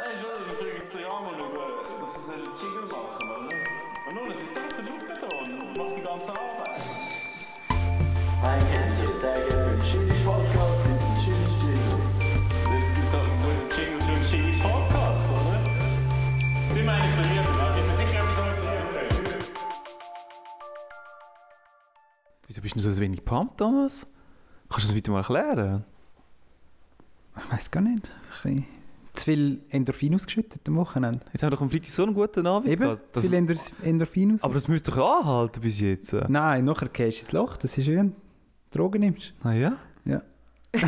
Nein, 0.00 0.16
schon, 0.16 0.30
ich 0.46 0.56
frage 0.56 0.72
jetzt 0.78 0.94
den 0.94 1.04
Ramon 1.04 1.34
über, 1.34 2.00
dass 2.00 2.26
sie 2.26 2.32
einen 2.32 2.42
Jingle 2.56 2.88
machen, 2.88 3.28
oder? 3.28 3.52
Und 4.08 4.14
nun, 4.14 4.30
es 4.32 4.40
ist 4.40 4.54
selbst 4.54 4.78
der 4.78 4.84
da 4.84 5.36
und 5.36 5.76
macht 5.76 5.94
die 5.94 6.00
ganze 6.00 6.30
Arbeit. 6.30 6.80
Ein 8.42 8.64
Kennzeichen, 8.72 9.14
sehr 9.14 9.34
gerne 9.34 9.68
für 9.68 9.76
den 9.76 9.82
Chili 9.84 10.24
Podcast, 10.24 10.84
gibt 10.84 11.02
es 11.02 11.04
einen 11.04 11.18
Chili 11.20 11.44
Jingle. 11.60 12.00
Jetzt 12.72 12.94
gibt 12.94 13.08
es 13.08 13.12
halt 13.12 13.28
so 13.40 13.48
einen 13.48 13.68
Jingle 13.76 14.00
für 14.00 14.12
einen 14.12 14.24
Jingle 14.24 14.56
Podcast, 14.62 15.24
oder? 15.28 15.58
Die 16.74 16.82
meine 16.82 17.04
ich 17.04 17.14
bei 17.16 17.24
mir, 17.28 17.42
da 17.42 17.74
bin 17.74 17.86
mir 17.86 17.96
sicher, 17.96 18.18
etwas 18.20 18.38
organisieren 18.38 18.88
können. 18.94 19.44
Wieso 22.46 22.60
bist 22.62 22.74
du 22.74 22.80
so 22.80 23.00
wenig 23.02 23.22
pumped, 23.22 23.58
Thomas? 23.58 24.06
Kannst 24.70 24.86
du 24.86 24.88
das 24.88 24.94
bitte 24.94 25.10
mal 25.10 25.18
erklären? 25.18 25.84
Ich 27.36 27.52
weiß 27.52 27.70
gar 27.70 27.82
nicht. 27.82 28.08
Ein 28.08 28.28
bisschen 28.30 28.79
zu 29.20 29.24
viel 29.26 29.60
Endorphin 29.70 30.14
ausgeschüttet 30.14 30.62
am 30.68 30.76
Wochenende. 30.76 31.20
Jetzt 31.32 31.42
haben 31.42 31.50
wir 31.50 31.56
doch 31.56 31.62
am 31.62 31.70
Freitag 31.70 31.90
so 31.90 32.02
einen 32.04 32.14
guten 32.14 32.46
Abend 32.46 32.68
Eben, 32.68 32.82
gehabt. 32.84 33.02
zu 33.14 33.20
Das, 33.20 33.22
viel 33.24 33.34
Endor 33.34 33.56
Endorphin 33.82 34.38
aber 34.40 34.54
das 34.54 34.68
müsste 34.68 34.90
doch 34.90 35.20
anhalten 35.20 35.60
bis 35.60 35.80
jetzt. 35.80 36.12
Nein, 36.28 36.64
nachher 36.64 36.88
gehst 36.88 37.18
du 37.18 37.22
ins 37.22 37.32
Loch. 37.32 37.56
Das 37.56 37.76
ist 37.78 37.86
wie 37.86 37.96
wenn 37.96 38.10
du 38.10 38.78
Drogen 38.78 39.00
nimmst. 39.00 39.34
Na 39.42 39.54
ja. 39.54 39.76
Ja. 40.04 40.22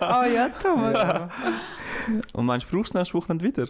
Ah 0.00 0.26
ja, 0.26 0.48
Thomas. 0.48 1.30
Und 2.32 2.46
meinst 2.46 2.66
du, 2.70 2.76
brauchst 2.76 2.94
du 2.94 2.98
nächste 2.98 3.14
Woche 3.14 3.34
nicht 3.34 3.44
wieder? 3.44 3.66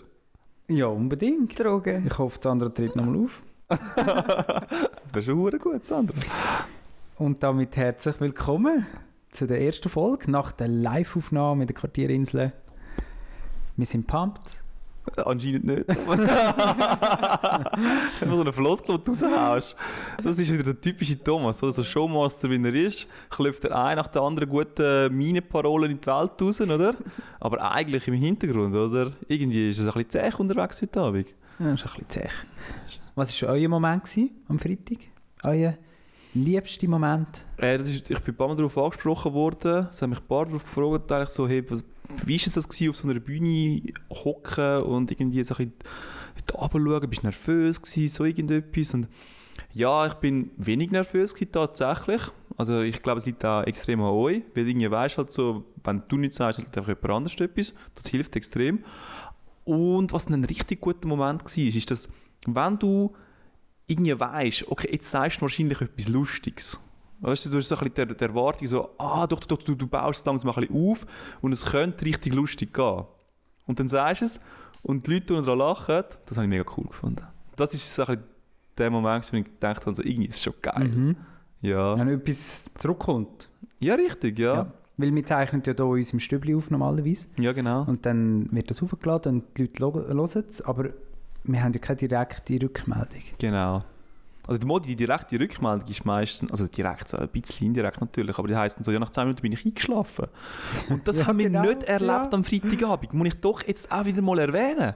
Ja, 0.68 0.86
unbedingt. 0.86 1.58
Drogen. 1.58 2.06
Ich 2.06 2.18
hoffe, 2.18 2.36
das 2.38 2.46
andere 2.46 2.72
tritt 2.72 2.94
nochmal 2.96 3.24
auf. 3.24 3.42
Das 3.68 5.26
wäre 5.26 5.50
schon 5.50 5.58
gut, 5.58 5.84
Sandra. 5.86 6.14
Und 7.16 7.42
damit 7.42 7.76
herzlich 7.76 8.20
willkommen 8.20 8.86
zu 9.30 9.46
der 9.46 9.60
ersten 9.60 9.88
Folge 9.88 10.30
nach 10.30 10.52
der 10.52 10.68
Live-Aufnahme 10.68 11.62
in 11.64 11.66
der 11.66 11.74
Quartierinsel. 11.76 12.52
Wir 13.76 13.86
sind 13.86 14.06
pumped. 14.06 14.62
Anscheinend 15.24 15.64
nicht. 15.64 15.86
Wenn 15.88 15.96
du 18.28 18.34
so 18.34 18.40
einen 18.40 18.52
Floskel 18.52 18.96
raushaust, 18.96 19.76
das 20.22 20.38
ist 20.38 20.52
wieder 20.52 20.64
der 20.64 20.80
typische 20.80 21.22
Thomas. 21.22 21.62
Oder? 21.62 21.72
So 21.72 21.84
Showmaster, 21.84 22.50
wie 22.50 22.60
er 22.60 22.74
ist, 22.74 23.06
klopft 23.30 23.64
er 23.66 23.76
ein 23.76 23.96
nach 23.96 24.08
der 24.08 24.22
anderen 24.22 24.48
guten 24.48 25.16
Minenparolen 25.16 25.92
in 25.92 26.00
die 26.00 26.06
Welt 26.06 26.32
raus, 26.40 26.60
oder? 26.60 26.96
Aber 27.38 27.70
eigentlich 27.70 28.08
im 28.08 28.14
Hintergrund, 28.14 28.74
oder? 28.74 29.12
Irgendwie 29.28 29.70
ist 29.70 29.78
es 29.78 29.86
ein 29.86 29.92
bisschen 29.92 30.32
zäh 30.32 30.32
unterwegs 30.38 30.82
heute 30.82 31.00
Abend. 31.00 31.34
Ja, 31.58 31.72
ist 31.72 31.84
ein 31.84 31.90
bisschen 31.92 32.08
zäh. 32.08 32.28
Was 33.14 33.42
war 33.42 33.50
euer 33.50 33.68
Moment 33.68 34.04
gewesen, 34.04 34.30
am 34.48 34.58
Freitag? 34.58 34.98
Euer 35.44 35.74
liebster 36.34 36.88
Moment? 36.88 37.46
Äh, 37.56 37.78
das 37.78 37.88
ist, 37.88 38.10
ich 38.10 38.20
bin 38.20 38.34
ein 38.34 38.36
paar 38.36 38.48
Mal 38.48 38.56
darauf 38.56 38.76
angesprochen 38.76 39.32
worden. 39.32 39.86
Es 39.90 40.02
haben 40.02 40.10
mich 40.10 40.20
ein 40.20 40.26
paar 40.26 40.46
darauf 40.46 40.64
gefragt, 40.64 41.12
eigentlich 41.12 41.28
so, 41.30 41.48
hey, 41.48 41.64
was, 41.70 41.84
wie 42.24 42.38
war 42.38 42.46
es 42.46 42.52
das 42.52 42.66
auf 42.66 42.96
so 42.96 43.08
einer 43.08 43.20
Bühne 43.20 43.82
hocken 44.10 44.82
und 44.82 45.10
irgendwie 45.10 45.44
so 45.44 45.54
ein 45.56 45.72
bisschen 46.34 46.56
runterschauen? 46.56 47.08
Bist 47.08 47.22
du 47.22 47.26
nervös 47.26 47.82
gewesen, 47.82 48.08
so 48.08 48.24
irgendetwas? 48.24 48.94
Und 48.94 49.08
ja, 49.72 50.06
ich 50.06 50.14
bin 50.14 50.50
wenig 50.56 50.90
nervös 50.90 51.34
gewesen, 51.34 51.52
tatsächlich. 51.52 52.22
Also 52.56 52.80
ich 52.80 53.02
glaube, 53.02 53.20
es 53.20 53.26
liegt 53.26 53.44
auch 53.44 53.62
extrem 53.64 54.00
an 54.00 54.10
euch, 54.10 54.42
weil 54.54 54.68
irgendwie 54.68 54.90
weisst 54.90 55.18
halt 55.18 55.32
so, 55.32 55.64
wenn 55.84 56.02
du 56.08 56.16
nichts 56.16 56.36
sagst, 56.36 56.58
halt 56.58 56.76
einfach 56.76 56.88
jemand 56.88 57.10
anderes 57.10 57.40
etwas. 57.40 57.74
Das 57.94 58.06
hilft 58.08 58.36
extrem. 58.36 58.84
Und 59.64 60.12
was 60.12 60.28
ein 60.28 60.44
richtig 60.44 60.80
guter 60.80 61.08
Moment 61.08 61.44
war, 61.44 61.58
ist, 61.58 61.90
dass 61.90 62.08
wenn 62.46 62.78
du 62.78 63.14
irgendwie 63.86 64.18
weißt, 64.18 64.68
okay, 64.68 64.88
jetzt 64.92 65.10
sagst 65.10 65.38
du 65.38 65.42
wahrscheinlich 65.42 65.80
etwas 65.80 66.08
Lustiges. 66.08 66.80
Weißt 67.20 67.46
du, 67.46 67.50
du 67.50 67.58
hast 67.58 67.68
so 67.68 67.76
ein 67.76 67.90
bisschen 67.90 68.16
die, 68.16 68.24
Erwartung, 68.24 68.66
so, 68.66 68.90
ah, 68.98 69.26
doch, 69.26 69.40
doch, 69.40 69.62
du, 69.62 69.74
du 69.74 69.86
baust 69.86 70.20
es 70.20 70.26
langsam 70.26 70.50
ein 70.50 70.54
bisschen 70.54 70.90
auf 70.90 71.06
und 71.40 71.52
es 71.52 71.64
könnte 71.64 72.04
richtig 72.04 72.34
lustig 72.34 72.74
gehen. 72.74 73.04
Und 73.66 73.80
dann 73.80 73.88
sagst 73.88 74.20
du 74.20 74.26
es 74.26 74.40
und 74.82 75.06
die 75.06 75.14
Leute, 75.14 75.42
daran 75.42 75.58
lachen, 75.58 76.04
das 76.26 76.36
habe 76.36 76.44
ich 76.44 76.50
mega 76.50 76.64
cool 76.76 76.84
gefunden. 76.84 77.26
Das 77.56 77.72
ist 77.74 77.92
so 77.92 78.02
ein 78.02 78.18
bisschen 78.18 78.24
der 78.78 78.90
Moment, 78.90 79.32
wo 79.32 79.36
ich 79.36 79.44
gedacht 79.44 79.86
habe, 79.86 79.94
so, 79.94 80.02
irgendwie 80.02 80.26
ist 80.26 80.36
es 80.36 80.42
schon 80.42 80.54
geil. 80.60 80.88
Mhm. 80.88 81.16
Ja. 81.62 81.98
Wenn 81.98 82.08
etwas 82.08 82.64
zurückkommt. 82.76 83.48
ja, 83.80 83.94
richtig, 83.94 84.38
ja. 84.38 84.54
Ja. 84.54 84.72
Weil 84.98 85.14
wir 85.14 85.24
zeichnen 85.24 85.62
ja 85.66 85.74
hier 85.74 85.84
in 85.84 85.90
unserem 85.90 86.20
Stübli 86.20 86.54
auf 86.54 86.70
normalerweise. 86.70 87.28
Ja, 87.38 87.52
genau. 87.52 87.84
Und 87.84 88.06
dann 88.06 88.50
wird 88.52 88.70
das 88.70 88.82
aufgeladen 88.82 89.36
und 89.36 89.58
die 89.58 89.70
Leute 89.78 90.06
hören 90.08 90.44
es, 90.48 90.62
aber 90.62 90.90
wir 91.44 91.62
haben 91.62 91.72
ja 91.72 91.80
keine 91.80 91.96
direkte 91.96 92.62
Rückmeldung. 92.62 93.22
Genau. 93.38 93.82
Also 94.46 94.60
die, 94.60 94.66
Modi, 94.66 94.88
die 94.88 94.96
direkte 94.96 95.38
Rückmeldung 95.40 95.88
ist 95.88 96.04
meistens, 96.04 96.50
also 96.50 96.66
direkt, 96.66 97.08
so 97.08 97.16
ein 97.16 97.28
bisschen 97.28 97.68
indirekt 97.68 98.00
natürlich, 98.00 98.38
aber 98.38 98.46
die 98.46 98.56
heisst 98.56 98.76
dann 98.76 98.84
so, 98.84 98.92
ja 98.92 98.98
nach 98.98 99.10
10 99.10 99.24
Minuten 99.24 99.42
bin 99.42 99.52
ich 99.52 99.64
eingeschlafen. 99.64 100.26
Und 100.88 101.06
das 101.08 101.16
Ja, 101.18 101.26
haben 101.26 101.38
wir 101.38 101.46
genau, 101.46 101.62
nicht 101.62 101.82
erlebt 101.82 102.08
ja. 102.08 102.30
am 102.30 102.44
Freitagabend, 102.44 103.12
muss 103.12 103.28
ich 103.28 103.40
doch 103.40 103.62
jetzt 103.66 103.90
auch 103.90 104.04
wieder 104.04 104.22
mal 104.22 104.38
erwähnen. 104.38 104.94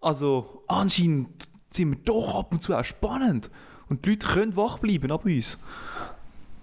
Also 0.00 0.62
anscheinend 0.66 1.48
sind 1.70 1.90
wir 1.90 1.98
doch 2.04 2.34
ab 2.34 2.52
und 2.52 2.60
zu 2.60 2.74
auch 2.74 2.84
spannend. 2.84 3.50
Und 3.88 4.04
die 4.04 4.10
Leute 4.10 4.26
können 4.26 4.56
wach 4.56 4.78
bleiben 4.78 5.12
ab 5.12 5.24
uns. 5.24 5.58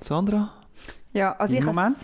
Sandra? 0.02 0.52
Ja, 1.14 1.36
also 1.38 1.56
ich 1.56 1.66
Moment? 1.66 1.98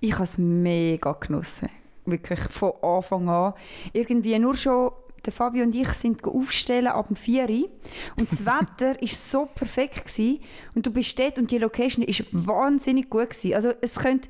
ich 0.00 0.12
habe 0.14 0.24
es 0.24 0.38
mega 0.38 1.12
genossen. 1.12 1.68
Wirklich 2.04 2.40
von 2.50 2.72
Anfang 2.82 3.28
an. 3.28 3.54
Irgendwie 3.92 4.38
nur 4.38 4.56
schon, 4.56 4.90
der 5.28 5.32
Fabio 5.32 5.62
und 5.64 5.74
ich 5.74 5.88
sind 5.90 6.24
aufstellen 6.24 6.88
ab 6.88 7.06
dem 7.08 7.16
4 7.16 7.48
Uhr. 7.48 7.68
Und 8.18 8.32
das 8.32 8.40
Wetter 8.46 9.00
war 9.00 9.08
so 9.08 9.46
perfekt. 9.54 10.06
Gewesen. 10.06 10.40
Und 10.74 10.86
du 10.86 10.90
bist 10.90 11.18
dort 11.18 11.38
und 11.38 11.50
die 11.50 11.58
Location 11.58 12.04
ist 12.04 12.24
wahnsinnig 12.32 13.08
gut. 13.10 13.30
Gewesen. 13.30 13.54
Also 13.54 13.72
es 13.80 13.94
könnte, 13.96 14.28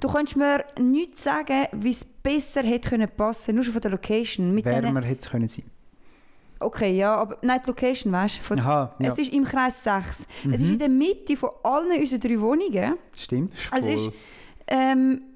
du 0.00 0.08
könntest 0.08 0.36
mir 0.36 0.64
nichts 0.80 1.22
sagen, 1.24 1.66
wie 1.72 1.90
es 1.90 2.04
besser 2.04 2.62
hätte 2.62 2.90
können 2.90 3.08
passen 3.16 3.54
nur 3.56 3.64
schon 3.64 3.72
von 3.72 3.82
der 3.82 3.90
Location. 3.90 4.54
Mit 4.54 4.64
Wärmer 4.64 5.02
hätte 5.02 5.20
es 5.20 5.30
können 5.30 5.48
sein. 5.48 5.64
Okay, 6.58 6.96
ja, 6.96 7.14
aber 7.14 7.36
nein, 7.42 7.60
die 7.62 7.68
Location, 7.68 8.12
weißt 8.12 8.40
du? 8.48 8.54
ja. 8.54 8.94
Es 8.98 9.18
ist 9.18 9.30
im 9.32 9.44
Kreis 9.44 9.84
6. 9.84 10.20
Es 10.20 10.26
Mhm. 10.44 10.52
ist 10.54 10.62
in 10.62 10.78
der 10.78 10.88
Mitte 10.88 11.36
von 11.36 11.50
allen 11.62 12.00
unseren 12.00 12.20
drei 12.20 12.40
Wohnungen. 12.40 12.94
Stimmt. 13.14 13.52
Also 13.70 13.88
es 13.88 14.00
ist 14.06 14.12
ähm, 14.68 15.20
es 15.20 15.35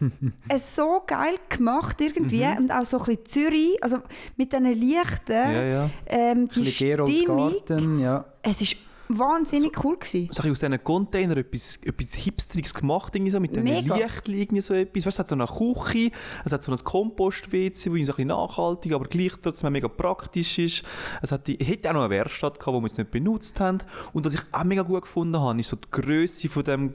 so 0.76 1.02
geil 1.06 1.34
gemacht 1.48 2.00
irgendwie 2.00 2.44
Mhm. 2.44 2.56
und 2.58 2.70
auch 2.72 2.84
so 2.84 2.98
ein 2.98 3.04
bisschen 3.04 3.26
Zürich, 3.26 3.82
also 3.82 3.98
mit 4.36 4.52
diesen 4.52 4.66
Lichten, 4.72 5.32
Ja, 5.32 5.62
ja. 5.64 5.90
ähm, 6.06 6.48
die 6.48 6.64
Stimmung, 6.66 7.52
Garten, 7.66 7.98
ja. 8.00 8.24
es 8.42 8.60
ist 8.60 8.76
wahnsinnig 9.08 9.84
cool 9.84 9.96
gewesen. 9.96 10.28
So 10.32 10.48
aus 10.48 10.60
diesen 10.60 10.82
Containern 10.84 11.38
etwas, 11.38 11.78
etwas 11.82 12.14
Hipstriges 12.14 12.74
gemacht, 12.74 13.14
irgendwie 13.14 13.30
so, 13.30 13.40
mit 13.40 13.54
diesen. 13.54 13.66
Lichtchen, 13.66 14.34
irgendwie 14.34 14.60
so 14.60 14.74
etwas. 14.74 15.06
Weißt, 15.06 15.14
es 15.14 15.18
hat 15.20 15.28
so 15.28 15.34
eine 15.34 15.46
Küche, 15.46 16.10
es 16.44 16.52
hat 16.52 16.62
so 16.62 16.72
ein 16.72 16.78
Kompost-WC, 16.78 17.70
das 17.70 17.82
so 17.82 17.90
ein 17.90 17.94
bisschen 18.04 18.28
nachhaltig, 18.28 18.92
aber 18.92 19.06
gleich 19.06 19.32
trotzdem 19.42 19.72
mega 19.72 19.88
praktisch 19.88 20.58
ist. 20.58 20.82
Es 21.22 21.32
hat 21.32 21.46
die, 21.46 21.56
hätte 21.56 21.88
auch 21.90 21.94
noch 21.94 22.00
eine 22.02 22.10
Werkstatt 22.10 22.58
gehabt, 22.58 22.76
die 22.76 22.80
wir 22.82 22.86
jetzt 22.88 22.98
nicht 22.98 23.10
benutzt 23.10 23.60
haben. 23.60 23.78
Und 24.12 24.24
was 24.26 24.34
ich 24.34 24.40
auch 24.52 24.64
mega 24.64 24.82
gut 24.82 25.02
gefunden 25.02 25.38
habe, 25.40 25.58
ist 25.60 25.68
so 25.68 25.76
die 25.76 25.90
Größe 25.90 26.48
von 26.48 26.64
dem 26.64 26.94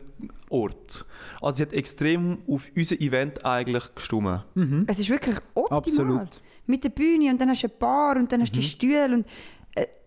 Ort. 0.50 1.06
Also 1.42 1.58
sie 1.58 1.62
hat 1.64 1.74
extrem 1.74 2.40
auf 2.48 2.64
unser 2.76 3.00
Event 3.00 3.46
eigentlich 3.46 3.96
gestimmt. 3.96 4.44
Es 4.88 5.00
ist 5.00 5.10
wirklich 5.10 5.38
optimal. 5.54 5.78
Absolut. 5.80 6.42
Mit 6.68 6.84
der 6.84 6.90
Bühne 6.90 7.32
und 7.32 7.42
dann 7.42 7.50
hast 7.50 7.64
du 7.64 7.68
eine 7.68 7.76
Bar 7.78 8.18
und 8.18 8.32
dann 8.32 8.42
hast 8.42 8.52
du 8.56 8.60
Mhm. 8.60 8.62
die 8.62 8.68
Stühle 8.68 9.06
und 9.16 9.26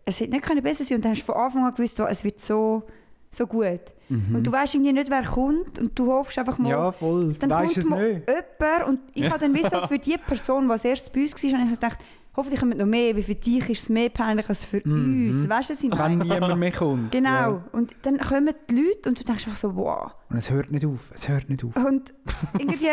es 0.04 0.20
hätte 0.20 0.32
nicht 0.32 0.44
können 0.44 0.62
besser 0.62 0.84
sein 0.84 0.97
und 0.97 1.04
dann 1.04 1.12
hast 1.12 1.22
du 1.22 1.26
von 1.32 1.34
Anfang 1.37 1.65
an 1.65 1.75
gewusst, 1.75 1.98
es 1.98 2.25
wird 2.25 2.41
so, 2.41 2.82
so 3.31 3.47
gut. 3.47 3.81
Und 4.10 4.44
du 4.44 4.53
weißt 4.53 4.75
irgendwie 4.75 4.92
nicht, 4.92 5.10
wer 5.10 5.25
kommt 5.25 5.78
und 5.78 5.98
du 5.98 6.12
hoffst 6.12 6.38
einfach 6.38 6.59
mal, 6.59 6.65
Mhm. 6.69 6.70
Ja, 6.70 6.92
voll. 6.92 7.32
dann 7.38 7.50
Weisst 7.50 7.75
kommt 7.75 7.76
es 7.78 7.88
mal 7.91 8.12
nicht. 8.14 8.28
jemand 8.28 8.88
und 8.88 9.00
ich 9.14 9.28
habe 9.31 9.38
dann 9.41 9.54
wissen, 9.54 9.88
für 9.88 9.98
die 9.98 10.16
Person, 10.19 10.66
die 10.66 10.72
als 10.72 10.84
erstes 10.84 11.10
bei 11.10 11.22
uns 11.22 11.32
war, 11.43 11.53
habe 11.59 11.64
ich 11.64 11.70
gedacht, 11.75 11.98
hoffentlich 12.37 12.60
kommen 12.60 12.76
noch 12.76 12.84
mehr, 12.87 13.16
weil 13.16 13.22
für 13.22 13.34
dich 13.34 13.69
ist 13.70 13.82
es 13.84 13.88
mehr 13.88 14.09
peinlich 14.10 14.48
als 14.48 14.62
für 14.62 14.82
Mhm. 14.84 15.28
uns. 15.31 15.48
Weißt 15.48 15.70
du, 15.70 15.72
was 15.75 15.82
ich 15.84 15.91
Wenn 15.91 15.98
meine? 15.98 16.16
niemand 16.34 16.59
mehr 16.60 16.72
kommt. 16.72 17.12
Genau. 17.12 17.31
Ja. 17.31 17.64
Und 17.72 17.93
dann 18.03 18.19
kommen 18.19 18.50
die 18.69 18.75
Leute 18.75 19.09
und 19.09 19.19
du 19.19 19.25
denkst 19.25 19.47
einfach 19.47 19.56
so, 19.56 19.75
wow. 19.75 20.12
Und 20.31 20.37
es 20.37 20.50
hört 20.50 20.70
nicht 20.70 20.84
auf. 20.84 21.00
Es 21.14 21.28
hört 21.28 21.48
nicht 21.48 21.64
auf. 21.64 21.75
Und 21.76 22.12
irgendwie, 22.58 22.88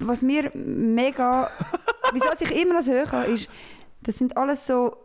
was 0.00 0.20
mir 0.22 0.50
mega, 0.54 1.48
wieso 2.12 2.26
ich 2.40 2.62
immer 2.62 2.74
noch 2.74 2.82
so 2.82 2.92
höre, 2.92 3.24
ist, 3.26 3.48
das 4.02 4.18
sind 4.18 4.36
alles 4.36 4.66
so, 4.66 4.96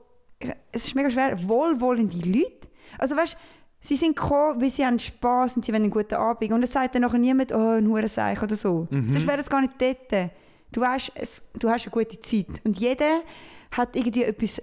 es 0.71 0.85
ist 0.85 0.95
mega 0.95 1.09
schwer, 1.09 1.37
wohlwollende 1.47 2.17
Leute. 2.17 2.67
Also 2.97 3.15
weißt, 3.15 3.37
sie 3.81 3.95
sind 3.95 4.15
gekommen, 4.15 4.61
weil 4.61 4.69
sie 4.69 4.85
haben 4.85 4.99
Spass 4.99 5.55
und 5.55 5.65
sie 5.65 5.71
wollen 5.71 5.83
einen 5.83 5.91
guten 5.91 6.15
Abend. 6.15 6.51
Und 6.51 6.63
es 6.63 6.71
sagt 6.71 6.95
dann 6.95 7.01
nachher 7.01 7.19
niemand, 7.19 7.51
oh, 7.51 7.77
ein 7.77 7.87
Hurenseich 7.87 8.41
oder 8.41 8.55
so. 8.55 8.87
Sonst 8.89 9.27
wäre 9.27 9.39
es 9.39 9.49
gar 9.49 9.61
nicht 9.61 9.73
dort. 9.79 10.31
Du 10.71 10.81
weißt, 10.81 11.11
es, 11.15 11.41
du 11.57 11.69
hast 11.69 11.85
eine 11.85 11.91
gute 11.91 12.19
Zeit. 12.19 12.47
Und 12.63 12.77
jeder 12.79 13.21
hat 13.71 13.95
irgendwie 13.95 14.23
etwas 14.23 14.61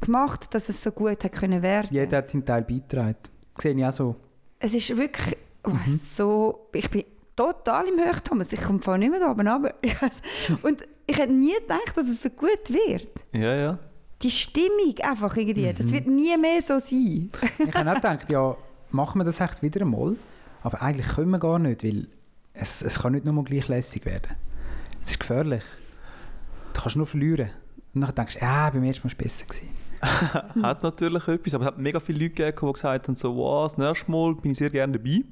gemacht, 0.00 0.52
dass 0.54 0.68
es 0.68 0.82
so 0.82 0.90
gut 0.92 1.22
hat 1.24 1.32
können 1.32 1.62
werden. 1.62 1.88
Jeder 1.90 2.18
hat 2.18 2.28
seinen 2.28 2.44
Teil 2.44 2.62
beigetragen. 2.62 3.16
Sehe 3.58 3.74
ich 3.74 3.84
auch 3.84 3.92
so. 3.92 4.16
Es 4.58 4.74
ist 4.74 4.96
wirklich 4.96 5.36
oh, 5.64 5.72
so. 5.86 6.68
Ich 6.72 6.88
bin 6.90 7.04
total 7.34 7.88
im 7.88 7.98
Höchtomas. 7.98 8.52
Ich 8.52 8.62
komme 8.62 8.80
vorhin 8.80 9.00
nicht 9.00 9.10
mehr 9.10 9.20
da 9.20 9.30
oben 9.30 9.46
runter. 9.46 9.74
Und 10.62 10.86
ich 11.06 11.18
hätte 11.18 11.32
nie 11.32 11.54
gedacht, 11.54 11.96
dass 11.96 12.08
es 12.08 12.22
so 12.22 12.30
gut 12.30 12.68
wird. 12.68 13.10
Ja, 13.32 13.54
ja. 13.54 13.78
Die 14.22 14.30
Stimmung 14.30 14.94
einfach 15.02 15.36
irgendwie. 15.36 15.72
Das 15.72 15.92
wird 15.92 16.06
nie 16.06 16.36
mehr 16.36 16.62
so 16.62 16.78
sein. 16.78 17.30
Ich 17.58 17.74
habe 17.74 17.90
auch 17.90 17.94
gedacht, 17.94 18.30
ja, 18.30 18.56
machen 18.90 19.20
wir 19.20 19.24
das 19.24 19.40
echt 19.40 19.62
wieder 19.62 19.82
einmal. 19.82 20.16
Aber 20.62 20.82
eigentlich 20.82 21.06
können 21.06 21.30
wir 21.30 21.38
gar 21.38 21.58
nicht, 21.58 21.84
weil 21.84 22.08
es, 22.54 22.82
es 22.82 23.00
kann 23.00 23.12
nicht 23.12 23.24
nur 23.24 23.44
gleich 23.44 23.68
lässig 23.68 24.04
werden. 24.06 24.34
Es 25.02 25.10
ist 25.12 25.20
gefährlich. 25.20 25.62
du 26.72 26.80
kannst 26.80 26.96
nur 26.96 27.06
verlieren. 27.06 27.50
Und 27.94 28.00
dann 28.02 28.14
denkst 28.14 28.34
du, 28.34 28.40
ja, 28.40 28.70
beim 28.70 28.82
ersten 28.84 29.06
Mal 29.06 29.12
war 29.12 29.26
es 29.26 29.44
besser. 29.44 29.46
Gewesen. 29.46 30.62
Hat 30.62 30.82
natürlich 30.82 31.28
etwas, 31.28 31.54
aber 31.54 31.64
es 31.64 31.68
hat 31.68 31.78
mega 31.78 32.00
viele 32.00 32.18
Leute 32.24 32.34
gegeben, 32.34 32.66
die 32.66 32.72
gesagt 32.72 33.08
haben, 33.08 33.16
so, 33.16 33.34
wow, 33.36 33.64
das 33.66 33.78
nächste 33.78 34.10
Mal 34.10 34.34
bin 34.34 34.52
ich 34.52 34.58
sehr 34.58 34.70
gerne 34.70 34.98
dabei. 34.98 35.24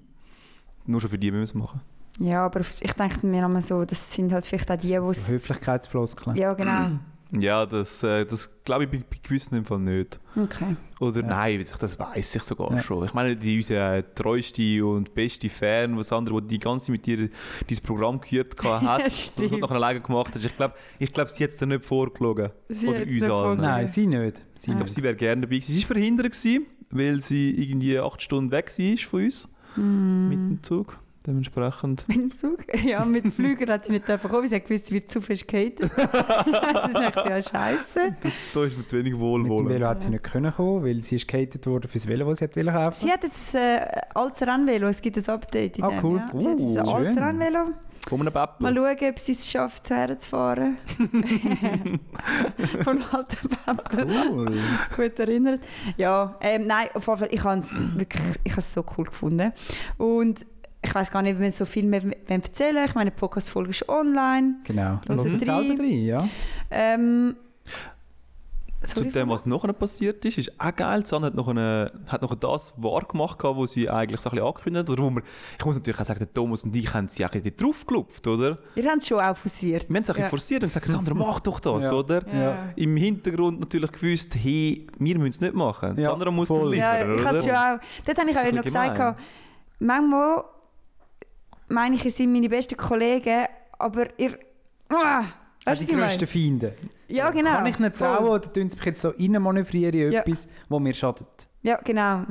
Nur 0.86 1.00
schon 1.00 1.10
für 1.10 1.18
die 1.18 1.30
müssen 1.30 1.58
wir 1.58 1.64
es 1.64 1.68
machen. 1.70 1.80
Ja, 2.18 2.44
aber 2.46 2.60
ich 2.60 2.92
denke 2.92 3.26
mir 3.26 3.44
immer 3.44 3.60
so, 3.60 3.84
das 3.84 4.12
sind 4.12 4.32
halt 4.32 4.46
vielleicht 4.46 4.70
auch 4.70 4.76
die, 4.76 4.88
die 4.88 4.94
So 4.94 5.10
es... 5.10 5.28
Höflichkeitsfloskeln. 5.28 6.36
Ja, 6.36 6.54
genau. 6.54 6.98
Ja, 7.40 7.66
das, 7.66 8.02
äh, 8.02 8.24
das 8.24 8.48
glaube 8.64 8.84
ich 8.84 8.90
bei, 8.90 8.98
bei 8.98 9.16
gewissen 9.22 9.56
im 9.56 9.64
Fall 9.64 9.78
nicht. 9.80 10.20
Okay. 10.36 10.76
Oder 11.00 11.20
Ja. 11.22 11.26
nein, 11.26 11.64
das 11.80 11.98
weiß 11.98 12.36
ich 12.36 12.42
sogar 12.42 12.72
Ja. 12.72 12.82
schon. 12.82 13.04
Ich 13.04 13.14
meine, 13.14 13.36
die 13.36 13.56
unser 13.56 13.96
äh, 13.96 14.02
treueste 14.14 14.84
und 14.86 15.14
beste 15.14 15.48
Fan, 15.48 15.96
was 15.96 16.12
andere, 16.12 16.40
die 16.42 16.48
die 16.48 16.58
ganze 16.58 16.86
Zeit 16.86 16.92
mit 16.92 17.06
dir 17.06 17.28
dieses 17.68 17.80
Programm 17.80 18.20
geübt 18.20 18.56
gehabt 18.56 18.84
hat, 18.86 18.88
Ja, 18.88 18.96
und 18.96 19.04
das 19.06 19.26
stimmt. 19.26 19.60
nachher 19.60 19.74
alleine 19.74 20.00
gemacht 20.00 20.32
hast. 20.34 20.44
Ich 20.44 20.56
glaube, 20.56 20.74
ich 20.98 21.12
glaub, 21.12 21.28
sie 21.28 21.44
hat 21.44 21.50
es 21.50 21.56
dir 21.56 21.66
nicht 21.66 21.84
vorgelogen. 21.84 22.50
Sie 22.68 22.86
Oder 22.88 23.02
uns 23.02 23.12
nicht 23.12 23.30
allen. 23.30 23.60
Nein, 23.60 23.86
sie 23.86 24.06
nicht. 24.06 24.42
Sie 24.58 24.70
Ich 24.70 24.76
glaube, 24.76 24.90
sie 24.90 25.02
wäre 25.02 25.14
gerne 25.16 25.42
dabei 25.42 25.56
gewesen. 25.56 25.74
Sie 25.74 25.82
war 25.82 25.88
verhindert, 25.96 26.26
gewesen, 26.32 26.66
weil 26.90 27.20
sie 27.22 27.50
irgendwie 27.50 27.98
acht 27.98 28.22
Stunden 28.22 28.50
weg 28.50 28.72
war 28.76 28.96
von 28.98 29.24
uns 29.24 29.48
Mm. 29.76 30.28
mit 30.28 30.38
dem 30.48 30.62
Zug. 30.62 31.00
Dementsprechend. 31.26 32.06
Mit 32.08 32.16
dem 32.18 32.30
Zug? 32.30 32.58
Ja, 32.84 33.04
mit 33.04 33.24
dem 33.24 33.32
Flüger 33.32 33.72
hat 33.72 33.86
sie 33.86 33.92
nicht 33.92 34.08
einfach 34.10 34.28
kommen, 34.28 34.42
weil 34.42 34.48
sie 34.50 34.56
hat 34.56 34.66
gewusst, 34.66 34.86
sie 34.86 34.94
wird 34.94 35.08
zu 35.10 35.22
fest 35.22 35.48
gehatet. 35.48 35.90
sie 35.96 36.92
sagt, 36.92 37.16
ja, 37.16 37.40
scheiße. 37.42 38.16
Da 38.52 38.64
ist 38.64 38.76
mir 38.76 38.84
zu 38.84 38.98
wenig 38.98 39.14
Mit 39.14 39.58
dem. 39.58 39.68
Velo 39.68 39.86
hat 39.88 40.02
sie 40.02 40.10
nicht 40.10 40.22
können 40.22 40.52
kommen, 40.52 40.84
weil 40.84 41.00
sie 41.00 41.16
ist 41.16 41.26
gehatet 41.26 41.66
worden 41.66 41.88
für 41.88 41.94
das 41.98 42.06
Velo, 42.06 42.28
das 42.28 42.40
sie 42.40 42.44
hat 42.44 42.54
kaufen. 42.54 42.92
Sie 42.92 43.10
hat 43.10 43.22
jetzt 43.22 43.54
ein 43.56 43.60
äh, 43.78 44.00
altes 44.14 44.42
Rennvelo, 44.46 44.88
es 44.88 45.00
gibt 45.00 45.16
ein 45.16 45.26
Update 45.34 45.78
in 45.78 45.84
Ah, 45.84 45.88
dem. 45.90 46.04
cool. 46.04 46.18
Ja. 46.18 46.40
Sie 46.40 46.48
hat 46.48 46.58
jetzt 46.60 46.78
ein 46.78 46.86
Uh, 46.86 46.90
altes. 46.90 47.16
Rennvelo. 47.16 47.58
Von 48.06 48.20
einem 48.20 48.34
Mal 48.34 48.46
Beppel. 48.58 48.74
schauen, 48.76 49.10
ob 49.12 49.18
sie 49.18 49.32
es 49.32 49.50
schafft, 49.50 49.88
herzufahren. 49.88 50.76
Von 52.82 53.02
alten 53.12 53.48
Pappen. 53.48 54.10
Cool. 54.30 54.58
Gut 54.94 55.18
erinnert. 55.18 55.60
Ja, 55.96 56.36
ähm, 56.42 56.66
nein, 56.66 56.88
auf 56.92 57.06
jeden 57.06 57.18
Fall, 57.18 57.28
ich 57.30 57.42
habe 57.44 57.60
es 57.60 57.82
wirklich 57.98 58.22
ich 58.44 58.52
habe 58.52 58.60
es 58.60 58.72
so 58.74 58.84
cool 58.98 59.04
gefunden. 59.06 59.52
Und 59.96 60.44
ich 60.84 60.94
weiß 60.94 61.10
gar 61.10 61.22
nicht, 61.22 61.34
ob 61.34 61.40
wir 61.40 61.50
so 61.52 61.64
viel 61.64 61.84
mehr 61.86 62.02
wollen 62.02 62.14
erzählen 62.28 62.84
Ich 62.84 62.94
meine, 62.94 63.10
die 63.10 63.16
Podcast-Folge 63.16 63.70
ist 63.70 63.88
online. 63.88 64.56
Genau. 64.64 65.00
Sie 65.08 65.28
Sie 65.30 65.38
selber 65.44 65.82
rein, 65.82 66.04
ja. 66.04 66.28
Ähm, 66.70 67.36
Zu 68.84 68.98
sorry, 68.98 69.10
dem, 69.12 69.30
was 69.30 69.46
nachher 69.46 69.72
passiert 69.72 70.22
ist, 70.26 70.36
ist 70.36 70.60
auch 70.60 70.76
geil. 70.76 71.06
Sanne 71.06 71.26
hat 71.28 71.34
noch, 71.34 71.48
eine, 71.48 71.90
hat 72.06 72.20
noch 72.20 72.34
das 72.34 72.74
wahr 72.76 73.00
gemacht, 73.08 73.38
gehabt, 73.38 73.58
was 73.58 73.72
sie 73.72 73.88
eigentlich 73.88 74.20
so 74.20 74.28
ein 74.28 74.32
bisschen 74.32 74.46
angekündigt 74.46 74.82
hat. 74.88 74.90
Oder 74.90 75.02
wo 75.04 75.10
wir, 75.10 75.22
ich 75.58 75.64
muss 75.64 75.76
natürlich 75.76 75.98
auch 76.00 76.04
sagen, 76.04 76.18
der 76.18 76.34
Thomas 76.34 76.64
und 76.64 76.76
ich 76.76 76.92
haben 76.92 77.08
sie 77.08 77.24
auch 77.24 77.30
ein 77.32 77.40
bisschen 77.42 77.56
draufgelupft, 77.56 78.26
oder? 78.26 78.58
Wir 78.74 78.84
haben 78.90 78.98
es 78.98 79.06
schon 79.08 79.20
auch 79.20 79.34
forciert. 79.38 79.88
Wir 79.88 79.94
haben 79.96 80.02
es 80.02 80.06
bisschen 80.08 80.22
Ja. 80.22 80.28
forciert 80.28 80.62
und 80.64 80.68
gesagt, 80.68 80.86
Sandra, 80.88 81.14
mach 81.14 81.40
doch 81.40 81.60
das, 81.60 81.84
Ja. 81.84 81.92
oder? 81.92 82.26
Ja. 82.30 82.58
Im 82.76 82.94
Hintergrund 82.98 83.58
natürlich 83.60 83.90
gewusst, 83.92 84.34
hey, 84.34 84.86
wir 84.98 85.18
müssen 85.18 85.30
es 85.30 85.40
nicht 85.40 85.54
machen. 85.54 85.96
Ja, 85.98 86.10
Sandra 86.10 86.30
muss 86.30 86.48
voll. 86.48 86.72
dann 86.72 86.78
Ja, 86.78 86.92
liefern, 86.98 87.14
ich 87.18 87.24
habe 87.24 87.36
es 87.38 87.44
schon 87.44 87.52
oder? 87.52 87.74
auch. 87.76 88.04
Dort 88.04 88.18
habe 88.18 88.30
ich 88.30 88.36
auch 88.38 88.52
noch 88.52 88.62
gesagt, 88.64 88.96
gemein. 88.96 89.14
manchmal 89.78 90.44
meine 91.68 91.94
ich, 91.96 92.04
ihr 92.04 92.10
seid 92.10 92.28
meine 92.28 92.48
besten 92.48 92.76
Kollegen, 92.76 93.46
aber 93.78 94.06
ihr. 94.18 94.38
Ah, 94.88 95.24
weißt 95.64 95.82
du, 95.82 95.86
die 95.86 95.92
grössten? 95.94 96.26
Feinde. 96.26 96.74
Ja, 97.08 97.30
genau. 97.30 97.52
Kann 97.52 97.66
ich 97.66 97.78
nicht 97.78 97.96
trauen 97.96 98.24
oder 98.26 98.52
tun 98.52 98.68
sie 98.70 98.76
mich 98.76 98.84
jetzt 98.86 99.00
so 99.02 99.08
reinmanövrieren 99.10 99.94
in 100.00 100.12
Ja. 100.12 100.20
etwas, 100.20 100.48
wo 100.68 100.78
mir 100.78 100.94
schadet? 100.94 101.26
Ja, 101.62 101.80
genau. 101.82 102.22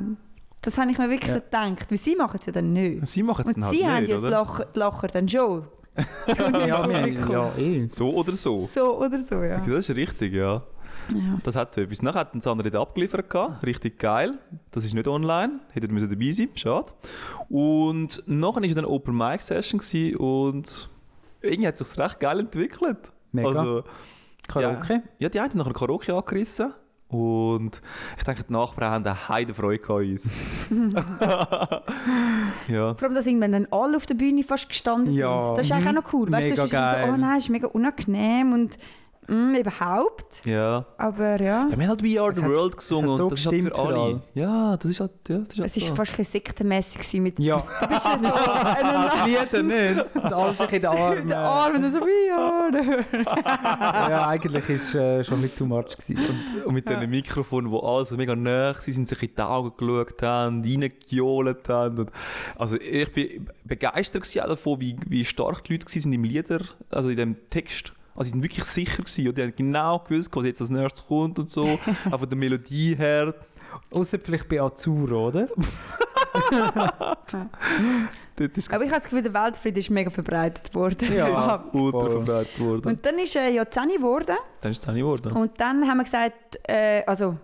Das 0.60 0.78
habe 0.78 0.90
ich 0.90 0.98
mir 0.98 1.10
wirklich 1.10 1.30
Ja. 1.30 1.36
so 1.36 1.40
gedacht. 1.42 1.90
Weil 1.90 1.98
sie 1.98 2.16
machen 2.16 2.38
es 2.40 2.46
ja 2.46 2.52
dann 2.52 2.72
nicht. 2.72 3.06
Sie 3.06 3.22
machen 3.22 3.44
es 3.46 3.54
dann 3.54 3.64
halt 3.64 3.74
sie 3.74 3.86
haben 3.86 4.04
nicht, 4.04 4.22
ja 4.22 4.30
das 4.30 4.66
Lacher 4.74 5.08
dann 5.08 5.28
schon. 5.28 5.66
Ja, 5.96 6.88
wir 6.88 7.02
haben, 7.02 7.30
ja, 7.30 7.56
eh. 7.56 7.86
So 7.88 8.14
oder 8.14 8.32
so. 8.32 8.58
So 8.58 8.98
oder 8.98 9.18
so, 9.18 9.42
ja. 9.42 9.58
Das 9.58 9.88
ist 9.88 9.96
richtig, 9.96 10.34
ja. 10.34 10.62
ja. 11.10 11.38
Das 11.42 11.54
hat 11.54 11.76
etwas. 11.78 12.02
Nachher 12.02 12.20
hat 12.20 12.34
uns 12.34 12.46
andere 12.46 12.78
abgeliefert. 12.78 13.30
Gehabt. 13.30 13.64
Richtig 13.64 13.98
geil. 13.98 14.38
Das 14.70 14.84
ist 14.84 14.94
nicht 14.94 15.06
online. 15.06 15.60
Hättet 15.72 15.92
müssen 15.92 16.10
dabei 16.10 16.32
sein. 16.32 16.48
Schade. 16.54 16.92
Und 17.48 18.22
nachher 18.26 18.62
war 18.62 18.68
dann 18.68 18.78
eine 18.78 18.88
Open 18.88 19.16
Mic 19.16 19.42
Session 19.42 19.80
und 20.16 20.88
irgendwie 21.40 21.68
hat 21.68 21.80
es 21.80 21.88
sich 21.88 21.98
recht 21.98 22.20
geil 22.20 22.40
entwickelt. 22.40 23.12
Mega. 23.32 23.48
Also, 23.48 23.84
Karaoke. 24.48 25.02
ja, 25.18 25.28
die 25.28 25.40
einen 25.40 25.50
haben 25.50 25.58
nachher 25.58 25.72
Karaoke 25.72 26.14
angerissen. 26.14 26.72
Und 27.08 27.80
ich 28.18 28.24
denke, 28.24 28.44
die 28.44 28.52
Nachbarn 28.52 28.90
haben 28.92 29.06
eine 29.06 29.28
heide 29.28 29.54
Freude 29.54 29.88
an 29.88 29.96
uns. 29.96 30.28
ja. 32.68 32.94
Vor 32.94 33.02
allem, 33.02 33.14
dass 33.14 33.26
irgendwann 33.26 33.52
dann 33.52 33.68
alle 33.70 33.96
auf 33.96 34.06
der 34.06 34.14
Bühne 34.14 34.42
fast 34.42 34.68
gestanden 34.68 35.12
sind. 35.12 35.20
Ja. 35.20 35.54
Das 35.54 35.66
ist 35.66 35.72
eigentlich 35.72 35.88
auch 35.88 36.02
noch 36.02 36.12
cool. 36.12 36.32
Weißt, 36.32 36.50
du, 36.50 36.56
so, 36.56 36.64
oh 36.64 37.16
nein, 37.16 37.36
es 37.36 37.44
ist 37.44 37.50
mega 37.50 37.68
unangenehm 37.68 38.52
und 38.52 38.78
mm, 39.28 39.54
überhaupt. 39.56 40.44
Ja. 40.46 40.84
Aber 40.98 41.40
ja, 41.40 41.68
Ja, 41.68 41.68
wir 41.70 41.76
haben 41.76 41.88
halt 41.88 42.02
We 42.02 42.20
Are 42.20 42.30
Es 42.30 42.36
the 42.36 42.42
hat- 42.42 42.50
World 42.50 42.76
gesungen 42.76 43.10
hat 43.10 43.16
so 43.16 43.22
und 43.24 43.32
das 43.32 43.40
ist 43.40 43.46
halt 43.46 43.62
für 43.62 43.68
für 43.70 43.78
alle. 43.78 43.96
alle. 44.00 44.22
Ja, 44.34 44.76
das 44.76 44.90
ist 44.90 45.00
halt, 45.00 45.10
ja, 45.28 45.38
das 45.38 45.48
ist 45.54 45.58
halt 45.60 45.70
es 45.76 45.76
war 45.82 45.88
so. 45.88 45.94
fast 45.94 46.12
ein 46.12 46.16
bisschen 46.18 46.32
sektenmässig 46.32 46.98
gewesen 47.00 47.22
mit 47.22 47.38
Ja. 47.38 47.56
Du 47.80 47.86
bist 47.88 48.04
ja 48.04 48.18
so 48.18 49.24
Lieder 49.26 49.62
nicht. 49.62 50.14
Und 50.16 50.32
alle 50.32 50.56
sich 50.56 50.72
in 50.72 50.82
den 50.82 50.86
Armen. 50.90 51.14
mit 51.18 51.24
den 51.30 51.32
Armen 51.32 51.84
und 51.84 51.92
so 51.92 52.00
wie 52.00 52.28
ja. 52.28 54.08
ja, 54.10 54.28
eigentlich 54.28 54.68
war 54.68 54.74
es 54.76 54.94
äh, 54.94 55.24
schon 55.24 55.40
mit 55.40 55.56
too 55.56 55.66
much. 55.66 55.96
Gewesen. 55.96 56.40
Und 56.64 56.74
mit 56.74 56.88
diesen 56.88 57.08
Mikrofonen, 57.10 57.70
die 57.70 57.78
alle 57.82 58.04
so 58.04 58.16
mega 58.16 58.34
nah 58.34 58.74
sind, 58.74 58.94
sind 58.94 59.08
sich 59.08 59.22
in 59.22 59.30
die 59.36 59.42
Augen 59.42 59.72
geschaut 59.76 60.22
haben, 60.22 60.62
reingejohlt 60.62 61.68
haben. 61.68 61.98
Und 61.98 62.10
also 62.56 62.76
ich 62.76 63.12
bin 63.12 63.48
begeistert 63.64 64.24
davon, 64.36 64.80
wie, 64.80 64.96
wie 65.08 65.24
stark 65.24 65.64
die 65.64 65.74
Leute 65.74 65.86
waren 65.86 66.12
im 66.12 66.24
Lieder, 66.24 66.60
also 66.90 67.08
in 67.08 67.16
dem 67.16 67.36
Text. 67.50 67.92
Also 68.14 68.26
sie 68.26 68.30
sind 68.30 68.42
wirklich 68.42 68.64
sicher 68.64 69.02
gewesen 69.02 69.28
und 69.28 69.38
die 69.38 69.42
haben 69.42 69.54
genau 69.56 69.98
gewusst, 69.98 70.30
was 70.32 70.44
jetzt 70.44 70.60
als 70.60 70.70
nächstes 70.70 71.06
kommt 71.06 71.38
und 71.38 71.50
so. 71.50 71.78
auch 72.10 72.18
von 72.18 72.28
der 72.28 72.38
Melodie 72.38 72.94
her. 72.94 73.34
Außer 73.90 74.18
vielleicht 74.20 74.48
bei 74.48 74.60
Azur, 74.60 75.10
oder? 75.10 75.48
Aber 78.34 78.56
ich 78.56 78.68
habe 78.70 78.88
das 78.88 79.04
Gefühl, 79.04 79.22
der 79.22 79.34
Weltfrieden 79.34 79.80
ist 79.80 79.90
mega 79.90 80.10
verbreitet 80.10 80.74
worden. 80.74 81.12
Ja. 81.14 81.64
ultra 81.72 82.10
verbreitet 82.10 82.60
worden. 82.60 82.88
Und 82.88 83.04
dann 83.04 83.18
ist 83.18 83.36
äh, 83.36 83.50
ja 83.50 83.68
10 83.68 83.88
geworden. 83.88 84.36
dann 84.60 84.72
ist 84.72 84.78
es 84.78 84.84
10 84.84 84.94
geworden. 84.96 85.32
Und 85.32 85.60
dann 85.60 85.88
haben 85.88 85.98
wir 85.98 86.04
gesagt, 86.04 86.58
äh, 86.68 87.02
also 87.06 87.36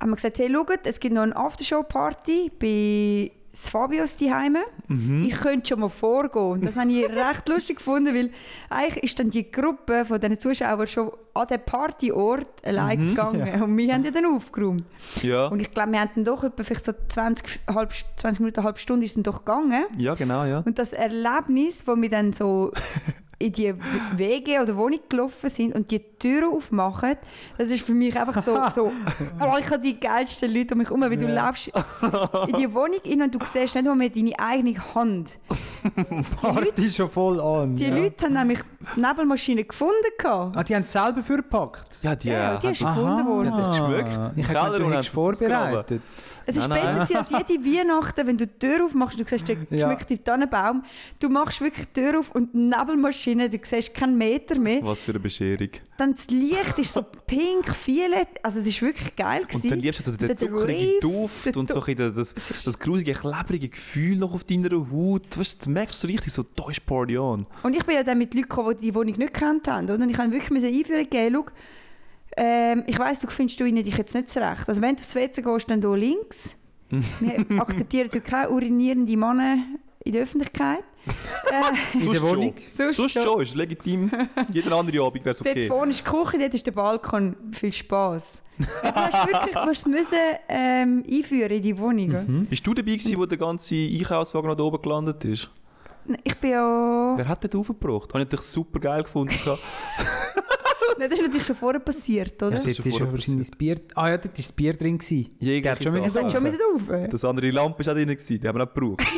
haben 0.00 0.10
wir 0.10 0.16
gesagt, 0.16 0.38
hey, 0.38 0.52
schaut, 0.52 0.80
es 0.84 1.00
gibt 1.00 1.14
noch 1.14 1.22
eine 1.22 1.36
Aftershow-Party 1.36 2.52
bei 2.58 3.32
das 3.52 3.68
Fabios 3.68 4.16
daheim. 4.16 4.56
Mhm. 4.88 5.24
Ich 5.24 5.34
könnte 5.38 5.68
schon 5.68 5.80
mal 5.80 5.90
vorgehen. 5.90 6.42
Und 6.52 6.64
das 6.66 6.76
habe 6.76 6.90
ich 6.90 7.04
recht 7.04 7.48
lustig 7.48 7.76
gefunden, 7.76 8.14
weil 8.14 8.30
eigentlich 8.70 9.04
ist 9.04 9.18
dann 9.20 9.28
die 9.30 9.50
Gruppe 9.50 10.04
von 10.06 10.18
diesen 10.18 10.40
Zuschauern 10.40 10.86
schon 10.86 11.10
an 11.34 11.46
den 11.48 11.60
Partyort 11.64 12.64
allein 12.66 12.98
Mhm, 13.04 13.08
gegangen. 13.10 13.62
Und 13.62 13.76
wir 13.76 13.92
haben 13.94 14.04
ja 14.04 14.10
dann 14.10 14.24
aufgeräumt. 14.26 14.84
Ja. 15.22 15.46
Und 15.48 15.60
ich 15.60 15.70
glaube, 15.70 15.92
wir 15.92 16.00
haben 16.00 16.10
dann 16.14 16.24
doch 16.24 16.42
etwa 16.44 16.64
vielleicht 16.64 16.84
so 16.86 16.92
20, 17.08 17.60
halb, 17.74 17.92
20 18.16 18.40
Minuten, 18.40 18.60
eine 18.60 18.66
halbe 18.66 18.78
Stunde 18.78 19.04
ist 19.06 19.16
dann 19.16 19.22
doch 19.22 19.44
gegangen. 19.44 19.84
ja, 19.98 20.14
genau, 20.14 20.44
ja. 20.44 20.60
Und 20.64 20.78
das 20.78 20.92
Erlebnis, 20.94 21.86
wo 21.86 21.94
wir 21.96 22.08
dann 22.10 22.32
so 22.32 22.72
in 23.42 23.52
die 23.52 23.74
Wege 24.16 24.60
oder 24.62 24.76
Wohnung 24.76 25.00
gelaufen 25.08 25.50
sind 25.50 25.74
und 25.74 25.90
die 25.90 25.98
Türen 26.18 26.52
aufmachen, 26.52 27.16
das 27.58 27.70
ist 27.70 27.84
für 27.84 27.94
mich 27.94 28.18
einfach 28.18 28.42
so, 28.42 28.56
so 28.74 28.92
oh, 29.40 29.56
ich 29.58 29.66
habe 29.66 29.80
die 29.80 29.98
geilsten 29.98 30.52
Leute 30.52 30.74
um 30.74 30.78
mich 30.78 30.88
herum, 30.88 31.00
weil 31.02 31.16
du 31.16 31.26
Ja. 31.28 31.46
läufst 31.48 31.68
in 31.68 32.56
die 32.56 32.72
Wohnung 32.72 33.00
rein 33.04 33.22
und 33.22 33.34
du 33.34 33.38
siehst 33.44 33.74
nicht 33.74 33.84
mal 33.84 34.08
deine 34.10 34.38
eigene 34.38 34.94
Hand. 34.94 35.38
Party 36.40 36.90
schon 36.90 37.10
voll 37.10 37.40
an. 37.40 37.76
Die 37.76 37.84
ja. 37.84 37.94
Leute 37.96 38.24
haben 38.24 38.34
nämlich 38.34 38.58
die 38.96 39.00
Nebelmaschine 39.00 39.64
gefunden. 39.64 39.92
gehabt. 40.18 40.56
Ah, 40.56 40.62
die 40.62 40.74
haben 40.74 40.82
es 40.82 40.92
selber 40.92 41.22
vorgepackt. 41.22 41.98
Ja, 42.02 42.14
die, 42.14 42.28
Ja, 42.28 42.56
die 42.58 42.68
ist 42.68 42.82
das- 42.82 42.94
gefunden 42.94 43.26
worden. 43.26 43.48
Die 43.48 43.52
hat 43.62 43.66
das 43.68 43.78
geschmeckt. 43.78 44.30
Ich 44.36 44.48
habe 44.48 44.78
du 44.78 44.84
und 44.86 44.92
es 44.92 45.06
vorbereitet. 45.08 46.02
Es 46.44 46.56
war 46.58 46.66
Nein, 46.68 46.80
nein. 46.84 46.98
besser 46.98 47.14
gewesen 47.22 47.34
als 47.36 47.48
jede 47.48 47.64
Weihnachten, 47.78 48.26
wenn 48.26 48.36
du 48.36 48.46
die 48.48 48.58
Tür 48.58 48.84
aufmachst 48.84 49.16
und 49.16 49.30
du 49.30 49.30
siehst 49.30 49.48
den 49.48 49.66
Ja. 49.70 49.86
geschmückten 49.88 50.24
Tannenbaum. 50.24 50.82
Du 51.20 51.28
machst 51.28 51.60
wirklich 51.60 51.86
die 51.92 52.00
Tür 52.00 52.18
auf 52.18 52.32
und 52.34 52.52
die 52.52 52.58
Nebelmaschine, 52.58 53.48
du 53.48 53.58
siehst 53.62 53.94
keinen 53.94 54.18
Meter 54.18 54.58
mehr. 54.58 54.80
Was 54.82 55.02
für 55.02 55.12
eine 55.12 55.20
Bescherung. 55.20 55.68
Dann 55.96 56.14
das 56.16 56.26
Licht 56.30 56.78
ist 56.78 56.94
so 56.94 57.02
pink, 57.02 57.72
violett. 57.86 58.28
Also 58.42 58.58
es 58.58 58.66
ist 58.66 58.82
wirklich 58.82 59.14
geil 59.14 59.42
Und 59.42 59.48
gewesen. 59.50 59.70
dann 59.70 59.78
liebst 59.78 60.00
du 60.04 60.10
so 60.10 60.16
den 60.16 60.26
Der 60.26 60.36
zuckerige 60.36 60.66
Reef, 60.66 61.00
Duft 61.00 61.56
und 61.56 61.70
so 61.70 61.80
ein 61.80 61.96
das, 61.96 62.32
Es 62.36 62.50
ist- 62.50 62.66
das 62.66 62.76
grusige, 62.78 63.12
klebrige 63.12 63.68
Gefühl 63.68 64.16
noch 64.18 64.34
auf 64.34 64.42
deiner 64.42 64.70
Haut. 64.90 65.38
Weißt, 65.38 65.68
du 65.72 65.74
du 65.74 65.80
merkst 65.80 66.00
so 66.00 66.06
richtig 66.06 66.32
so, 66.32 66.42
da 66.42 66.70
ist 66.70 66.84
Party 66.86 67.18
on. 67.18 67.46
Und 67.62 67.74
ich 67.74 67.84
bin 67.84 67.94
ja 67.94 68.02
dann 68.02 68.18
mit 68.18 68.34
Leuten 68.34 68.48
gekommen, 68.48 68.76
die 68.78 68.86
die 68.86 68.94
Wohnung 68.94 69.16
nicht 69.16 69.34
gekannt 69.34 69.68
haben. 69.68 69.84
Oder? 69.84 69.94
Und 69.94 70.10
ich 70.10 70.18
musste 70.18 70.32
wirklich 70.32 70.50
müssen 70.50 70.74
einführen 70.74 71.08
gehen, 71.08 71.34
schau, 71.34 71.46
ähm, 72.36 72.84
ich 72.86 72.98
weiss, 72.98 73.20
du 73.20 73.28
findest 73.28 73.60
du 73.60 73.64
dich 73.70 73.96
jetzt 73.96 74.14
nicht 74.14 74.30
zurecht. 74.30 74.68
Also 74.68 74.80
wenn 74.80 74.96
du 74.96 75.02
aufs 75.02 75.14
WC 75.14 75.42
gehst, 75.42 75.70
dann 75.70 75.80
hier 75.80 75.96
links. 75.96 76.56
Wir 77.20 77.60
akzeptieren 77.60 78.06
natürlich 78.06 78.26
keine 78.26 78.50
urinierenden 78.50 79.18
Männer 79.18 79.58
in 80.04 80.12
der 80.12 80.22
Öffentlichkeit. 80.22 80.84
äh, 81.50 81.98
In 81.98 82.12
der 82.12 82.22
Wohnung? 82.22 82.54
Schon. 82.56 82.72
Sonst 82.72 82.96
Sonst 82.96 83.12
schon. 83.12 83.22
schon, 83.22 83.42
ist 83.42 83.54
legitim. 83.54 84.10
Jeder 84.50 84.76
andere 84.76 85.04
Abend 85.04 85.24
wäre 85.24 85.32
es 85.32 85.38
Dort 85.38 85.50
okay. 85.50 85.66
vorne 85.66 85.90
ist 85.90 86.00
die 86.00 86.04
Küche, 86.04 86.38
dort 86.38 86.54
ist 86.54 86.66
der 86.66 86.72
Balkon. 86.72 87.36
Viel 87.52 87.72
Spass. 87.72 88.42
du 88.58 88.66
hast 88.94 89.26
wirklich 89.26 89.54
du 89.54 89.64
musst 89.66 89.86
müssen, 89.86 90.18
ähm, 90.48 91.04
einführen 91.10 91.50
in 91.50 91.62
die 91.62 91.76
Wohnung. 91.76 92.10
oder? 92.10 92.24
Bist 92.48 92.66
du 92.66 92.74
dabei 92.74 92.92
gewesen, 92.92 93.16
wo 93.16 93.26
der 93.26 93.38
ganze 93.38 93.74
Einkaufswagen 93.74 94.48
noch 94.48 94.56
da 94.56 94.62
oben 94.62 94.80
gelandet 94.80 95.24
ist? 95.24 95.50
Ich 96.24 96.34
bin 96.36 96.50
ja... 96.50 97.14
Wer 97.16 97.28
hat 97.28 97.44
den 97.44 97.58
aufgebracht? 97.60 98.08
Habe 98.10 98.20
ich 98.20 98.24
natürlich 98.26 98.46
super 98.46 98.80
geil 98.80 99.02
gefunden. 99.02 99.34
Nein, 100.98 101.08
das 101.08 101.18
ist 101.18 101.24
natürlich 101.24 101.46
schon 101.46 101.56
vorher 101.56 101.80
passiert, 101.80 102.42
oder? 102.42 102.50
Ja, 102.50 102.56
Das 102.56 102.66
ist 102.66 102.84
ist 102.84 102.96
schon 102.98 103.10
wahrscheinlich 103.10 103.48
das 103.48 103.56
Bier... 103.58 103.80
Ah 103.94 104.10
ja, 104.10 104.16
dort 104.18 104.26
war 104.26 104.32
das 104.36 104.52
Bier 104.52 104.74
drin. 104.74 104.98
Gewesen. 104.98 105.30
Jegliche 105.38 105.62
Der 105.62 105.72
hat 105.72 105.82
schon 105.82 106.24
hat 106.24 106.32
schon 106.32 106.42
müssen 106.42 106.58
auf. 106.74 106.82
Das 107.10 107.24
andere 107.24 107.50
Lampe 107.50 107.84
war 107.84 107.92
auch 107.92 107.96
drin, 107.96 108.08
gewesen, 108.08 108.40
die 108.40 108.48
haben 108.48 108.58
wir 108.58 108.64
auch 108.64 108.74
gebraucht. 108.74 109.02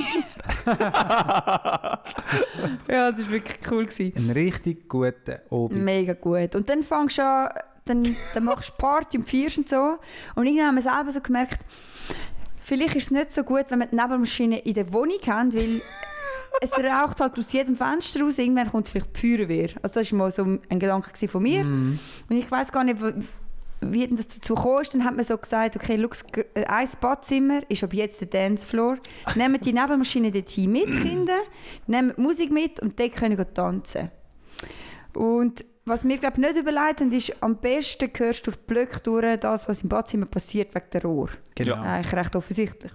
Ja, 2.89 3.11
das 3.11 3.21
war 3.21 3.31
wirklich 3.31 3.59
cool. 3.71 3.87
Gewesen. 3.87 4.13
Ein 4.17 4.31
richtig 4.31 4.89
guter 4.89 5.41
Abend. 5.51 5.73
Mega 5.73 6.13
gut. 6.15 6.55
Und 6.55 6.69
dann 6.69 6.83
fängst 6.83 7.19
du 7.19 7.23
an, 7.23 7.49
dann, 7.85 8.17
dann 8.33 8.45
machst 8.45 8.71
du 8.71 8.75
Party 8.79 9.19
und 9.19 9.29
feierst 9.29 9.59
und 9.59 9.69
so. 9.69 9.99
Und 10.35 10.47
irgendwann 10.47 10.69
haben 10.69 10.77
wir 10.77 10.83
selber 10.83 11.11
so 11.11 11.21
gemerkt, 11.21 11.61
vielleicht 12.61 12.97
ist 12.97 13.05
es 13.05 13.11
nicht 13.11 13.33
so 13.33 13.43
gut, 13.43 13.67
wenn 13.69 13.81
wir 13.81 13.87
die 13.87 13.97
Nebelmaschine 13.97 14.59
in 14.61 14.75
der 14.75 14.93
Wohnung 14.93 15.19
haben, 15.27 15.53
weil 15.53 15.83
es 16.61 16.73
raucht 16.73 17.21
halt 17.21 17.39
aus 17.39 17.53
jedem 17.53 17.77
Fenster 17.77 18.21
raus. 18.23 18.39
Irgendwann 18.39 18.71
kommt 18.71 18.89
vielleicht 18.89 19.17
die 19.23 19.37
Feuerwehr. 19.37 19.71
Also 19.83 20.01
das 20.01 20.13
war 20.13 20.19
mal 20.19 20.31
so 20.31 20.45
ein 20.45 20.79
Gedanke 20.79 21.29
von 21.29 21.43
mir. 21.43 21.65
Mhm. 21.65 21.99
Und 22.29 22.37
ich 22.37 22.51
weiß 22.51 22.71
gar 22.73 22.85
nicht, 22.85 22.99
wie 23.81 24.09
das 24.09 24.29
dazu 24.29 24.55
ist. 24.81 24.95
Dann 24.95 25.05
hat 25.05 25.15
man 25.17 25.25
so 25.25 25.37
gesagt, 25.37 25.77
okay, 25.77 25.97
Gr- 26.33 26.45
äh, 26.55 26.65
ein 26.67 26.89
Badzimmer 27.01 27.61
ist 27.69 27.85
ab 27.85 27.93
jetzt 27.93 28.21
der 28.21 28.29
Dancefloor. 28.29 28.99
Nehmt 29.35 29.67
die 29.67 29.73
Nebelmaschine 29.73 30.31
dorthin 30.33 30.73
mit, 30.73 30.87
Kinder. 31.03 31.39
Nehmt 31.87 32.17
Musik 32.19 32.51
mit 32.51 32.81
und 32.81 32.99
dort 32.99 33.13
können 33.13 33.37
wir 33.37 33.53
tanzen. 33.53 34.11
Und 35.15 35.65
was 35.87 36.03
wir 36.09 36.17
glaub, 36.17 36.39
nicht 36.39 36.57
überlegt 36.57 37.01
haben, 37.01 37.13
ist, 37.13 37.37
am 37.43 37.57
besten 37.57 38.11
hörst 38.17 38.47
du 38.47 38.51
durch 38.51 38.57
die 38.57 38.67
Blöcke 38.73 39.01
durch 39.01 39.37
das, 39.39 39.69
was 39.69 39.83
im 39.83 39.91
Badzimmer 39.91 40.25
passiert, 40.27 40.75
wegen 40.75 40.87
der 40.93 41.03
Rohr. 41.03 41.29
Genau. 41.55 41.75
Eigentlich 41.83 42.15
recht 42.15 42.35
offensichtlich. 42.37 42.91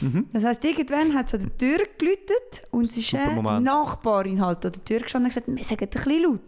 Mhm. 0.00 0.26
Das 0.32 0.44
heisst, 0.44 0.64
irgendwann 0.64 1.14
hat 1.14 1.28
es 1.28 1.34
an 1.34 1.40
der 1.40 1.56
Tür 1.58 1.86
geläutet 1.98 2.66
und 2.70 2.86
es 2.86 2.96
ist 2.96 3.14
eine 3.14 3.34
Moment. 3.34 3.64
Nachbarin 3.64 4.40
halt 4.44 4.64
an 4.66 4.72
der 4.72 4.84
Tür 4.84 5.00
gestanden 5.00 5.30
und 5.30 5.34
gesagt, 5.34 5.46
wir 5.48 5.64
sagen 5.64 5.84
ein 5.84 5.88
bisschen 5.90 6.22
laut. 6.22 6.40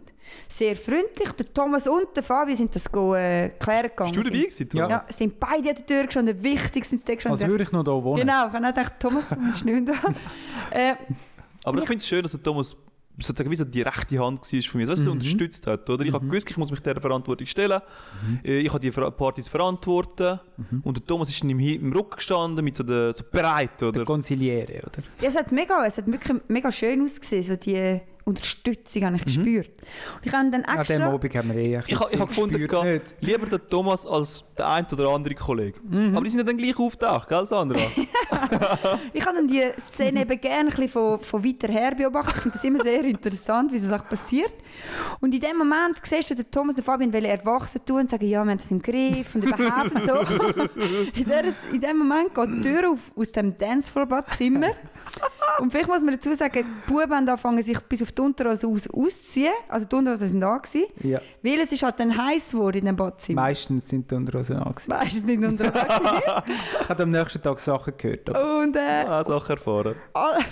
Sehr 0.47 0.75
freundlich. 0.75 1.31
Der 1.33 1.53
Thomas 1.53 1.87
und 1.87 2.07
der 2.15 2.23
Fabi 2.23 2.55
sind 2.55 2.75
das 2.75 2.91
go, 2.91 3.13
äh, 3.15 3.49
klären 3.59 3.83
gegangen. 3.89 4.11
Bist 4.11 4.25
du 4.25 4.29
dabei 4.29 4.39
gewesen, 4.43 4.69
Ja. 4.73 4.87
Thomas? 4.87 5.07
Ja, 5.07 5.13
sind 5.13 5.39
beide 5.39 5.69
an 5.69 5.75
der 5.75 5.85
Tür 5.85 6.03
gestanden. 6.05 6.43
Wichtig 6.43 6.85
sind 6.85 6.99
sie 6.99 7.05
da 7.05 7.15
gestanden. 7.15 7.41
Als 7.41 7.49
würde 7.49 7.63
ich 7.63 7.71
noch 7.71 7.83
hier 7.83 8.03
wohnen. 8.03 8.19
Genau, 8.21 8.47
ich 8.47 8.53
habe 8.53 8.65
gedacht, 8.67 8.93
Thomas, 8.99 9.29
du 9.29 9.35
bist 9.35 9.65
nicht 9.65 9.85
mehr 9.85 9.95
da. 9.95 10.09
äh, 10.77 10.95
Aber 11.63 11.77
ich 11.79 11.85
finde 11.85 11.99
es 11.99 12.07
schön, 12.07 12.23
dass 12.23 12.31
der 12.31 12.43
Thomas 12.43 12.75
sozusagen 13.19 13.49
wie 13.51 13.55
so 13.55 13.63
die 13.65 13.81
rechte 13.81 14.19
Hand 14.19 14.41
war 14.51 14.61
von 14.61 14.79
mir, 14.81 14.87
dass 14.87 14.99
er 14.99 15.01
Mhm. 15.03 15.05
so 15.05 15.11
unterstützt 15.11 15.67
hat. 15.67 15.89
Oder? 15.89 16.03
Ich 16.05 16.13
habe 16.13 16.25
gewusst, 16.25 16.49
ich 16.49 16.57
muss 16.57 16.69
mich 16.71 16.79
dieser 16.81 16.99
Verantwortung 16.99 17.47
stellen. 17.47 17.81
Mhm. 18.27 18.39
Äh, 18.43 18.59
Ich 18.59 18.69
habe 18.69 18.79
die 18.79 18.91
Partys 18.91 19.47
verantworten. 19.47 20.39
Und 20.83 20.97
der 20.97 21.05
Thomas 21.05 21.29
ist 21.29 21.41
dann 21.41 21.49
im, 21.49 21.59
im 21.59 21.93
Rücken 21.93 22.15
gestanden, 22.15 22.63
mit 22.63 22.75
so, 22.75 22.83
der, 22.83 23.13
so 23.13 23.23
bereit. 23.31 23.81
Oder? 23.81 23.91
Der 23.91 24.05
Conciliere, 24.05 24.79
oder? 24.83 25.03
ja, 25.21 25.27
es 25.29 25.35
hat 25.35 25.51
mega, 25.51 25.85
es 25.85 25.97
hat 25.97 26.07
wirklich 26.07 26.37
mega 26.47 26.71
schön 26.71 27.01
ausgesehen, 27.03 27.43
so 27.43 27.55
die 27.55 27.99
Unterstützung 28.25 29.05
habe 29.05 29.15
ich 29.17 29.23
gespürt. 29.25 29.69
Und 29.69 30.25
ich 30.25 30.33
habe 30.33 30.49
dann 30.49 30.63
An 30.65 30.73
dem 30.75 30.79
extra... 30.81 31.05
Abend 31.05 31.35
haben 31.35 31.49
wir 31.49 31.55
eh 31.57 31.79
Ich, 31.87 31.99
ha- 31.99 32.07
ich 32.11 32.19
habe 32.19 32.27
gefunden, 32.27 32.59
nicht. 32.59 33.03
lieber 33.21 33.45
der 33.45 33.69
Thomas 33.69 34.05
als 34.05 34.43
der 34.57 34.67
ein 34.67 34.85
oder 34.91 35.09
andere 35.09 35.35
Kollege. 35.35 35.79
Mhm. 35.87 36.15
Aber 36.15 36.23
die 36.23 36.31
sind 36.31 36.39
ja 36.39 36.43
dann 36.45 36.57
gleich 36.57 36.77
auftaucht, 36.77 37.29
gell 37.29 37.45
Sandra? 37.45 37.79
Ich 39.13 39.25
habe 39.25 39.37
dann 39.37 39.47
die 39.47 39.61
Szene 39.79 40.21
eben 40.21 40.41
gerne 40.41 40.59
ein 40.61 40.65
bisschen 40.67 40.89
von, 40.89 41.19
von 41.21 41.43
weiter 41.43 41.67
her 41.71 41.93
beobachtet. 41.95 42.35
Ich 42.37 42.41
finde 42.41 42.55
das 42.57 42.63
immer 42.63 42.83
sehr 42.83 43.03
interessant, 43.03 43.71
wie 43.71 43.77
so 43.77 43.87
Sachen 43.87 44.07
passiert. 44.09 44.53
Und 45.19 45.33
in 45.33 45.39
dem 45.41 45.57
Moment 45.57 45.99
siehst 46.03 46.29
du 46.29 46.35
den 46.35 46.49
Thomas 46.51 46.75
und 46.75 46.83
Fabian 46.83 47.13
wollen 47.13 47.25
erwachsen 47.25 47.81
tun 47.85 48.01
und 48.01 48.09
sagen, 48.09 48.25
ja, 48.27 48.43
wir 48.43 48.51
haben 48.51 48.57
das 48.57 48.71
im 48.71 48.81
Griff 48.81 49.35
und 49.35 49.43
überhaupt 49.45 49.91
und 49.95 50.03
so. 50.03 50.15
In, 51.15 51.25
der, 51.25 51.43
in 51.71 51.79
dem 51.81 51.97
Moment 51.97 52.33
geht 52.35 52.49
die 52.49 52.61
Tür 52.61 52.91
auf 52.91 52.99
aus 53.15 53.31
dem 53.31 53.57
Dancefloor-Badzimmer. 53.57 54.71
Und 55.59 55.71
vielleicht 55.71 55.87
muss 55.87 56.01
man 56.03 56.13
dazu 56.15 56.33
sagen, 56.33 56.65
die 56.87 56.91
Buben 56.91 57.03
haben 57.03 57.29
angefangen, 57.29 57.63
sich 57.63 57.79
bis 57.81 58.01
auf 58.03 58.11
die 58.17 58.21
Unterhose 58.21 58.67
aus 58.67 58.89
auszuziehen. 58.89 59.53
Also 59.67 59.87
die 59.87 59.95
Unterhosen 59.95 60.27
sind 60.27 60.41
da 60.41 60.57
gewesen. 60.57 60.85
Ja. 61.03 61.19
Weil 61.41 61.59
es 61.61 61.71
ist 61.71 61.83
halt 61.83 61.99
dann 61.99 62.15
heiß 62.15 62.51
geworden 62.51 62.77
in 62.77 62.85
dem 62.85 62.95
Badzimmer. 62.95 63.41
Meistens 63.41 63.89
sind 63.89 64.09
die 64.09 64.15
Unterhosen 64.15 64.57
angesehen. 64.57 64.97
Meistens 64.97 65.23
nicht 65.23 65.43
Unterhose. 65.43 65.85
Ich 66.81 66.89
habe 66.89 67.03
am 67.03 67.11
nächsten 67.11 67.41
Tag 67.41 67.59
Sachen 67.59 67.93
gehört. 67.97 68.29
Und 68.29 68.75
äh, 68.75 69.05
ah, 69.07 69.23
Sache 69.23 69.53
erfahren. 69.53 69.95
alle 70.13 70.37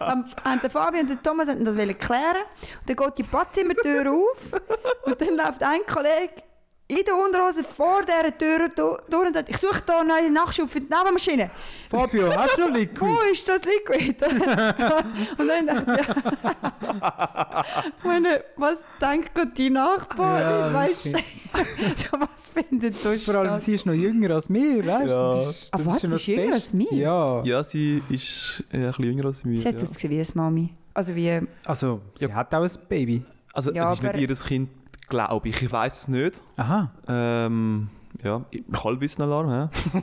haben, 0.00 0.60
der 0.62 0.70
Fabian 0.70 1.02
und 1.02 1.10
der 1.10 1.22
Thomas 1.22 1.48
wollten 1.48 1.64
das 1.64 1.76
wollen 1.76 1.98
klären. 1.98 2.44
Und 2.80 2.88
dann 2.88 2.96
geht 2.96 3.18
die 3.18 3.22
Badzimmertür 3.22 4.10
auf 4.10 4.60
und 5.04 5.20
dann 5.20 5.36
läuft 5.36 5.62
ein 5.62 5.80
Kollege 5.86 6.42
in 6.86 6.98
der 7.06 7.14
Unterhose 7.16 7.64
vor 7.64 8.02
dieser 8.02 8.36
Tür 8.36 8.68
du- 8.68 8.98
durch 9.10 9.26
und 9.28 9.34
sagt, 9.34 9.48
ich 9.48 9.56
suche 9.56 9.82
hier 9.86 9.98
einen 10.00 10.08
neuen 10.08 10.32
Nachschub 10.34 10.68
für 10.68 10.80
die 10.80 10.86
Nebenmaschine. 10.94 11.50
Fabio, 11.88 12.30
hast 12.36 12.58
du 12.58 12.60
noch 12.62 12.68
Wo 12.70 12.74
Liquid? 12.76 13.32
ist 13.32 13.48
das 13.48 13.60
Liquid? 13.64 14.16
und 15.38 15.48
dann 15.48 15.66
dachte 15.66 16.00
ich, 16.00 16.08
ich 17.98 18.04
meine, 18.04 18.44
was 18.56 18.84
denkt 19.00 19.34
gerade 19.34 19.52
die 19.56 19.70
Nachbarin? 19.70 20.40
Ja, 20.42 20.74
weißt 20.74 21.06
du, 21.06 21.10
so, 21.96 22.20
was 22.20 22.48
findet 22.50 23.02
da 23.04 23.16
Vor 23.16 23.34
allem, 23.36 23.46
statt? 23.48 23.62
sie 23.62 23.74
ist 23.76 23.86
noch 23.86 23.94
jünger 23.94 24.34
als 24.34 24.48
mir, 24.50 24.84
weißt 24.84 25.04
du? 25.06 25.10
Ja. 25.10 25.34
Das 25.36 25.48
ist- 25.50 25.68
Ah, 25.72 25.76
das 25.78 25.86
was? 25.86 26.02
ja 26.02 26.08
noch 26.10 26.18
Sie 26.18 26.32
ist 26.32 26.38
jünger 26.38 26.54
als 26.54 26.72
mir? 26.74 26.92
Ja. 26.92 27.42
Ja, 27.44 27.64
sie 27.64 28.02
ist 28.10 28.62
äh, 28.70 28.76
ein 28.76 28.86
bisschen 28.88 29.04
jünger 29.06 29.24
als 29.26 29.44
wir. 29.44 29.58
Sie 29.58 29.68
hat 29.68 29.76
ja. 29.76 29.82
ausgesehen 29.82 30.10
wie 30.12 30.18
eine 30.20 30.26
Mami. 30.34 30.74
Also 30.92 31.14
wie... 31.14 31.40
Also, 31.64 32.00
sie 32.14 32.26
Ja. 32.26 32.34
hat 32.34 32.54
auch 32.54 32.62
ein 32.62 32.70
Baby. 32.88 33.22
Also, 33.54 33.72
Ja, 33.72 33.88
es 33.88 33.94
ist 34.00 34.04
aber- 34.04 34.16
nicht 34.18 34.28
ihr 34.30 34.36
Kind, 34.46 34.68
glaube 35.08 35.48
ich. 35.48 35.62
Ich 35.62 35.70
weiß 35.70 36.02
es 36.02 36.08
nicht. 36.08 36.42
Aha. 36.56 36.90
Ähm, 37.08 37.88
ja, 38.22 38.44
Halbwissen-Alarm, 38.72 39.50
hä? 39.50 39.68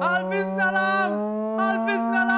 Halbwissen-Alarm! 0.00 1.58
Halbwissen-Alarm! 1.58 2.36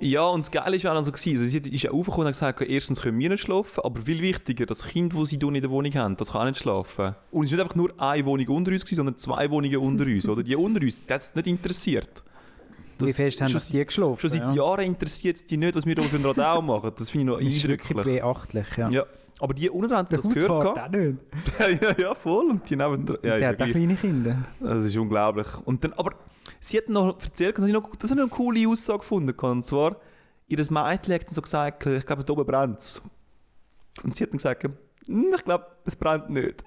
Ja, 0.00 0.24
und 0.24 0.40
das 0.40 0.50
Geile 0.50 0.82
war 0.84 0.90
auch 0.90 0.96
noch 0.96 1.02
so, 1.02 1.12
gewesen, 1.12 1.38
also 1.38 1.46
sie 1.46 1.58
ist 1.58 1.82
ja 1.82 1.90
aufgekommen 1.90 2.26
und 2.26 2.34
hat 2.40 2.56
gesagt, 2.56 2.60
erstens 2.60 3.00
können 3.00 3.18
wir 3.18 3.30
nicht 3.30 3.42
schlafen, 3.42 3.80
aber 3.82 4.02
viel 4.02 4.20
wichtiger, 4.20 4.66
das 4.66 4.84
Kind, 4.84 5.14
das 5.14 5.28
sie 5.30 5.36
in 5.36 5.54
der 5.54 5.70
Wohnung 5.70 5.94
haben, 5.94 6.16
das 6.16 6.32
kann 6.32 6.42
auch 6.42 6.46
nicht 6.46 6.58
schlafen. 6.58 7.14
Und 7.30 7.46
es 7.46 7.50
war 7.52 7.56
nicht 7.56 7.62
einfach 7.62 7.74
nur 7.74 7.90
eine 7.98 8.26
Wohnung 8.26 8.48
unter 8.48 8.72
uns, 8.72 8.84
gewesen, 8.84 8.96
sondern 8.96 9.16
zwei 9.16 9.50
Wohnungen 9.50 9.78
unter 9.78 10.04
uns. 10.04 10.28
Oder 10.28 10.42
die 10.42 10.56
unter 10.56 10.82
uns, 10.82 11.00
das 11.06 11.14
hat 11.14 11.22
es 11.22 11.34
nicht 11.34 11.46
interessiert. 11.46 12.22
Das 12.98 13.08
Wie 13.08 13.12
fest 13.12 13.40
haben 13.40 13.48
schon, 13.48 13.58
das 13.60 13.68
die 13.68 13.84
geschlafen? 13.84 14.18
schon 14.20 14.30
seit 14.30 14.40
ja. 14.40 14.52
Jahren 14.54 14.84
interessiert 14.84 15.36
es 15.36 15.46
die 15.46 15.56
nicht, 15.56 15.74
was 15.74 15.84
wir 15.86 15.94
hier 15.94 16.04
für 16.04 16.16
ein 16.16 16.24
Radau 16.24 16.62
machen. 16.62 16.92
Das 16.96 17.10
finde 17.10 17.32
ich 17.32 17.38
noch 17.38 17.44
Das 17.44 17.54
ist 17.56 17.68
wirklich 17.68 17.90
eindrücklich. 17.90 18.20
beachtlich, 18.20 18.66
ja. 18.76 18.88
Ja. 18.90 19.06
Aber 19.40 19.52
die 19.52 19.68
unten 19.68 19.92
haben 19.92 20.06
das 20.10 20.28
gehört. 20.28 20.78
Auch 20.78 20.88
nicht. 20.90 21.18
ja, 21.82 21.94
ja, 21.98 22.14
voll. 22.14 22.50
Und 22.50 22.70
die 22.70 22.76
neben 22.76 23.06
ja, 23.06 23.16
Der 23.16 23.38
ja, 23.38 23.48
hat 23.48 23.62
auch 23.62 23.66
kleine 23.66 23.96
Kinder. 23.96 24.44
Das 24.60 24.84
ist 24.84 24.96
unglaublich. 24.96 25.46
Und 25.64 25.82
dann, 25.82 25.92
aber 25.94 26.12
sie 26.60 26.78
hat 26.78 26.88
noch 26.88 27.20
erzählt, 27.20 27.56
das 27.58 27.62
habe 27.62 27.68
ich 27.68 27.74
noch, 27.74 27.96
das 27.96 28.10
habe 28.10 28.20
ich 28.20 28.26
noch 28.26 28.36
eine 28.38 28.44
coole 28.44 28.68
Aussage 28.68 29.00
gefunden. 29.00 29.34
Und 29.38 29.64
zwar, 29.64 29.96
ihr 30.46 30.58
Mädchen 30.58 31.14
hat 31.14 31.28
so 31.30 31.42
gesagt, 31.42 31.84
ich 31.86 32.06
glaube, 32.06 32.24
da 32.24 32.32
oben 32.32 32.46
brennt 32.46 32.78
es. 32.78 33.02
Und 34.02 34.14
sie 34.14 34.22
hat 34.24 34.30
dann 34.30 34.38
gesagt, 34.38 34.64
«Hm, 34.64 35.26
ich 35.34 35.44
glaube, 35.44 35.66
es 35.84 35.96
brennt 35.96 36.30
nicht. 36.30 36.64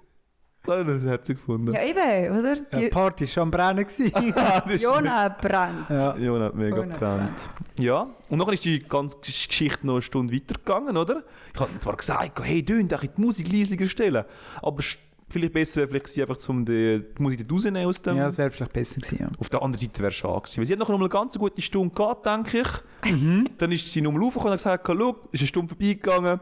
Das 0.67 0.77
habe 0.79 0.97
ich 0.97 1.03
herzig 1.05 1.37
gefunden. 1.37 1.73
Ja 1.73 1.81
eben, 1.83 2.37
oder? 2.39 2.55
Ja, 2.55 2.61
die 2.73 2.77
Die 2.77 2.87
Party 2.89 3.23
war 3.25 3.27
schon 3.31 3.43
am 3.43 3.51
Brennen. 3.51 3.85
Jona 4.79 5.29
brennt. 5.29 5.89
ja. 5.89 6.15
Ja, 6.17 6.39
hat 6.39 6.55
mega 6.55 6.75
Jona 6.77 6.93
gebrannt. 6.93 7.49
Ja, 7.79 8.07
und 8.29 8.39
dann 8.39 8.49
ist 8.53 8.65
die 8.65 8.79
ganze 8.79 9.17
Gesch- 9.17 9.47
Geschichte 9.47 9.85
noch 9.87 9.93
eine 9.93 10.01
Stunde 10.01 10.33
weitergegangen, 10.33 10.97
oder? 10.97 11.23
Ich 11.53 11.59
habe 11.59 11.69
zwar 11.79 11.95
gesagt, 11.95 12.39
hey, 12.43 12.63
dünn, 12.63 12.87
die 12.87 13.09
Musik 13.21 13.51
leisiger 13.51 13.87
stellen. 13.87 14.25
Aber 14.61 14.83
vielleicht 15.29 15.53
besser 15.53 15.77
wäre 15.81 15.87
vielleicht 15.87 16.19
einfach 16.19 16.37
zum 16.37 16.65
die, 16.65 17.03
die 17.17 17.21
Musik 17.21 17.39
dort 17.39 17.51
rausnehmen 17.51 17.85
aus 17.85 18.01
dem... 18.01 18.17
ja, 18.17 18.25
das 18.25 18.37
wäre 18.37 18.49
vielleicht 18.49 18.73
besser 18.73 18.95
gewesen. 19.01 19.17
Ja. 19.19 19.27
Auf 19.39 19.49
der 19.49 19.61
anderen 19.61 19.79
Seite 19.85 19.99
wäre 19.99 20.09
es 20.11 20.15
schade 20.15 20.41
gewesen. 20.41 20.57
Weil 20.57 20.65
sie 20.65 20.73
hat 20.73 20.79
noch 20.79 20.89
mal 20.89 20.95
eine 20.95 21.09
ganz 21.09 21.37
gute 21.37 21.61
Stunde 21.61 21.93
gehabt, 21.93 22.25
denke 22.25 22.61
ich. 22.61 23.11
Mhm. 23.11 23.49
Dann 23.57 23.71
ist 23.71 23.91
sie 23.91 24.01
nochmal 24.01 24.23
aufgekommen 24.23 24.53
und 24.53 24.65
hat 24.65 24.83
gesagt, 24.83 24.99
schau, 25.01 25.15
ist 25.31 25.41
eine 25.41 25.47
Stunde 25.47 25.69
vorbeigegangen. 25.69 26.39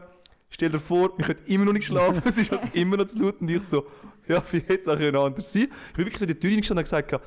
Stell 0.56 0.70
dir 0.70 0.80
vor, 0.80 1.12
wir 1.18 1.26
können 1.26 1.40
immer 1.44 1.66
noch 1.66 1.74
nicht 1.74 1.84
schlafen, 1.84 2.22
es 2.24 2.38
ist 2.38 2.50
halt 2.50 2.74
immer 2.74 2.96
noch 2.96 3.04
zu 3.04 3.18
laut. 3.18 3.42
Und 3.42 3.50
ich 3.50 3.60
so, 3.60 3.84
ja, 4.26 4.42
wie 4.50 4.60
hätte 4.60 4.72
es 4.80 4.88
auch 4.88 5.24
anders 5.26 5.52
sein 5.52 5.64
Ich 5.64 5.92
bin 5.92 6.06
wirklich 6.06 6.16
so 6.18 6.24
in 6.24 6.28
der 6.28 6.40
Tür 6.40 6.48
hineingestanden 6.48 6.82
und 6.82 6.92
habe 6.94 7.02
gesagt, 7.04 7.26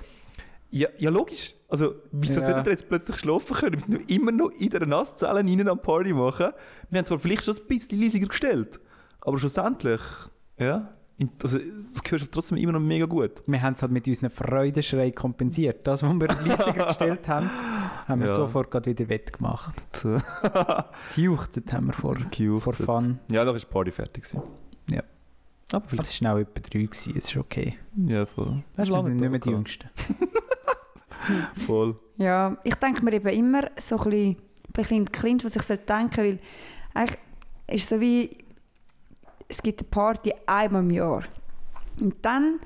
ja, 0.72 0.90
ja 0.98 1.12
logisch, 1.12 1.54
also 1.68 1.94
wieso 2.12 2.40
Ja. 2.40 2.48
sollten 2.48 2.66
wir 2.66 2.72
jetzt 2.72 2.90
plötzlich 2.90 3.18
schlafen 3.18 3.56
können? 3.56 3.74
Wir 3.76 3.82
sind 3.82 4.10
immer 4.10 4.32
noch 4.32 4.50
in 4.50 4.72
der 4.72 4.84
Nasszelle 4.88 5.36
rein 5.36 5.68
am 5.70 5.80
Party 5.80 6.12
machen. 6.12 6.54
Wir 6.90 6.98
haben 6.98 7.06
zwar 7.06 7.20
vielleicht 7.20 7.46
schon 7.46 7.56
ein 7.56 7.68
bisschen 7.68 8.02
leisiger 8.02 8.26
gestellt, 8.28 8.80
aber 9.22 9.38
schlussendlich, 9.38 10.02
ja, 10.58 10.92
also, 11.44 11.60
das 11.92 12.02
gehört 12.02 12.22
halt 12.24 12.32
trotzdem 12.32 12.58
immer 12.58 12.72
noch 12.72 12.80
mega 12.80 13.06
gut. 13.06 13.44
Wir 13.46 13.62
haben 13.62 13.74
es 13.74 13.84
halt 13.84 13.92
mit 13.92 14.08
unseren 14.08 14.32
Freudenschrei 14.32 15.12
kompensiert. 15.12 15.86
Das, 15.86 16.02
was 16.02 16.14
wir 16.14 16.28
leisiger 16.30 16.86
gestellt 16.88 17.28
haben, 17.28 17.48
haben 18.10 18.22
wir 18.22 18.28
Ja. 18.28 18.36
sofort 18.36 18.72
gerade 18.72 18.90
wieder 18.90 19.08
wettgemacht. 19.08 19.76
Gejuchzt 21.16 21.62
haben 21.72 21.88
wir 21.88 21.94
vor, 21.94 22.18
vor 22.60 22.74
Fun. 22.74 23.20
Ja, 23.32 23.46
dann 23.46 23.56
ist 23.56 23.68
die 23.68 23.72
Party 23.72 23.92
fertig. 23.92 24.24
gewesen. 24.24 24.42
Ja. 24.90 25.04
Aber 25.72 25.88
vielleicht. 25.88 26.10
es 26.10 26.22
war 26.24 26.34
auch 26.34 26.40
etwa 26.40 26.60
drei, 26.60 26.84
gewesen. 26.84 27.14
es 27.16 27.26
ist 27.26 27.38
okay. 27.38 27.78
Ja, 27.96 28.26
voll. 28.26 28.64
Weißt, 28.76 28.90
wir 28.92 29.04
sind 29.04 29.18
nicht 29.18 29.30
mehr 29.30 29.40
die 29.40 29.50
Jüngsten. 29.52 29.90
Voll. 31.68 31.96
Ja, 32.18 32.58
ich 32.64 32.76
denke 32.76 33.04
mir 33.04 33.14
eben 33.14 33.28
immer 33.30 33.70
so 33.78 33.98
ein 33.98 34.04
bisschen, 34.04 34.30
ein 34.30 34.38
bisschen 34.74 35.12
Kind, 35.12 35.46
was 35.46 35.56
ich 35.56 35.62
sollte 35.62 35.86
denken 35.86 36.18
weil 36.24 36.40
eigentlich 36.94 37.20
ist 37.68 37.84
es 37.84 37.90
so 37.90 38.00
wie, 38.00 38.36
es 39.48 39.62
gibt 39.62 39.82
eine 39.82 39.90
Party 39.90 40.34
einmal 40.48 40.82
im 40.82 40.90
Jahr. 40.92 41.24
Und 42.00 42.16
dann 42.24 42.60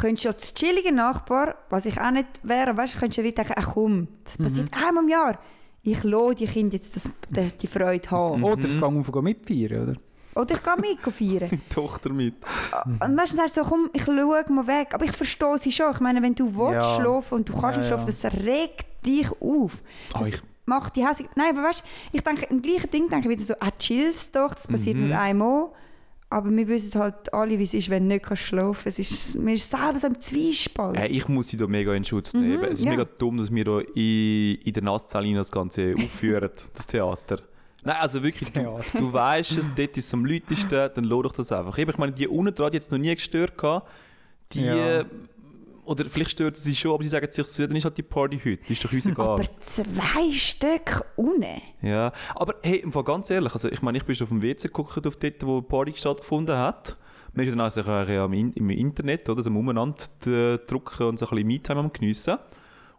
könntest 0.00 0.24
du 0.24 0.28
als 0.30 0.54
chilliger 0.54 0.90
Nachbar, 0.92 1.54
was 1.70 1.86
ich 1.86 2.00
auch 2.00 2.10
nicht 2.10 2.26
wäre, 2.42 2.76
weißt, 2.76 2.98
könntest 2.98 3.18
du 3.18 3.22
wie 3.24 3.32
denken, 3.32 3.52
ach 3.56 3.70
komm, 3.74 4.08
das 4.24 4.38
passiert 4.38 4.70
einmal 4.74 5.04
im 5.04 5.08
Jahr. 5.10 5.38
ich 5.82 6.02
lasse 6.04 6.34
die 6.36 6.46
Kinder 6.46 6.74
jetzt 6.74 6.94
das, 6.96 7.10
die, 7.30 7.50
die 7.60 7.66
Freude 7.66 8.10
haben. 8.10 8.42
Oder 8.44 8.68
ich 8.68 8.78
gehe 8.80 8.84
auf 8.84 9.22
mitfeiern, 9.22 9.82
oder? 9.82 9.96
Oder 10.34 10.54
ich 10.54 10.62
gehe 10.62 10.76
mit 10.76 11.00
feiern. 11.14 11.50
Die 11.68 11.68
Tochter 11.74 12.10
mit. 12.10 12.34
Und 13.00 13.14
meistens 13.14 13.36
sagst 13.38 13.56
du 13.58 13.64
so, 13.64 13.68
komm, 13.68 13.90
ich 13.92 14.02
schaue 14.04 14.44
mal 14.48 14.66
weg. 14.66 14.94
Aber 14.94 15.04
ich 15.04 15.12
verstehe 15.12 15.58
sie 15.58 15.70
schon. 15.72 15.90
Ich 15.92 16.00
meine, 16.00 16.22
wenn 16.22 16.34
du 16.34 16.46
willst 16.56 16.72
Ja. 16.88 16.96
schlafen 16.96 17.34
und 17.34 17.48
du 17.50 17.52
kannst 17.52 17.76
Ja, 17.76 17.78
nicht 17.78 17.88
schlafen, 17.88 18.06
ja. 18.06 18.30
das 18.30 18.46
regt 18.46 18.86
dich 19.04 19.30
auf. 19.42 19.72
Ah, 20.14 20.20
Das 20.20 20.28
ich- 20.28 20.42
macht 20.64 20.96
die 20.96 21.06
hässlich. 21.06 21.28
Nein, 21.36 21.50
aber 21.56 21.68
weißt 21.68 21.80
du, 21.80 21.84
ich 22.16 22.22
denke, 22.22 22.46
im 22.46 22.62
gleichen 22.62 22.90
Ding 22.90 23.08
denke 23.10 23.28
ich 23.28 23.36
wieder 23.38 23.44
so, 23.44 23.54
ah, 23.60 23.70
chill's 23.78 24.30
doch, 24.30 24.54
das 24.54 24.66
passiert 24.66 24.96
Mhm. 24.96 25.08
nur 25.08 25.18
einmal. 25.18 25.68
Aber 26.32 26.50
wir 26.50 26.66
wissen 26.66 26.98
halt 26.98 27.32
alle, 27.34 27.58
wie 27.58 27.62
es 27.62 27.74
ist, 27.74 27.90
wenn 27.90 28.04
du 28.04 28.14
nicht 28.14 28.24
kannst 28.24 28.44
schlafen 28.44 28.84
kannst. 28.84 28.98
Es 28.98 29.10
ist, 29.10 29.38
man 29.38 29.52
ist 29.52 29.70
selber 29.70 29.98
so 29.98 30.06
im 30.06 30.18
Zwiespalt. 30.18 30.96
Hey, 30.96 31.10
ich 31.10 31.28
muss 31.28 31.48
sie 31.48 31.58
da 31.58 31.66
mega 31.66 31.92
in 31.94 32.04
Schutz 32.04 32.32
nehmen. 32.32 32.56
Mhm, 32.56 32.64
es 32.64 32.78
ist 32.78 32.84
ja. 32.86 32.90
mega 32.90 33.04
dumm, 33.04 33.36
dass 33.36 33.54
wir 33.54 33.64
da 33.64 33.80
in, 33.80 34.54
in 34.54 34.72
der 34.72 34.82
Nasszahl 34.82 35.30
das 35.34 35.52
Ganze 35.52 35.94
aufführen, 35.98 36.50
das 36.72 36.86
Theater. 36.86 37.40
Nein, 37.84 37.96
also 38.00 38.22
wirklich, 38.22 38.50
du, 38.50 38.60
Theater. 38.60 38.98
du 38.98 39.12
weißt 39.12 39.52
es, 39.58 39.74
dort 39.74 39.96
ist 39.96 40.06
es 40.06 40.14
am 40.14 40.24
lautesten, 40.24 40.90
dann 40.94 41.04
lass 41.04 41.22
doch 41.22 41.32
das 41.32 41.52
einfach. 41.52 41.76
Ich 41.76 41.98
meine, 41.98 42.12
die 42.12 42.26
unten 42.26 42.54
dran, 42.54 42.70
die 42.70 42.76
jetzt 42.76 42.90
noch 42.90 42.98
nie 42.98 43.14
gestört 43.14 43.58
gehabt, 43.58 43.90
die... 44.52 44.64
Ja. 44.64 45.04
Oder 45.84 46.04
vielleicht 46.04 46.30
stört 46.30 46.56
sie 46.56 46.76
schon, 46.76 46.94
aber 46.94 47.02
sie 47.02 47.08
sagen 47.08 47.26
sich 47.30 47.66
dann 47.66 47.74
ist 47.74 47.84
halt 47.84 47.98
die 47.98 48.02
Party 48.02 48.38
heute, 48.38 48.72
ist 48.72 48.84
doch 48.84 48.92
uns 48.92 49.04
egal. 49.04 49.30
aber 49.30 49.44
zwei 49.58 50.32
Stück 50.32 51.04
unten. 51.16 51.60
Ja, 51.82 52.12
aber 52.36 52.54
hey, 52.62 52.76
im 52.76 52.92
Fall 52.92 53.02
ganz 53.02 53.28
ehrlich, 53.30 53.52
also 53.52 53.68
ich 53.68 53.82
meine, 53.82 53.98
ich 53.98 54.04
bin 54.04 54.14
schon 54.14 54.26
auf 54.26 54.28
dem 54.28 54.42
WC 54.42 54.68
geguckt, 54.68 55.04
auf 55.04 55.16
dort, 55.16 55.46
wo 55.46 55.60
die 55.60 55.66
Party 55.66 55.92
stattgefunden 55.96 56.56
hat. 56.56 56.94
Man 57.34 57.46
ist 57.46 57.52
dann 57.52 57.60
also 57.60 57.80
ja 57.80 58.24
im, 58.26 58.52
im 58.52 58.70
Internet, 58.70 59.28
oder, 59.28 59.42
so 59.42 59.50
am 59.50 59.56
umeinander 59.56 60.04
äh, 60.26 60.58
drücken 60.58 61.08
und 61.08 61.18
so 61.18 61.26
ein 61.26 61.30
bisschen 61.30 61.46
Me-Time 61.46 61.80
am 61.80 61.92
geniessen. 61.92 62.38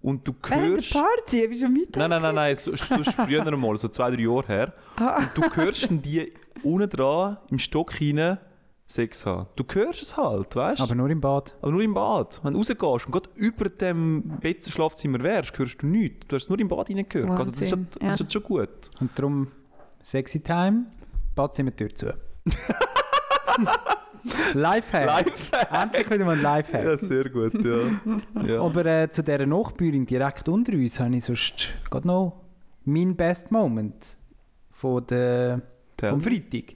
Und 0.02 0.28
du 0.28 0.36
Während 0.46 0.64
der 0.64 0.70
hörst... 0.76 0.94
Party, 0.94 1.48
bist 1.48 1.62
du 1.62 1.66
schon 1.66 1.74
mit? 1.74 1.96
Nein, 1.96 2.10
nein, 2.10 2.22
nein, 2.22 2.36
nein, 2.36 2.56
so, 2.58 2.76
so 2.76 3.04
früher 3.04 3.56
mal, 3.56 3.78
so 3.78 3.88
zwei, 3.88 4.12
drei 4.12 4.24
Jahre 4.24 4.48
her. 4.48 4.74
Ah. 4.98 5.20
Und 5.20 5.30
du 5.36 5.56
hörst 5.56 5.90
dann 5.90 6.02
die 6.02 6.34
unten 6.64 6.90
dran, 6.90 7.38
im 7.50 7.60
Stock 7.60 7.94
hinein, 7.94 8.40
Sex 8.86 9.26
haben. 9.26 9.48
Du 9.56 9.64
hörst 9.74 10.02
es 10.02 10.18
halt, 10.18 10.56
weißt 10.56 10.80
du? 10.80 10.84
Aber 10.84 10.94
nur 10.96 11.10
im 11.10 11.22
Bad. 11.22 11.56
Aber 11.62 11.72
nur 11.72 11.82
im 11.82 11.94
Bad. 11.94 12.42
Wenn 12.44 12.54
du 12.54 12.60
rausgehst 12.60 12.82
und 13.06 13.12
gerade 13.12 13.30
über 13.36 13.70
dem 13.70 14.24
Bett 14.42 14.66
Schlafzimmer 14.66 15.22
wärst, 15.24 15.58
hörst 15.58 15.82
du 15.82 15.88
nichts. 15.88 16.28
Du 16.28 16.36
hast 16.36 16.44
es 16.44 16.50
nur 16.50 16.60
im 16.60 16.68
Bad 16.68 16.90
reingehört. 16.90 17.32
Also 17.32 17.52
das 17.52 17.62
ist, 17.62 17.72
halt- 17.72 17.88
das 18.00 18.14
ist 18.14 18.20
ja. 18.20 18.26
halt 18.26 18.34
schon 18.34 18.44
gut. 18.44 18.70
Und 19.00 19.12
darum 19.18 19.48
sexy 20.02 20.42
time, 20.42 20.86
Badzimmertür 21.36 21.90
zu. 21.96 22.14
Lifehack. 24.54 25.06
Live. 25.26 25.52
Endlich 25.72 26.10
wieder 26.12 26.26
mal 26.26 26.36
ein 26.38 26.42
Lifehack. 26.42 26.84
Ja, 26.84 26.98
sehr 26.98 27.30
gut, 27.30 27.54
ja. 27.66 28.44
ja. 28.46 28.62
Aber 28.62 28.86
äh, 28.86 29.10
zu 29.10 29.22
dieser 29.24 29.46
Nachbürin 29.46 30.06
direkt 30.06 30.48
unter 30.48 30.74
uns 30.74 31.00
habe 31.00 31.16
ich 31.16 31.26
sonst 31.26 31.74
gerade 31.90 32.08
noch 32.08 32.42
mein 32.86 33.16
Best 33.16 33.52
Moment 33.52 34.18
von 34.72 35.06
der, 35.08 35.62
vom 36.00 36.22
Freitag. 36.22 36.76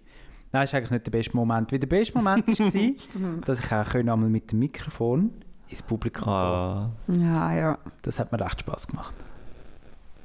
Nein, 0.57 0.63
das 0.63 0.69
ist 0.71 0.73
eigentlich 0.75 0.91
nicht 0.91 1.05
der 1.05 1.11
beste 1.11 1.35
Moment. 1.37 1.71
Weil 1.71 1.79
der 1.79 1.87
beste 1.87 2.17
Moment 2.17 2.47
war, 2.47 3.41
dass 3.45 3.59
ich 3.59 3.71
auch 3.71 3.85
können 3.89 4.09
einmal 4.09 4.29
mit 4.29 4.51
dem 4.51 4.59
Mikrofon 4.59 5.31
ins 5.69 5.83
Publikum 5.83 6.23
gehen 6.23 6.31
Ah, 6.33 6.91
Ja, 7.07 7.53
ja. 7.53 7.77
Das 8.01 8.19
hat 8.19 8.31
mir 8.31 8.39
recht 8.39 8.59
Spass 8.61 8.87
gemacht. 8.87 9.13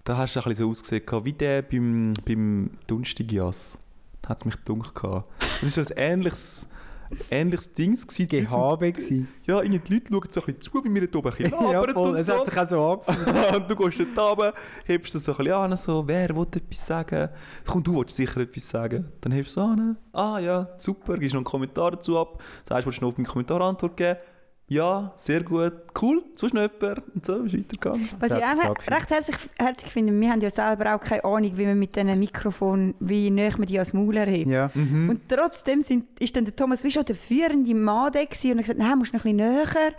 da 0.04 0.16
hast 0.16 0.34
du 0.34 0.40
ein 0.40 0.44
bisschen 0.44 0.64
so 0.64 0.70
ausgesehen, 0.70 1.24
wie 1.24 1.32
der 1.32 1.62
beim, 1.62 2.12
beim 2.26 2.70
Dunstigias. 2.86 3.76
Da 4.22 4.30
hat 4.30 4.38
es 4.38 4.44
mich 4.44 4.56
dunkel 4.64 4.92
gehabt. 4.94 5.26
Das 5.60 5.76
war 5.76 5.84
so 5.84 5.94
ein 5.94 5.98
ähnliches, 6.00 6.68
ähnliches 7.30 7.72
Ding. 7.72 7.94
gewesen. 7.94 8.28
GHB 8.28 8.80
gewesen. 8.94 9.28
Ja, 9.46 9.60
irgendwie 9.62 9.78
die 9.80 9.94
Leute 9.94 10.06
schauen 10.12 10.30
so 10.30 10.40
ein 10.40 10.46
bisschen 10.46 10.60
zu, 10.60 10.84
wie 10.84 10.94
wir 10.94 11.00
dort 11.08 11.16
oben 11.16 11.30
ein 11.30 11.36
bisschen 11.50 11.70
Ja, 11.72 11.92
voll. 11.92 12.18
Es 12.18 12.26
so. 12.26 12.34
hat 12.34 12.46
sich 12.46 12.58
auch 12.58 12.68
so 12.68 12.84
angefühlt. 13.14 13.56
und 13.56 13.70
du 13.70 13.76
gehst 13.76 14.06
dort 14.14 14.38
runter, 14.38 14.54
hebst 14.84 15.14
das 15.14 15.24
so 15.24 15.32
ein 15.32 15.38
bisschen 15.38 15.52
an, 15.54 15.76
so, 15.76 16.06
wer 16.06 16.28
will 16.34 16.42
etwas 16.42 16.86
sagen? 16.86 17.28
Komm, 17.66 17.82
du 17.82 17.96
willst 17.98 18.16
sicher 18.16 18.40
etwas 18.40 18.68
sagen. 18.68 19.12
Dann 19.20 19.32
hebst 19.32 19.56
du 19.56 19.60
es 19.60 19.66
an, 19.66 19.96
ah 20.12 20.38
ja, 20.38 20.68
super, 20.78 21.18
gibst 21.18 21.34
noch 21.34 21.40
einen 21.40 21.44
Kommentar 21.44 21.92
dazu 21.92 22.18
ab, 22.18 22.42
sagst, 22.68 22.86
willst 22.86 23.00
du 23.00 23.04
noch 23.04 23.12
auf 23.12 23.18
meinen 23.18 23.26
Kommentar 23.26 23.60
Antwort 23.60 23.96
geben? 23.96 24.18
Ja, 24.72 25.12
sehr 25.16 25.42
gut, 25.42 25.72
cool, 26.00 26.22
sonst 26.34 26.54
noch 26.54 26.62
jemand? 26.62 27.02
Und 27.14 27.26
so 27.26 27.42
ist 27.42 27.52
weitergegangen. 27.54 28.08
Was 28.18 28.30
ich 28.30 28.42
auch 28.42 28.90
recht 28.90 29.10
herzlich, 29.10 29.36
herzig 29.58 29.90
finde, 29.90 30.18
wir 30.18 30.30
haben 30.30 30.40
ja 30.40 30.48
selber 30.50 30.94
auch 30.94 31.00
keine 31.00 31.24
Ahnung, 31.24 31.52
wie 31.56 31.66
man 31.66 31.78
mit 31.78 31.94
diesen 31.94 32.18
Mikrofon, 32.18 32.94
wie 32.98 33.30
näher 33.30 33.52
man 33.58 33.66
die 33.66 33.76
ans 33.78 33.92
Maul 33.92 34.16
erhebt. 34.16 34.48
Ja. 34.50 34.70
Und 34.74 35.20
trotzdem 35.28 35.82
sind, 35.82 36.06
ist 36.20 36.34
dann 36.36 36.46
der 36.46 36.56
Thomas 36.56 36.82
wie 36.84 36.90
schon 36.90 37.04
der 37.04 37.16
führende 37.16 37.74
Mann 37.74 38.12
da 38.12 38.20
und 38.20 38.24
hat 38.24 38.30
gesagt, 38.30 38.78
nein, 38.78 38.96
musst 38.98 39.12
noch 39.12 39.24
ein 39.26 39.36
bisschen 39.36 39.54
näher. 39.54 39.92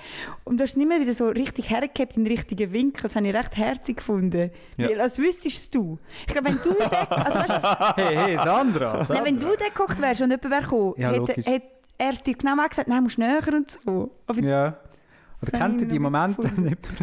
Und 0.43 0.57
du 0.59 0.63
hast 0.63 0.71
es 0.71 0.77
nicht 0.77 0.87
mehr 0.87 0.99
wieder 0.99 1.13
so 1.13 1.27
richtig 1.27 1.69
hergehabt 1.69 2.17
in 2.17 2.23
den 2.23 2.31
richtigen 2.35 2.71
Winkel. 2.73 3.03
Das 3.03 3.15
habe 3.15 3.27
ich 3.27 3.35
recht 3.35 3.55
herzig 3.55 3.97
gefunden. 3.97 4.49
Ja. 4.77 4.89
Weil, 4.89 5.01
als 5.01 5.19
wüsstest 5.19 5.57
es 5.57 5.69
du. 5.69 5.99
Ich 6.27 6.33
glaube, 6.33 6.49
wenn 6.49 6.59
du 6.63 6.73
da, 6.79 7.03
also 7.03 7.39
weißt, 7.39 7.97
Hey, 7.97 8.15
hey, 8.15 8.37
Sandra. 8.37 9.05
nein, 9.07 9.25
wenn 9.25 9.39
du 9.39 9.47
da 9.57 9.65
gekocht 9.65 10.01
wärst 10.01 10.21
und 10.21 10.31
jemand 10.31 10.49
wäre 10.49 10.61
gekommen, 10.61 10.93
Ja, 10.97 11.11
hätte 11.11 11.72
er 12.03 12.11
es 12.13 12.23
dir 12.23 12.35
genau 12.35 12.55
gesagt, 12.67 12.87
nein, 12.87 13.03
musst 13.03 13.17
näher 13.17 13.41
und 13.53 13.71
so. 13.71 14.11
Aber 14.27 14.39
Ja. 14.41 14.77
Oder 15.41 15.59
kennt 15.59 15.81
ihr 15.81 15.87
ich 15.87 15.91
die 15.91 15.99
Momente 15.99 16.49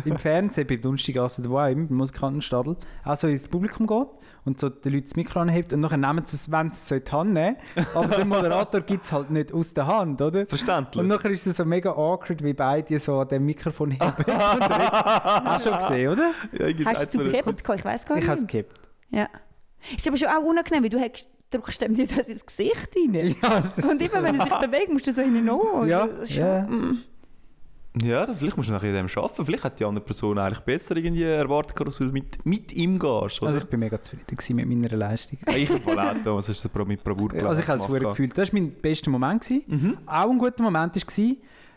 im 0.06 0.16
Fernsehen, 0.16 0.66
bei 0.66 0.76
Dunstigasse, 0.76 1.46
wo 1.50 1.58
auch 1.58 1.66
immer, 1.66 1.86
beim 1.86 1.98
Musikantenstadel, 1.98 2.74
auch 3.04 3.14
so 3.16 3.26
ins 3.28 3.46
Publikum 3.46 3.86
geht 3.86 4.06
und 4.46 4.58
so 4.58 4.70
die 4.70 4.88
Leute 4.88 5.02
das 5.02 5.14
Mikro 5.16 5.40
anhebt 5.40 5.74
und 5.74 5.80
nachher 5.80 5.98
nehmen 5.98 6.24
sie 6.24 6.36
es, 6.36 6.50
wenn 6.50 6.70
sie 6.70 6.78
es 6.78 6.90
in 6.90 7.04
die 7.04 7.12
Hand 7.12 7.32
nehmen 7.34 7.56
aber 7.94 8.08
der 8.16 8.24
Moderator 8.24 8.80
gibt 8.80 9.04
es 9.04 9.12
halt 9.12 9.30
nicht 9.30 9.52
aus 9.52 9.74
der 9.74 9.86
Hand, 9.86 10.22
oder? 10.22 10.46
Verständlich. 10.46 11.02
Und 11.02 11.08
nachher 11.08 11.30
ist 11.32 11.46
es 11.46 11.58
so 11.58 11.66
mega 11.66 11.90
awkward, 11.90 12.42
wie 12.42 12.54
beide 12.54 12.98
so 12.98 13.20
an 13.20 13.28
dem 13.28 13.44
Mikrofon 13.44 13.90
heben 13.90 14.04
und. 14.06 14.26
Hast 14.26 15.66
du 15.66 15.68
schon 15.70 15.78
gesehen, 15.78 16.12
oder? 16.12 16.30
ja, 16.58 16.66
irgendwie 16.66 16.86
hast 16.86 17.12
du 17.14 17.18
den- 17.18 17.32
gehabt? 17.32 17.60
Ich 17.78 17.84
weiß 17.84 18.06
gar 18.06 18.16
Ich 18.16 18.22
nicht. 18.22 18.30
habe 18.30 18.40
es 18.40 18.46
gehabt. 18.46 18.70
Ja. 19.10 19.28
Ist 19.94 20.08
aber 20.08 20.16
schon 20.16 20.28
auch 20.28 20.42
unangenehm, 20.42 20.82
weil 20.82 20.88
du 20.90 20.98
hast, 20.98 21.26
drückst 21.50 21.82
dem 21.82 21.92
nicht 21.92 22.12
ins 22.12 22.46
Gesicht 22.46 22.88
rein. 22.96 23.36
Ja, 23.42 23.60
das 23.60 23.84
Und 23.84 24.00
immer 24.00 24.22
wenn 24.22 24.38
er 24.38 24.46
sich 24.46 24.54
bewegt, 24.58 24.92
musst 24.92 25.06
du 25.06 25.12
so 25.12 25.22
hinein 25.22 25.50
Ja, 25.88 26.06
Das 26.06 26.30
ist 26.30 26.36
ja. 26.36 26.62
mm. 26.62 27.02
Ja, 28.02 28.24
dann 28.24 28.36
vielleicht 28.36 28.56
musst 28.56 28.68
du 28.68 28.72
nachher 28.72 28.90
in 28.90 28.94
dem 28.94 29.22
arbeiten. 29.22 29.44
Vielleicht 29.44 29.64
hat 29.64 29.80
die 29.80 29.84
andere 29.84 30.04
Person 30.04 30.38
eigentlich 30.38 30.60
besser 30.60 30.96
irgendwie 30.96 31.24
erwartet, 31.24 31.84
dass 31.84 31.98
du 31.98 32.04
mit, 32.04 32.44
mit 32.46 32.72
ihm 32.72 33.00
gehst, 33.00 33.42
oder? 33.42 33.50
Also 33.50 33.58
ich 33.58 33.64
bin 33.64 33.80
mega 33.80 34.00
zufrieden 34.00 34.56
mit 34.56 34.68
meiner 34.68 34.96
Leistung. 34.96 35.38
Ja, 35.48 35.56
ich 35.56 35.68
Fall 35.68 35.98
auch, 35.98 36.14
Thomas, 36.24 36.48
hast 36.48 36.64
du 36.64 36.68
das 36.68 36.86
mit 36.86 37.02
Bravour 37.02 37.34
Also 37.34 37.60
ich 37.60 37.66
habe 37.68 37.80
es 37.80 37.86
gefühlt. 37.86 38.38
Das 38.38 38.52
war 38.52 38.60
mein 38.60 38.70
bester 38.70 39.10
Moment. 39.10 39.50
Mhm. 39.66 39.98
Auch 40.06 40.30
ein 40.30 40.38
guter 40.38 40.62
Moment 40.62 40.94
war, 40.94 41.36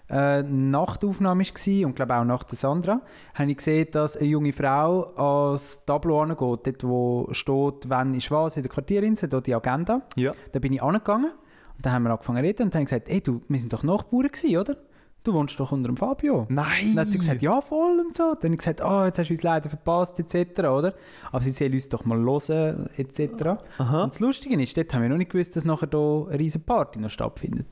äh, 0.09 0.43
nach 0.43 0.97
der 0.97 1.09
Aufnahme 1.09 1.43
war 1.43 1.87
und 1.87 1.95
glaube 1.95 2.15
auch 2.15 2.25
nach 2.25 2.43
der 2.43 2.57
Sandra, 2.57 3.01
habe 3.33 3.51
ich 3.51 3.57
gesehen, 3.57 3.87
dass 3.91 4.17
eine 4.17 4.27
junge 4.27 4.53
Frau 4.53 5.13
ans 5.15 5.83
Tableau 5.85 6.21
angeht, 6.21 6.39
dort 6.39 6.83
wo 6.83 7.27
steht, 7.31 7.89
wann 7.89 8.13
ist 8.13 8.29
was 8.31 8.57
in 8.57 8.63
der 8.63 8.71
Quartierinsel, 8.71 9.29
dort 9.29 9.47
die 9.47 9.55
Agenda. 9.55 10.01
Ja. 10.15 10.31
Da 10.51 10.59
bin 10.59 10.73
ich 10.73 10.83
angegangen 10.83 11.31
und 11.31 11.85
dann 11.85 11.93
haben 11.93 12.03
wir 12.03 12.11
angefangen 12.11 12.39
zu 12.39 12.43
reden 12.43 12.63
und 12.63 12.73
dann 12.73 12.79
haben 12.79 12.85
gesagt, 12.85 13.09
ey 13.09 13.21
du, 13.21 13.41
wir 13.47 13.59
sind 13.59 13.71
doch 13.71 13.83
Nachbarn 13.83 14.27
gewesen, 14.27 14.57
oder? 14.57 14.77
Du 15.23 15.33
wohnst 15.33 15.57
doch 15.57 15.71
unter 15.71 15.87
dem 15.87 15.95
Fabio. 15.95 16.45
Nein! 16.49 16.95
Dann 16.95 17.05
hat 17.05 17.13
sie 17.13 17.17
gesagt, 17.17 17.41
ja 17.41 17.61
voll 17.61 17.97
und 18.01 18.17
so. 18.17 18.33
Dann 18.33 18.43
habe 18.43 18.53
ich 18.55 18.57
gesagt, 18.57 18.81
ah, 18.81 19.05
jetzt 19.05 19.19
hast 19.19 19.29
du 19.29 19.33
uns 19.33 19.41
leider 19.41 19.69
verpasst, 19.69 20.19
etc., 20.19 20.59
oder? 20.63 20.93
Aber 21.31 21.43
sie 21.45 21.51
soll 21.51 21.71
uns 21.71 21.87
doch 21.87 22.03
mal 22.03 22.19
hören, 22.19 22.89
etc. 22.97 23.63
Aha. 23.77 24.03
Und 24.03 24.13
das 24.13 24.19
Lustige 24.19 24.61
ist, 24.61 24.75
dort 24.75 24.93
haben 24.93 25.01
wir 25.01 25.07
noch 25.07 25.15
nicht 25.15 25.31
gewusst, 25.31 25.55
dass 25.55 25.63
nachher 25.63 25.87
hier 25.89 26.27
eine 26.27 26.39
riesen 26.39 26.61
Party 26.63 26.99
noch 26.99 27.09
stattfindet. 27.09 27.67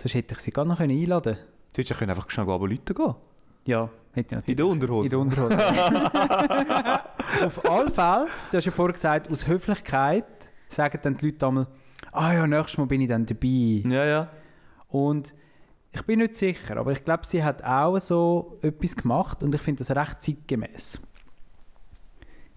Sonst 0.00 0.14
hätte 0.14 0.34
ich 0.34 0.40
sie 0.40 0.50
gar 0.50 0.64
noch 0.64 0.80
einladen 0.80 1.34
können. 1.34 1.46
Du 1.74 1.82
hättest 1.82 2.00
ja 2.00 2.08
einfach 2.08 2.30
schnell 2.30 2.46
Leute 2.46 2.94
gehen 2.94 3.14
Ja, 3.66 3.90
hätte 4.12 4.28
ich 4.28 4.32
natürlich. 4.32 4.48
In 4.48 4.56
der 4.56 4.66
Unterhose. 4.66 5.04
In 5.04 5.10
der 5.10 5.18
Unterhose. 5.18 5.58
Auf 7.44 7.70
alle 7.70 7.90
Fälle, 7.90 8.26
du 8.50 8.56
hast 8.56 8.64
ja 8.64 8.72
vorher 8.72 8.94
gesagt, 8.94 9.30
aus 9.30 9.46
Höflichkeit 9.46 10.24
sagen 10.70 10.98
dann 11.02 11.18
die 11.18 11.26
Leute 11.26 11.46
einmal, 11.46 11.66
ah 12.12 12.32
ja, 12.32 12.46
nächstes 12.46 12.78
Mal 12.78 12.86
bin 12.86 13.02
ich 13.02 13.08
dann 13.08 13.26
dabei. 13.26 13.82
Ja, 13.84 14.06
ja. 14.06 14.30
Und 14.88 15.34
ich 15.92 16.02
bin 16.06 16.20
nicht 16.20 16.34
sicher, 16.34 16.78
aber 16.78 16.92
ich 16.92 17.04
glaube, 17.04 17.26
sie 17.26 17.44
hat 17.44 17.62
auch 17.62 17.98
so 17.98 18.58
etwas 18.62 18.96
gemacht 18.96 19.42
und 19.42 19.54
ich 19.54 19.60
finde 19.60 19.84
das 19.84 19.94
recht 19.94 20.22
zeitgemäß. 20.22 20.98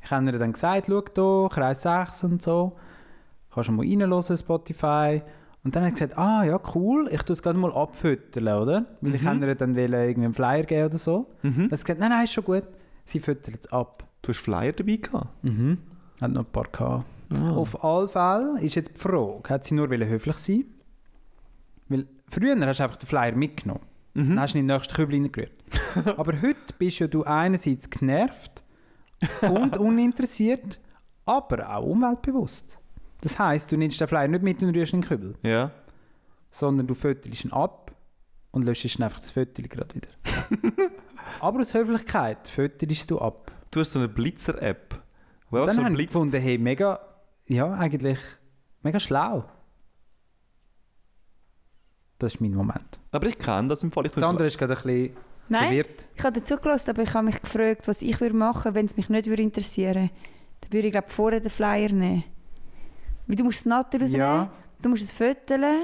Ich 0.02 0.12
habe 0.12 0.26
ihr 0.28 0.40
dann 0.40 0.54
gesagt, 0.54 0.88
schau 0.88 1.04
hier, 1.14 1.50
Kreis 1.50 1.82
6 1.82 2.24
und 2.24 2.42
so, 2.42 2.78
kannst 3.54 3.68
du 3.68 3.74
mal 3.74 3.86
reinhören, 3.86 4.38
Spotify. 4.38 5.22
Und 5.64 5.76
dann 5.76 5.84
hat 5.84 5.98
sie 5.98 6.04
gesagt, 6.06 6.18
ah 6.18 6.44
ja, 6.44 6.60
cool, 6.76 7.10
ich 7.12 7.24
tue 7.24 7.34
es 7.34 7.42
gerade 7.42 7.58
mal 7.58 7.72
abfüttern, 7.72 8.48
oder? 8.48 8.86
Weil 9.00 9.16
ich 9.16 9.26
wollte 9.26 9.46
ihr 9.46 9.56
dann 9.56 9.76
wollen 9.76 9.94
irgendwie 9.94 10.26
einen 10.26 10.34
Flyer 10.34 10.64
geben 10.64 10.86
oder 10.88 10.98
so. 10.98 11.28
Mhm. 11.42 11.54
Dann 11.54 11.72
hat 11.72 11.80
sie 11.80 11.84
gesagt, 11.86 12.00
nein, 12.00 12.10
nein, 12.10 12.24
ist 12.26 12.34
schon 12.34 12.44
gut, 12.44 12.64
sie 13.06 13.20
füttert 13.20 13.60
es 13.62 13.72
ab. 13.72 14.06
Du 14.22 14.30
hast 14.30 14.40
Flyer 14.40 14.74
dabei 14.74 14.98
gehabt. 14.98 15.44
Mhm. 15.44 15.78
Hat 16.20 16.32
noch 16.32 16.42
ein 16.42 16.52
paar 16.52 16.68
gehabt. 16.70 17.06
Ah. 17.34 17.52
Auf 17.52 17.84
alle 17.84 18.08
Fälle 18.08 18.60
ist 18.62 18.76
jetzt 18.76 18.96
die 18.96 19.00
Frage, 19.00 19.50
hat 19.50 19.66
sie 19.66 19.76
nur 19.76 19.88
höflich 19.90 20.38
sein? 20.38 20.66
Weil 21.88 22.08
früher 22.30 22.56
hast 22.66 22.80
du 22.80 22.84
einfach 22.84 22.98
den 22.98 23.08
Flyer 23.08 23.36
mitgenommen. 23.36 23.84
Mhm. 24.14 24.30
Dann 24.30 24.40
hast 24.42 24.54
du 24.54 24.58
ihn 24.58 24.62
in 24.62 24.68
den 24.68 24.78
nächsten 24.78 24.94
Kübel 24.94 25.16
reingerührt. 25.16 25.52
Aber 26.18 26.42
heute 26.42 26.74
bist 26.78 27.00
ja 27.00 27.08
du 27.08 27.24
einerseits 27.24 27.90
genervt 27.90 28.64
und 29.42 29.78
uninteressiert, 29.78 30.80
aber 31.26 31.74
auch 31.74 31.86
umweltbewusst. 31.86 32.78
Das 33.24 33.40
heisst, 33.40 33.72
du 33.72 33.78
nimmst 33.78 34.02
den 34.02 34.08
Flyer 34.10 34.28
nicht 34.28 34.44
mit 34.44 34.62
und 34.62 34.76
rührst 34.76 34.92
ihn 34.92 34.98
in 34.98 35.02
den 35.02 35.08
Kübel, 35.08 35.36
Ja. 35.44 35.72
sondern 36.52 36.88
du 36.88 36.94
fötelst 36.94 37.46
ihn 37.46 37.54
ab 37.54 37.96
und 38.52 38.66
löschst 38.66 38.96
dann 39.00 39.04
einfach 39.06 39.20
das 39.22 39.32
Fötel 39.32 39.68
gerade 39.70 39.96
wieder. 39.96 40.10
aber 41.40 41.62
aus 41.62 41.74
Höflichkeit 41.74 42.50
fötelst 42.50 43.10
du 43.10 43.20
ab. 43.20 43.50
Du 43.72 43.80
hast 43.80 43.94
so 43.94 44.00
eine 44.00 44.10
Blitzer-App, 44.10 45.02
auch 45.52 45.66
dann 45.66 45.76
so 45.78 45.84
habe 45.86 46.02
ich 46.02 46.08
gefunden, 46.08 46.42
hey, 46.42 46.58
mega, 46.58 47.00
ja, 47.48 47.72
eigentlich 47.72 48.20
mega 48.82 49.00
schlau. 49.00 49.46
Das 52.20 52.36
ist 52.36 52.42
mein 52.42 52.54
Moment. 52.54 53.00
Aber 53.12 53.28
ich 53.28 53.38
kenne 53.38 53.70
das 53.70 53.84
im 53.84 53.92
Fall. 53.92 54.06
Ich 54.06 54.12
Das 54.12 54.24
andere 54.24 54.48
ist 54.48 54.58
gerade 54.58 54.74
ein 54.78 54.84
bisschen 54.84 55.18
Nein, 55.50 55.64
verwirrt. 55.64 56.08
ich 56.16 56.24
habe 56.24 56.40
dazugelassen, 56.40 56.90
aber 56.92 57.04
ich 57.04 57.14
habe 57.14 57.26
mich 57.26 57.42
gefragt, 57.42 57.88
was 57.88 58.02
ich 58.02 58.20
würde 58.22 58.36
machen, 58.36 58.76
wenn 58.76 58.86
es 58.86 58.96
mich 58.98 59.10
nicht 59.10 59.28
würde 59.28 59.42
interessieren. 59.44 60.10
Dann 60.62 60.72
würde 60.74 60.88
ich 60.88 60.92
glaube 60.94 61.10
vorher 61.10 61.40
den 61.40 61.50
Flyer 61.50 61.90
nehmen. 61.90 62.24
Weil 63.28 63.36
du 63.36 63.44
musst 63.44 63.60
es 63.62 63.66
natter 63.66 64.00
rausnehmen, 64.00 64.20
Ja, 64.28 64.50
du 64.82 64.90
musst 64.90 65.04
es 65.04 65.12
föteln 65.12 65.84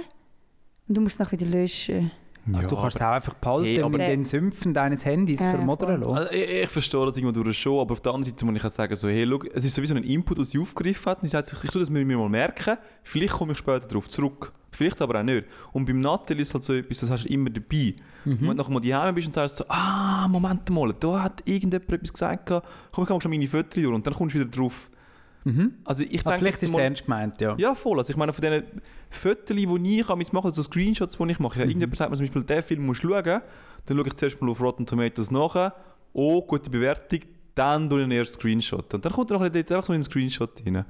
und 0.88 0.98
du 0.98 1.02
musst 1.02 1.16
es 1.16 1.20
nachher 1.20 1.40
wieder 1.40 1.50
löschen. 1.50 2.12
Ja, 2.52 2.62
du 2.62 2.76
kannst 2.76 2.96
es 2.96 3.02
auch 3.02 3.12
einfach 3.12 3.34
behalten 3.36 3.66
Hey, 3.66 3.80
aber- 3.82 3.90
mit 3.92 4.02
den 4.08 4.24
Sümpfen 4.24 4.74
deines 4.74 5.06
Handys 5.06 5.40
Ja, 5.40 5.52
vermodern 5.52 6.02
voll. 6.02 6.16
lassen. 6.16 6.18
Also 6.18 6.32
ich, 6.34 6.50
ich 6.64 6.70
verstehe 6.70 7.06
das 7.06 7.16
irgendwo 7.18 7.44
durch 7.44 7.60
schon, 7.60 7.80
aber 7.80 7.92
auf 7.94 8.02
der 8.02 8.12
anderen 8.14 8.34
Seite 8.34 8.44
muss 8.46 8.56
ich 8.56 8.66
auch 8.66 8.70
sagen, 8.72 8.96
so, 8.96 9.08
hey, 9.08 9.28
schau, 9.30 9.44
es 9.54 9.66
ist 9.66 9.76
sowieso 9.76 9.94
ein 9.94 10.04
Input, 10.04 10.38
den 10.40 10.46
sie 10.46 10.58
aufgegriffen 10.58 11.12
hat. 11.12 11.20
Und 11.22 11.26
sie 11.26 11.30
sagt 11.32 11.48
sich, 11.48 11.64
ich 11.64 11.70
tue 11.70 11.80
das 11.82 11.90
mir 11.92 12.04
mir 12.04 12.18
mal 12.18 12.30
merken, 12.30 12.78
vielleicht 13.04 13.34
komme 13.34 13.52
ich 13.52 13.60
später 13.60 13.88
darauf 13.88 14.10
zurück. 14.10 14.52
Vielleicht 14.72 15.00
aber 15.02 15.20
auch 15.20 15.24
nicht. 15.24 15.46
Und 15.74 15.86
beim 15.86 16.00
Nattel 16.00 16.40
ist 16.40 16.54
halt 16.54 16.64
so 16.64 16.74
etwas, 16.74 17.00
das 17.02 17.12
hast 17.12 17.26
du 17.26 17.30
immer 17.30 17.50
dabei. 17.52 17.94
Mhm. 18.26 18.32
Und 18.32 18.42
wenn 18.42 18.48
du 18.48 18.54
nachher 18.56 18.72
mal 18.72 18.80
daheim 18.80 19.16
bist 19.16 19.28
und 19.28 19.34
sagst 19.34 19.58
so, 19.58 19.66
ah, 19.68 20.28
Moment 20.28 20.68
mal, 20.72 20.92
da 21.00 21.24
hat 21.24 21.44
irgendjemand 21.46 21.92
etwas 21.92 22.14
gesagt, 22.14 22.46
gehabt, 22.48 22.68
komm, 22.92 23.04
ich 23.04 23.08
kann 23.10 23.18
mal 23.18 23.22
schon 23.22 23.32
meine 23.32 23.48
Fotos 23.48 23.74
durch 23.76 23.86
und 23.88 24.08
dann 24.08 24.14
kommst 24.16 24.36
du 24.36 24.40
wieder 24.40 24.50
drauf. 24.50 24.90
Mhm. 25.46 25.74
Also 25.86 26.04
ich 26.04 26.20
Aber 26.22 26.32
denke 26.32 26.40
vielleicht 26.40 26.64
ist 26.64 26.72
es 26.72 26.78
ernst 26.78 27.06
gemeint, 27.06 27.40
ja. 27.42 27.56
Ja, 27.58 27.74
voll. 27.76 27.98
Also 27.98 28.12
ich 28.12 28.18
meine, 28.18 28.34
von 28.34 28.42
diesen 28.42 28.64
Fotos, 29.10 29.56
die 29.56 30.00
ich 30.00 30.10
an 30.10 30.20
mache, 30.34 30.52
so 30.52 30.62
Screenshots, 30.64 31.18
die 31.18 31.32
ich 31.32 31.40
mache, 31.40 31.60
ja, 31.60 31.66
Mhm. 31.66 31.72
irgendjemand 31.72 31.98
sagt 31.98 32.10
mir 32.12 32.18
zum 32.18 32.26
Beispiel, 32.26 32.44
diesen 32.44 32.64
Film 32.64 32.86
musst 32.86 33.04
du 33.04 33.10
schauen, 33.10 33.24
dann 33.86 33.98
schaue 33.98 34.08
ich 34.08 34.14
zuerst 34.16 34.42
mal 34.42 34.50
auf 34.52 34.62
Rotten 34.62 34.86
Tomatoes 34.86 35.32
nach, 35.32 35.72
oh, 36.14 36.42
gute 36.42 36.70
Bewertung, 36.70 37.20
dann 37.56 37.90
tue 37.90 38.00
ich 38.00 38.04
einen 38.04 38.12
ersten 38.12 38.36
Screenshot. 38.40 38.94
Und 38.94 39.04
dann 39.06 39.12
kommt 39.14 39.32
er 39.32 39.38
dort 39.40 39.56
einfach 39.56 39.84
so 39.84 39.94
in 39.94 40.00
den 40.00 40.04
Screenshot 40.04 40.62
rein. 40.66 40.86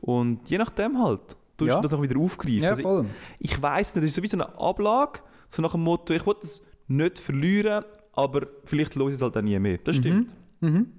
Und 0.00 0.48
je 0.50 0.58
nachdem 0.58 1.02
halt, 1.02 1.36
du 1.56 1.66
Ja. 1.66 1.80
das 1.80 1.92
auch 1.94 2.02
wieder 2.02 2.18
aufgreifen. 2.20 2.62
Ja, 2.62 2.70
also 2.70 3.06
ich, 3.38 3.50
ich 3.52 3.62
weiss 3.62 3.94
nicht, 3.94 4.02
das 4.04 4.10
ist 4.10 4.16
so 4.16 4.22
wie 4.22 4.26
so 4.28 4.36
eine 4.36 4.58
Ablage, 4.58 5.20
so 5.48 5.62
nach 5.62 5.72
dem 5.72 5.82
Motto, 5.82 6.12
ich 6.12 6.26
will 6.26 6.34
das 6.40 6.62
nicht 6.88 7.18
verlieren, 7.18 7.84
aber 8.12 8.46
vielleicht 8.64 8.94
los 8.94 9.10
ich 9.10 9.16
es 9.16 9.22
halt 9.22 9.36
auch 9.36 9.42
nie 9.42 9.58
mehr. 9.58 9.78
Das 9.82 9.96
stimmt. 9.96 10.34
Mhm. 10.60 10.92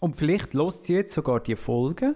Und 0.00 0.16
vielleicht 0.16 0.54
lässt 0.54 0.84
sie 0.84 0.94
jetzt 0.94 1.12
sogar 1.14 1.40
die 1.40 1.56
Folge 1.56 2.14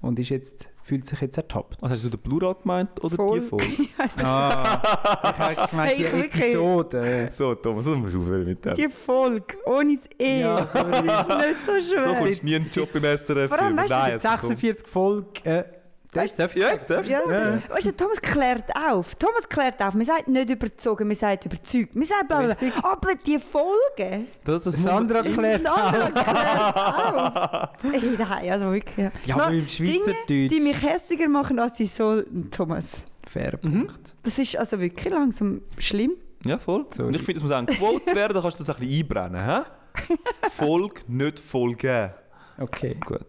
und 0.00 0.18
ist 0.18 0.30
jetzt, 0.30 0.70
fühlt 0.82 1.04
sich 1.04 1.20
jetzt 1.20 1.36
ertappt. 1.36 1.82
Also 1.82 1.94
hast 1.94 2.04
du 2.04 2.08
den 2.10 2.20
Plural 2.20 2.54
gemeint 2.54 3.02
oder 3.04 3.16
Voll. 3.16 3.40
die 3.40 3.46
Folge? 3.46 3.66
Ah, 4.22 4.80
ich 5.24 5.38
habe 5.38 5.68
gemeint, 5.70 5.90
Hey, 5.92 5.98
die 6.32 6.38
Episode. 6.38 7.28
so, 7.32 7.54
Thomas, 7.54 7.84
du 7.84 7.96
musst 7.96 8.16
aufhören 8.16 8.44
mit 8.46 8.64
dem. 8.64 8.74
Die 8.74 8.88
Folge, 8.88 9.56
ohne 9.66 9.94
das 9.96 10.04
E. 10.18 10.40
Ja, 10.40 10.66
so 10.66 10.78
das 10.82 10.96
ist 11.00 11.04
nicht 11.04 11.66
so 11.66 11.72
So 11.72 11.96
schwer. 11.96 12.14
kommst 12.18 12.42
du 12.42 12.46
nie 12.46 12.56
einen 12.56 12.66
Job 12.66 12.94
im 12.94 13.02
SRF. 13.04 13.48
Vor 13.48 13.60
allem, 13.60 13.76
weißt 13.76 13.90
du, 13.90 13.94
Nein, 13.94 14.10
jetzt 14.12 14.22
komm. 14.26 14.48
46 14.48 14.88
Folgen. 14.88 15.26
Äh, 15.44 15.64
darfst 16.12 16.38
du 16.38 16.42
Ja, 16.60 16.70
jetzt 16.72 16.90
darfst 16.90 17.08
du 17.10 17.14
Ja, 17.14 17.20
sagen. 17.28 17.62
Weißt 17.68 17.86
du, 17.86 17.92
Thomas 17.96 18.20
klärt 18.20 18.64
auf. 18.76 19.14
Thomas 19.14 19.48
klärt 19.48 19.82
auf. 19.82 19.94
Man 19.94 20.04
sagt 20.04 20.28
nicht 20.28 20.50
überzogen, 20.50 21.06
man 21.06 21.16
sagt 21.16 21.46
überzeugt. 21.46 21.94
Man 21.94 22.04
sagt 22.04 22.28
bla 22.28 22.40
bla. 22.42 22.56
Aber 22.82 23.14
die 23.14 23.38
Folge, 23.38 24.26
Das, 24.44 24.64
das 24.64 24.82
Sandra 24.82 25.22
klärt 25.22 25.62
Sandra 25.62 26.10
klärt 26.10 27.84
auf. 27.84 27.92
Ey, 27.92 28.16
nein, 28.18 28.50
also 28.52 28.72
wirklich. 28.72 29.10
Ja, 29.26 29.34
aber 29.36 29.52
im 29.52 29.60
macht 29.62 29.78
Dinge, 29.78 29.92
Schweizerdeutsch. 29.94 30.26
die 30.26 30.60
mich 30.60 30.82
hässiger 30.82 31.28
machen, 31.28 31.58
als 31.58 31.76
sie 31.76 31.86
so, 31.86 32.22
Thomas. 32.50 33.04
Fair 33.26 33.58
Mhm. 33.62 33.88
Das 34.22 34.38
ist 34.38 34.56
also 34.56 34.80
wirklich 34.80 35.12
langsam 35.12 35.60
schlimm. 35.78 36.12
Ja, 36.44 36.58
voll. 36.58 36.86
Sorry. 36.96 37.08
Und 37.08 37.16
ich 37.16 37.22
finde, 37.22 37.36
es 37.38 37.42
muss 37.42 37.52
auch 37.52 37.58
ein 37.58 37.66
Quote 37.66 38.14
werden, 38.14 38.32
dann 38.34 38.42
kannst 38.42 38.58
du 38.58 38.64
das 38.64 38.74
ein 38.74 38.80
bisschen 38.86 39.02
einbrennen. 39.02 39.44
Hä? 39.44 39.60
Folge, 40.56 41.02
nicht 41.06 41.38
Folge. 41.38 42.14
Okay. 42.58 42.96
Gut. 43.04 43.20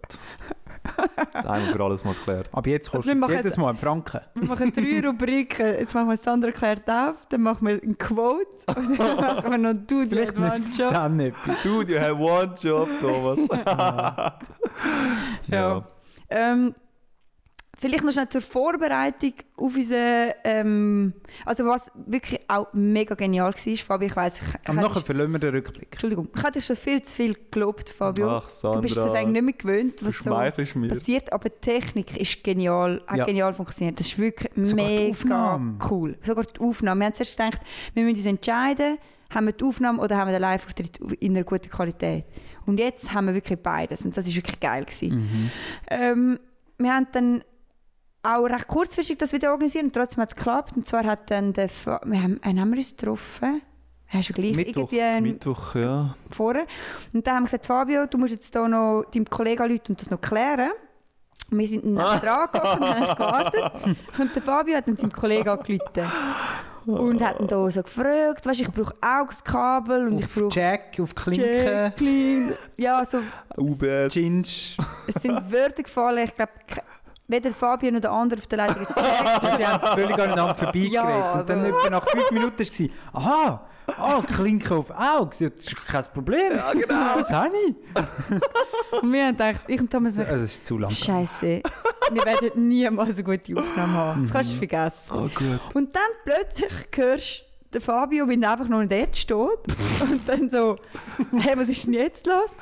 Einmal 1.34 1.62
für 1.74 1.84
alles 1.84 2.04
mal 2.04 2.14
geklärt. 2.14 2.50
Aber 2.52 2.70
jetzt 2.70 2.90
kostet 2.92 3.16
wir 3.16 3.24
es 3.24 3.30
jedes 3.30 3.44
jetzt- 3.46 3.58
Mal 3.58 3.70
einen 3.70 3.78
Franken. 3.78 4.22
Wir 4.34 4.48
machen 4.48 4.74
drei 4.74 5.08
Rubriken. 5.08 5.66
Jetzt 5.80 5.94
machen 5.94 6.10
wir 6.10 6.18
Sandra 6.18 6.52
klärt 6.52 6.90
auf, 6.90 7.16
dann 7.30 7.42
machen 7.42 7.68
wir 7.68 7.74
ein 7.82 7.98
Quote 7.98 8.46
und 8.76 9.00
dann 9.00 9.16
machen 9.18 9.52
wir 9.52 9.58
noch 9.58 9.74
du, 9.88 10.04
die 10.04 10.10
Vielleicht 10.10 10.38
nützt 10.40 10.74
es 10.74 10.82
Advanced 10.82 10.96
dann 10.96 11.20
etwas. 11.20 11.56
Dude, 11.64 11.94
you 11.94 12.00
have 12.00 12.16
one 12.16 12.56
job, 12.60 12.90
Thomas. 13.00 13.40
Ja. 15.48 15.84
Ähm, 16.30 16.76
vielleicht 17.82 18.04
noch 18.04 18.12
schnell 18.12 18.30
zur 18.30 18.42
Vorbereitung 18.42 19.34
auf 19.58 19.76
unsere. 19.76 20.36
Ähm, 20.44 21.14
also, 21.46 21.66
was 21.66 21.92
wirklich 22.06 22.40
auch 22.48 22.68
mega 22.74 23.16
genial 23.16 23.54
war, 23.54 23.76
Fabio, 23.78 24.08
ich 24.08 24.16
weiss, 24.16 24.42
ich, 24.42 24.70
Aber 24.70 24.82
nachher 24.82 25.02
verlieren 25.02 25.32
wir 25.32 25.40
den 25.40 25.56
Rückblick. 25.56 25.90
Entschuldigung, 25.92 26.30
ich 26.36 26.44
hatte 26.44 26.54
dich 26.60 26.66
schon 26.66 26.76
viel 26.76 27.02
zu 27.02 27.16
viel 27.16 27.36
gelobt, 27.50 27.90
Fabio. 27.90 28.30
Ach, 28.30 28.48
Sandra. 28.50 28.78
du 28.78 28.82
bist 28.84 28.98
es 28.98 29.06
eigentlich 29.06 29.42
nicht 29.42 29.44
mehr 29.44 29.54
gewöhnt, 29.54 30.06
was 30.06 30.18
so 30.20 30.30
mir. 30.80 30.88
passiert, 30.90 31.34
aber 31.34 31.50
die 31.50 31.60
Technik 31.60 32.18
ist 32.18 32.44
genial, 32.44 33.02
hat 33.08 33.18
Ja. 33.18 33.26
genial 33.26 33.54
funktioniert. 33.54 34.00
Das 34.00 34.08
ist 34.08 34.18
wirklich 34.20 34.52
Sogar 34.56 34.86
mega 34.86 35.62
cool. 35.90 36.18
Sogar 36.22 36.46
die 36.46 36.60
Aufnahme. 36.60 37.02
Wir 37.02 37.06
haben 37.08 37.14
zuerst 37.16 37.38
gedacht, 37.38 37.62
wir 37.94 38.04
müssen 38.04 38.18
uns 38.18 38.26
entscheiden, 38.26 38.98
haben 39.34 39.46
wir 39.48 39.54
die 39.54 39.64
Aufnahme 39.64 40.02
oder 40.02 40.18
haben 40.18 40.28
wir 40.28 40.34
den 40.34 40.42
Live-Auftritt 40.42 40.98
in 41.20 41.36
einer 41.36 41.44
guten 41.46 41.70
Qualität. 41.70 42.26
Und 42.66 42.80
jetzt 42.80 43.14
haben 43.14 43.26
wir 43.26 43.34
wirklich 43.34 43.58
beides 43.60 44.06
und 44.06 44.16
das 44.16 44.28
ist 44.28 44.36
wirklich 44.36 44.60
geil 44.60 44.86
gewesen. 44.86 45.10
Mhm. 45.16 45.52
Ähm, 45.90 46.40
wir 46.78 46.94
haben 46.94 47.08
dann 47.12 47.44
auch 48.24 48.44
recht 48.46 48.68
kurzfristig 48.68 49.18
das 49.18 49.34
wieder 49.34 49.52
organisiert 49.52 49.86
und 49.86 49.94
trotzdem 49.94 50.22
hat 50.22 50.30
es 50.32 50.36
geklappt. 50.36 50.76
Und 50.76 50.88
zwar 50.88 51.04
hat 51.06 51.30
dann 51.32 51.54
der 51.54 51.70
Fa 51.70 52.02
wir 52.06 52.22
haben, 52.22 52.40
haben 52.44 52.70
wir 52.72 52.78
uns 52.78 52.96
getroffen? 52.96 53.62
Hast 54.08 54.30
du 54.30 54.34
gleich 54.34 54.54
Mittwoch. 54.54 54.92
irgendwie 54.92 55.32
Mittwoch, 55.32 55.76
ja. 55.76 56.16
vorher. 56.30 56.66
Und 57.14 57.26
dann 57.26 57.36
haben 57.36 57.44
wir 57.44 57.48
gesagt, 57.48 57.66
Fabio, 57.66 58.06
du 58.08 58.18
musst 58.18 58.34
jetzt 58.34 58.54
hier 58.54 58.68
noch 58.68 59.06
deinem 59.06 59.30
Kollegen 59.30 59.64
anrufen 59.64 59.84
und 59.90 60.02
das 60.02 60.10
noch 60.10 60.20
klären. 60.20 60.72
Und 61.50 61.58
wir 61.58 61.68
sind 61.68 61.86
dann 61.86 62.20
dran 62.20 62.50
gegangen 62.52 62.82
und 62.82 62.90
haben 62.90 63.16
gewartet. 63.16 63.98
Und 64.18 64.36
der 64.36 64.42
Fabio 64.42 64.76
hat 64.76 64.88
dann 64.88 64.98
seinem 64.98 65.14
Kollegen 65.14 65.48
angerufen. 65.48 65.82
Und 66.86 67.22
hat 67.22 67.40
ihn 67.40 67.48
da 67.48 67.70
so 67.70 67.84
gefragt, 67.84 68.46
weißt, 68.46 68.62
ich 68.62 68.72
brauche 68.72 68.96
AUX-Kabel 69.02 70.08
und 70.08 70.20
ich 70.20 70.26
Auf 70.26 70.34
brauche 70.34 70.60
Jack, 70.60 71.00
auf 71.00 71.14
Klinke, 71.14 71.64
Jacqueline. 71.64 72.58
Ja, 72.76 73.06
so 73.06 73.20
UBS. 73.56 74.14
Ginge. 74.14 74.42
es 74.42 75.22
sind 75.22 75.52
Wörter 75.52 75.84
gefallen, 75.84 76.26
ich 76.26 76.36
glaube, 76.36 76.52
weder 77.32 77.52
Fabio 77.52 77.92
noch 77.92 78.02
der 78.02 78.12
andere 78.12 78.40
auf 78.40 78.48
der 78.48 78.58
Leiter 78.58 78.76
gecheckt. 78.80 79.58
Sie 79.58 79.68
haben 79.68 79.98
völlig 79.98 80.14
aneinander 80.14 80.56
vorbeigeredet. 80.56 80.94
Ja, 80.94 81.32
Und 81.40 81.50
dann 81.50 81.60
also- 81.66 81.78
etwa 81.78 81.90
nach 81.90 82.08
fünf 82.08 82.32
Minuten 82.32 82.60
war 82.60 82.66
es, 82.70 82.90
aha, 83.14 83.68
ah, 83.98 84.22
Klinke 84.22 84.76
auf 84.76 84.92
Auge, 84.92 85.50
das 85.52 85.66
ist 85.66 85.88
kein 85.88 86.04
Problem. 86.14 86.52
Ja, 86.56 86.72
genau. 86.74 87.16
Das 87.16 87.32
habe 87.32 87.56
ich. 87.68 89.02
Und 89.02 89.12
wir 89.14 89.26
haben 89.26 89.38
gedacht, 89.38 89.62
ich 89.68 89.80
und 89.80 89.92
Thomas 89.92 90.14
haben 90.14 90.22
Also, 90.22 90.36
das 90.36 90.44
ist 90.54 90.66
zu 90.66 90.78
lang. 90.78 90.92
Scheiße, 90.92 91.62
wir 92.12 92.26
werden 92.26 92.68
niemals 92.68 93.16
eine 93.16 93.24
gute 93.24 93.58
Aufnahme 93.60 93.94
haben. 93.94 94.22
Das 94.24 94.32
kannst 94.32 94.54
du 94.54 94.58
vergessen. 94.58 95.12
Oh 95.14 95.22
gut. 95.34 95.60
Und 95.74 95.96
dann 95.96 96.02
plötzlich 96.24 96.72
hörst 96.96 97.40
du 97.40 97.80
den 97.80 97.82
Fabio, 97.82 98.28
wie 98.28 98.42
er 98.42 98.52
einfach 98.52 98.68
noch 98.68 98.84
dort 98.86 99.16
steht. 99.16 99.38
Und 100.02 100.28
dann 100.28 100.50
so, 100.50 100.76
hey, 101.38 101.54
was 101.56 101.70
ist 101.70 101.86
denn 101.86 101.94
jetzt 101.94 102.28
los? 102.28 102.56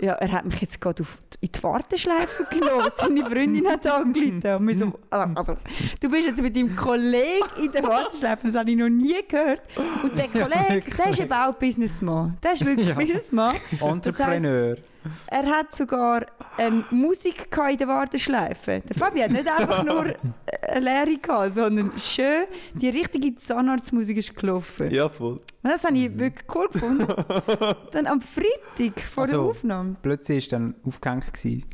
Ja, 0.00 0.14
er 0.14 0.32
hat 0.32 0.44
mich 0.44 0.60
jetzt 0.60 0.80
gerade 0.80 1.02
auf 1.02 1.18
in 1.40 1.50
die 1.52 1.62
Warteschleife 1.62 2.44
genommen. 2.50 2.90
Seine 2.96 3.24
Freundin 3.26 3.68
hat 3.68 3.86
angerufen. 3.86 4.42
Und 4.66 4.74
so, 4.76 4.92
also, 5.10 5.34
also, 5.34 5.56
du 6.00 6.08
bist 6.10 6.24
jetzt 6.24 6.42
mit 6.42 6.56
deinem 6.56 6.74
Kollegen 6.74 7.46
in 7.62 7.70
der 7.70 7.82
Warteschleife, 7.82 8.46
das 8.46 8.56
habe 8.56 8.70
ich 8.70 8.76
noch 8.76 8.88
nie 8.88 9.16
gehört. 9.28 9.60
Und 10.02 10.18
der 10.18 10.28
Kollege, 10.32 10.90
der 10.96 11.10
ist 11.10 11.20
eben 11.20 11.32
auch 11.32 11.52
Businessman. 11.54 12.36
Der 12.42 12.52
ist 12.54 12.64
wirklich 12.64 12.88
Ja. 12.88 12.94
Businessman. 12.94 13.56
Entrepreneur. 13.80 14.76
Er 15.26 15.44
hat 15.46 15.74
sogar 15.74 16.26
eine 16.56 16.84
Musik 16.90 17.48
in 17.70 17.78
der 17.78 17.88
Warteschleife. 17.88 18.82
Der 18.88 18.96
Fabi 18.96 19.20
hat 19.20 19.30
nicht 19.30 19.48
einfach 19.48 19.82
nur 19.84 20.04
eine 20.68 20.80
Lehre 20.80 21.18
gehabt, 21.18 21.54
sondern 21.54 21.92
schön 21.98 22.44
die 22.74 22.88
richtige 22.88 23.34
Zahnarztmusik 23.34 24.16
ist 24.18 24.36
gelaufen. 24.36 24.90
Ja, 24.90 25.08
voll. 25.08 25.34
Und 25.62 25.70
das 25.70 25.84
habe 25.84 25.96
ich 25.96 26.16
wirklich 26.18 26.44
cool 26.54 26.68
gefunden. 26.70 27.06
Dann 27.92 28.06
am 28.06 28.20
Freitag 28.20 29.00
vor 29.02 29.26
der 29.26 29.38
Also, 29.38 29.50
Aufnahme. 29.50 29.96
Plötzlich 30.02 30.50
war 30.52 30.58
dann 30.58 30.74
aufgehängt. 30.84 31.32
Gewesen. 31.32 31.64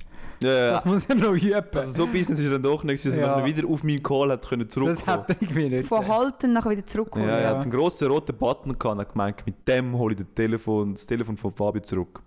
Ja, 0.43 0.53
ja. 0.55 0.71
Das 0.73 0.85
muss 0.87 1.05
er 1.07 1.17
noch 1.17 1.35
üben. 1.35 1.63
Also 1.75 1.93
so 1.93 2.07
Business 2.07 2.39
ist 2.41 2.51
dann 2.51 2.63
doch 2.63 2.83
nicht, 2.83 3.05
dass 3.05 3.15
Ja. 3.15 3.37
man 3.37 3.45
wieder 3.45 3.69
auf 3.69 3.83
meinen 3.83 4.03
Call 4.03 4.31
hat 4.33 4.49
können 4.49 4.63
das 4.65 4.73
zurückkommen. 4.75 5.07
hat 5.19 5.29
er 5.31 5.37
irgendwie 5.43 5.69
nicht. 5.69 5.89
Von 5.89 6.09
Halten 6.09 6.53
nachher 6.55 6.71
wieder 6.71 6.87
zurückholen. 6.87 7.29
Ja, 7.29 7.35
er 7.37 7.43
Ja. 7.43 7.49
hat 7.57 7.63
einen 7.65 7.71
grossen 7.71 8.09
roten 8.09 8.35
Button 8.37 8.79
gehabt 8.79 8.95
und 8.95 9.01
hat 9.01 9.13
gemeint, 9.13 9.45
mit 9.47 9.69
dem 9.69 9.99
hole 9.99 10.15
ich 10.15 10.21
das 10.21 10.29
Telefon, 10.35 10.95
das 10.95 11.07
Telefon 11.07 11.37
von 11.37 11.53
Fabio 11.53 11.83
zurück. 11.83 12.23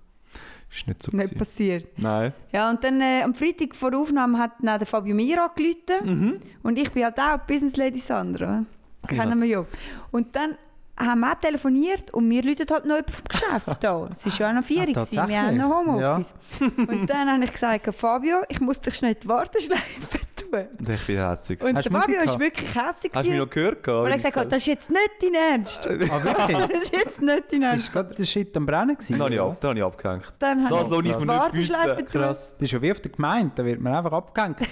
Ist 0.75 0.87
nicht 0.87 1.03
so 1.03 1.11
Nicht 1.11 1.25
gewesen. 1.25 1.37
passiert. 1.37 1.87
Nein. 1.97 2.33
Ja, 2.51 2.69
und 2.69 2.83
dann 2.83 2.99
äh, 3.01 3.21
am 3.23 3.35
Freitag 3.35 3.75
vor 3.75 3.91
der 3.91 3.99
Aufnahme 3.99 4.39
hat 4.39 4.51
dann 4.61 4.79
der 4.79 4.87
Fabio 4.87 5.13
mir 5.15 5.43
angerufen. 5.43 6.39
Und 6.63 6.79
ich 6.79 6.91
bin 6.91 7.03
halt 7.03 7.19
auch 7.19 7.37
Business 7.45 7.75
Lady 7.77 7.99
Sandra. 7.99 8.65
Kennen 9.07 9.39
wir 9.41 9.47
ja. 9.47 9.65
Und 10.11 10.35
dann 10.35 10.55
haben 10.97 11.21
wir 11.21 11.31
auch 11.31 11.35
telefoniert 11.39 12.13
und 12.13 12.29
wir 12.29 12.43
läuten 12.43 12.67
halt 12.69 12.85
noch 12.85 12.95
jemand 12.95 13.11
vom 13.11 13.25
Geschäft 13.27 13.77
da. 13.83 14.09
Es 14.11 14.25
war 14.25 14.33
ja 14.39 14.49
auch 14.49 14.53
noch 14.61 14.63
vier, 14.65 14.85
gewesen. 14.85 15.27
wir 15.27 15.41
haben 15.41 15.57
noch 15.57 15.69
Homeoffice. 15.75 16.33
Und 16.59 17.07
dann 17.09 17.31
habe 17.31 17.43
ich 17.43 17.51
gesagt, 17.51 17.93
Fabio, 17.95 18.37
ich 18.47 18.59
muss 18.61 18.79
dich 18.79 18.95
schnell 18.95 19.15
Warteschleife 19.25 19.81
tun. 20.11 20.12
Und 20.53 20.89
ich 20.89 21.05
bin 21.07 21.15
herzig. 21.17 21.61
Und 21.63 21.75
Hast 21.77 21.85
der 21.85 21.91
du 21.91 21.97
Musik 21.97 22.15
Fabio 22.15 22.31
war 22.33 22.39
wirklich 22.39 22.75
hässlich. 22.75 23.11
Hast 23.15 23.25
du 23.25 23.29
mich 23.31 23.39
noch 23.39 23.49
gehört? 23.49 23.87
Und 23.87 24.05
er 24.05 24.11
hat 24.13 24.17
gesagt, 24.23 24.51
das 24.51 24.57
ist 24.59 24.65
jetzt 24.67 24.89
nicht 24.89 25.11
dein 25.21 25.33
Ernst. 25.33 25.87
Ah, 25.87 26.23
wirklich? 26.23 26.57
das 26.73 26.81
ist 26.83 26.93
jetzt 26.93 27.21
nicht 27.21 27.43
dein 27.51 27.61
Das 27.61 27.71
Ernst. 27.71 27.95
war 27.95 28.03
gerade 28.03 28.15
der 28.15 28.25
Shit 28.25 28.57
am 28.57 28.65
Brennen. 28.65 28.95
gewesen, 28.95 29.13
Dann 29.13 29.21
habe 29.23 29.33
ich, 29.33 29.39
ab, 29.41 29.57
dann 29.61 29.69
habe 29.69 29.79
ich 29.79 29.85
abgehängt. 29.85 30.33
Dann 30.39 30.69
Das 30.69 30.89
habe 30.91 31.07
ich 31.07 31.27
Warteschleife 31.27 31.87
nicht 31.87 31.97
bieten. 31.97 32.11
Krass. 32.11 32.55
Das 32.57 32.61
ist 32.65 32.71
ja 32.71 32.81
wie 32.81 32.91
auf 32.91 32.99
der 32.99 33.11
Gemeinde, 33.11 33.51
da 33.55 33.65
wird 33.65 33.81
man 33.81 33.93
einfach 33.95 34.13
abgehängt. 34.13 34.57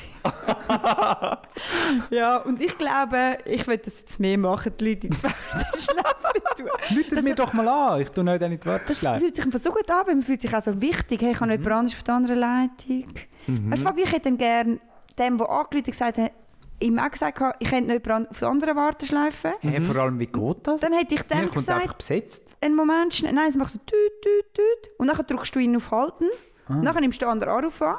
Ja, 2.09 2.37
und 2.37 2.61
ich 2.61 2.77
glaube, 2.77 3.37
ich 3.45 3.67
will 3.67 3.77
das 3.77 3.99
jetzt 4.01 4.19
mehr 4.19 4.37
machen, 4.37 4.73
die 4.79 4.89
Leute 4.89 5.07
in 5.07 5.13
die 5.13 5.23
Warteschleife 5.23 6.55
tun. 6.57 6.69
Läutet 6.95 7.23
mir 7.23 7.35
doch 7.35 7.53
mal 7.53 7.67
an, 7.67 8.01
ich 8.01 8.09
tue 8.09 8.23
dann 8.23 8.41
in 8.41 8.51
die 8.51 8.57
Das 8.57 8.65
Warteschleife. 8.65 9.19
fühlt 9.21 9.35
sich 9.35 9.45
einfach 9.45 9.59
so 9.59 9.71
gut 9.71 9.89
an, 9.91 10.05
man 10.07 10.21
fühlt 10.21 10.41
sich 10.41 10.53
auch 10.55 10.61
so 10.61 10.81
wichtig. 10.81 11.21
Hey, 11.21 11.31
ich 11.31 11.39
habe 11.39 11.47
noch 11.47 11.57
jemand 11.57 11.71
anderes 11.73 11.97
auf 11.97 12.03
der 12.03 12.15
anderen 12.15 12.39
Leitung. 12.39 13.05
Mhm. 13.47 13.71
Weißt 13.71 13.81
du, 13.81 13.85
Fabi, 13.87 14.01
ich 14.03 14.11
hätte 14.11 14.29
dann 14.29 14.37
gerne 14.37 14.79
dem, 15.21 15.37
der 15.37 15.49
angerufen 15.49 15.77
hat, 15.77 15.85
gesagt, 15.85 16.17
hat, 16.17 16.31
ihm 16.79 16.99
auch 16.99 17.11
gesagt, 17.11 17.41
ich 17.59 17.71
hätte 17.71 17.87
noch 17.87 17.93
jemanden 17.93 18.29
auf 18.29 18.39
der 18.39 18.47
anderen 18.49 18.75
Warteschleife. 18.75 19.53
Hey, 19.61 19.81
vor 19.81 19.95
allem, 19.97 20.19
wie 20.19 20.27
geht 20.27 20.57
das? 20.67 20.81
Dann 20.81 20.93
hätte 20.93 21.15
ich 21.15 21.21
dem 21.21 21.39
kommt 21.39 21.53
gesagt, 21.53 21.97
besetzt. 21.97 22.55
einen 22.61 22.75
Moment 22.75 23.13
schnell. 23.13 23.33
Nein, 23.33 23.49
es 23.49 23.55
macht 23.55 23.73
so 23.73 23.79
tüt, 23.79 24.21
tüt, 24.21 24.53
tüt. 24.53 24.91
Und 24.97 25.07
dann 25.07 25.17
drückst 25.25 25.55
du 25.55 25.59
ihn 25.59 25.75
auf 25.75 25.91
Halten. 25.91 26.25
Nachher 26.67 27.01
nimmst 27.01 27.21
du 27.21 27.25
den 27.25 27.31
anderen 27.31 27.53
Anruf 27.53 27.81
an. 27.81 27.97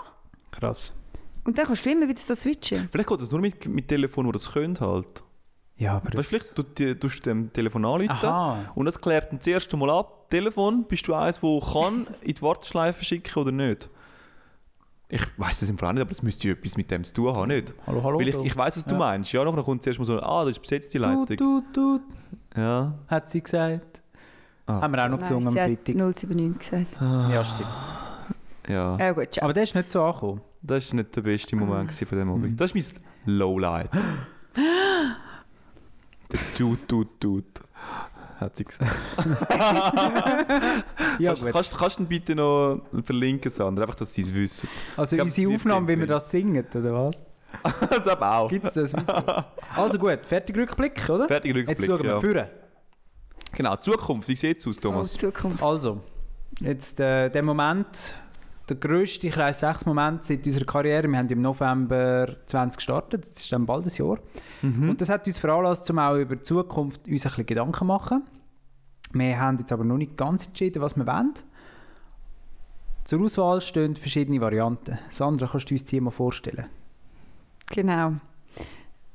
Krass. 0.51 0.99
Und 1.45 1.59
dann 1.59 1.67
kannst 1.67 1.85
du 1.85 1.91
immer 1.91 2.09
wieder 2.09 2.21
so 2.21 2.35
switchen. 2.35 2.89
Vielleicht 2.91 3.09
geht 3.09 3.21
das 3.21 3.31
nur 3.31 3.41
mit, 3.41 3.67
mit 3.67 3.89
Telefon, 3.89 4.27
wo 4.27 4.33
das 4.33 4.51
könnt 4.51 4.81
halt. 4.81 5.23
Ja, 5.77 5.97
aber 5.97 6.17
Weißt, 6.17 6.33
du, 6.33 6.63
vielleicht 6.65 7.01
tust 7.01 7.27
du 7.27 7.31
dem 7.31 7.53
Telefon 7.53 7.85
anrufen 7.85 8.67
und 8.75 8.85
das 8.85 9.01
klärt 9.01 9.33
dann 9.33 9.39
das 9.39 9.47
erste 9.49 9.77
Mal 9.77 9.91
ab. 9.91 10.31
Telefon, 10.31 10.85
bist 10.85 11.09
du 11.09 11.15
eins, 11.15 11.43
wo 11.43 11.61
kann 11.61 12.07
in 12.21 12.35
die 12.35 12.43
Warteschleife 12.43 13.05
schicken 13.05 13.39
oder 13.39 13.51
nicht? 13.53 13.91
Ich 15.15 15.21
weiß 15.39 15.61
es 15.61 15.69
im 15.69 15.77
Fall 15.77 15.91
auch 15.91 15.93
nicht, 15.93 16.01
aber 16.01 16.09
das 16.09 16.23
müsste 16.23 16.49
ja 16.49 16.55
etwas 16.55 16.75
mit 16.79 16.91
dem 16.91 17.05
zu 17.05 17.13
tun 17.13 17.35
haben, 17.37 17.49
nicht? 17.49 17.75
Hallo, 17.87 18.03
hallo. 18.03 18.19
Weil 18.19 18.29
ich, 18.29 18.35
ich 18.37 18.57
weiß, 18.57 18.79
was 18.79 18.85
du 18.87 18.93
Ja. 18.93 18.99
meinst. 18.99 19.31
Ja, 19.31 19.45
nachher 19.45 19.63
kommt 19.63 19.83
zuerst 19.83 19.99
mal 19.99 20.07
so, 20.07 20.19
ah, 20.19 20.45
das 20.47 20.53
ist 20.57 20.61
besetzt 20.63 20.95
die 20.95 20.99
Leitung. 20.99 21.27
Tut, 21.27 21.39
tut, 21.39 21.75
tut, 21.75 22.01
Ja. 22.57 22.95
hat 23.09 23.29
sie 23.29 23.43
gesagt. 23.43 24.01
Ah. 24.65 24.81
Haben 24.81 24.95
wir 24.95 25.05
auch 25.05 25.09
noch 25.11 25.19
gesungen 25.19 25.47
am 25.49 25.53
sie 25.53 25.59
Freitag. 25.59 25.95
hat 26.01 26.17
079 26.17 26.59
gesagt. 26.59 26.97
Ja, 27.31 27.45
stimmt. 27.45 27.69
Ja. 28.69 28.97
Ja 28.97 29.13
gut. 29.13 29.43
Aber 29.43 29.53
der 29.53 29.65
ist 29.65 29.75
nicht 29.75 29.91
so 29.91 30.03
angekommen. 30.03 30.41
Das 30.63 30.89
war 30.91 30.97
nicht 30.97 31.15
der 31.15 31.21
beste 31.21 31.57
Moment 31.57 31.89
gewesen 31.91 32.07
von 32.07 32.19
dem 32.19 32.29
Mhm. 32.29 32.35
Abend. 32.35 32.59
Das 32.61 32.73
ist 32.73 32.95
mein 33.27 33.37
Lowlight. 33.37 33.91
der 36.33 36.41
Tut, 36.57 36.89
Tut, 36.89 37.21
Tut. 37.21 37.45
Hat 38.43 38.57
sie 38.57 38.65
gesagt. 38.65 38.91
Ja, 41.19 41.35
kannst, 41.35 41.53
kannst, 41.53 41.79
kannst 41.79 41.99
du 41.99 42.03
ihn 42.03 42.09
bitte 42.09 42.35
noch 42.35 42.81
verlinken, 43.05 43.51
Sandra? 43.51 43.83
Einfach, 43.85 43.97
dass 43.97 44.15
sie 44.15 44.23
es 44.23 44.33
wissen. 44.35 44.69
Also 44.97 45.17
glaub, 45.17 45.27
unsere 45.27 45.47
das 45.47 45.53
wird 45.53 45.61
Aufnahme, 45.61 45.89
wie 45.89 45.99
wir 45.99 46.07
das 46.07 46.31
singen, 46.31 46.67
oder 46.75 46.95
was? 46.95 47.21
das 47.91 48.09
aber 48.09 48.37
auch. 48.37 48.49
Gibt 48.49 48.67
es 48.67 48.75
das 48.75 48.93
Video? 48.93 49.45
Also 49.77 49.99
gut, 49.99 50.21
fertig 50.27 50.57
Rückblick, 50.57 51.09
oder? 51.09 51.29
Fertig 51.29 51.55
Rückblick. 51.55 51.79
Jetzt 51.79 51.87
schauen 51.87 52.03
wir 52.03 52.11
ja. 52.11 52.21
führen. 52.21 52.47
Genau, 53.53 53.77
Zukunft. 53.77 54.29
Wie 54.29 54.37
sieht 54.37 54.59
es 54.59 54.67
aus, 54.67 54.79
Oh, 54.79 54.81
Thomas? 54.81 55.13
Zukunft. 55.13 55.63
Also, 55.63 56.01
jetzt 56.61 56.99
äh, 56.99 57.29
der 57.29 57.43
Moment, 57.43 58.15
der 58.69 58.77
grösste 58.77 59.29
Kreis 59.29 59.61
6 59.61 59.87
Moment 59.87 60.25
seit 60.25 60.47
unserer 60.47 60.65
Karriere. 60.65 61.09
Wir 61.09 61.19
haben 61.19 61.29
im 61.29 61.43
November 61.43 62.37
20 62.47 62.77
gestartet, 62.77 63.29
das 63.31 63.41
ist 63.41 63.53
dann 63.53 63.67
bald 63.67 63.87
ein 63.87 63.93
Jahr. 63.95 64.19
Mhm. 64.63 64.91
Und 64.91 65.01
das 65.01 65.09
hat 65.09 65.27
uns 65.27 65.39
veranlasst, 65.39 65.91
um 65.91 65.99
auch 65.99 66.17
über 66.17 66.37
die 66.37 66.43
Zukunft 66.43 67.07
uns 67.07 67.27
ein 67.27 67.31
bisschen 67.31 67.47
Gedanken 67.47 67.75
zu 67.75 67.85
machen. 67.85 68.23
Wir 69.13 69.39
haben 69.39 69.59
jetzt 69.59 69.73
aber 69.73 69.85
noch 69.85 69.99
nicht 69.99 70.17
ganz 70.17 70.47
entschieden, 70.47 70.81
was 70.81 70.97
wir 70.97 71.07
wollen. 71.07 71.35
Zur 73.05 73.21
Auswahl 73.21 73.61
stehen 73.61 73.97
verschiedene 73.97 74.41
Varianten. 74.41 74.99
Sandra, 75.11 75.49
kannst 75.51 75.71
du 75.71 75.75
uns 75.75 75.85
die 75.85 76.01
mal 76.01 76.11
vorstellen? 76.11 76.67
Genau. 77.67 78.15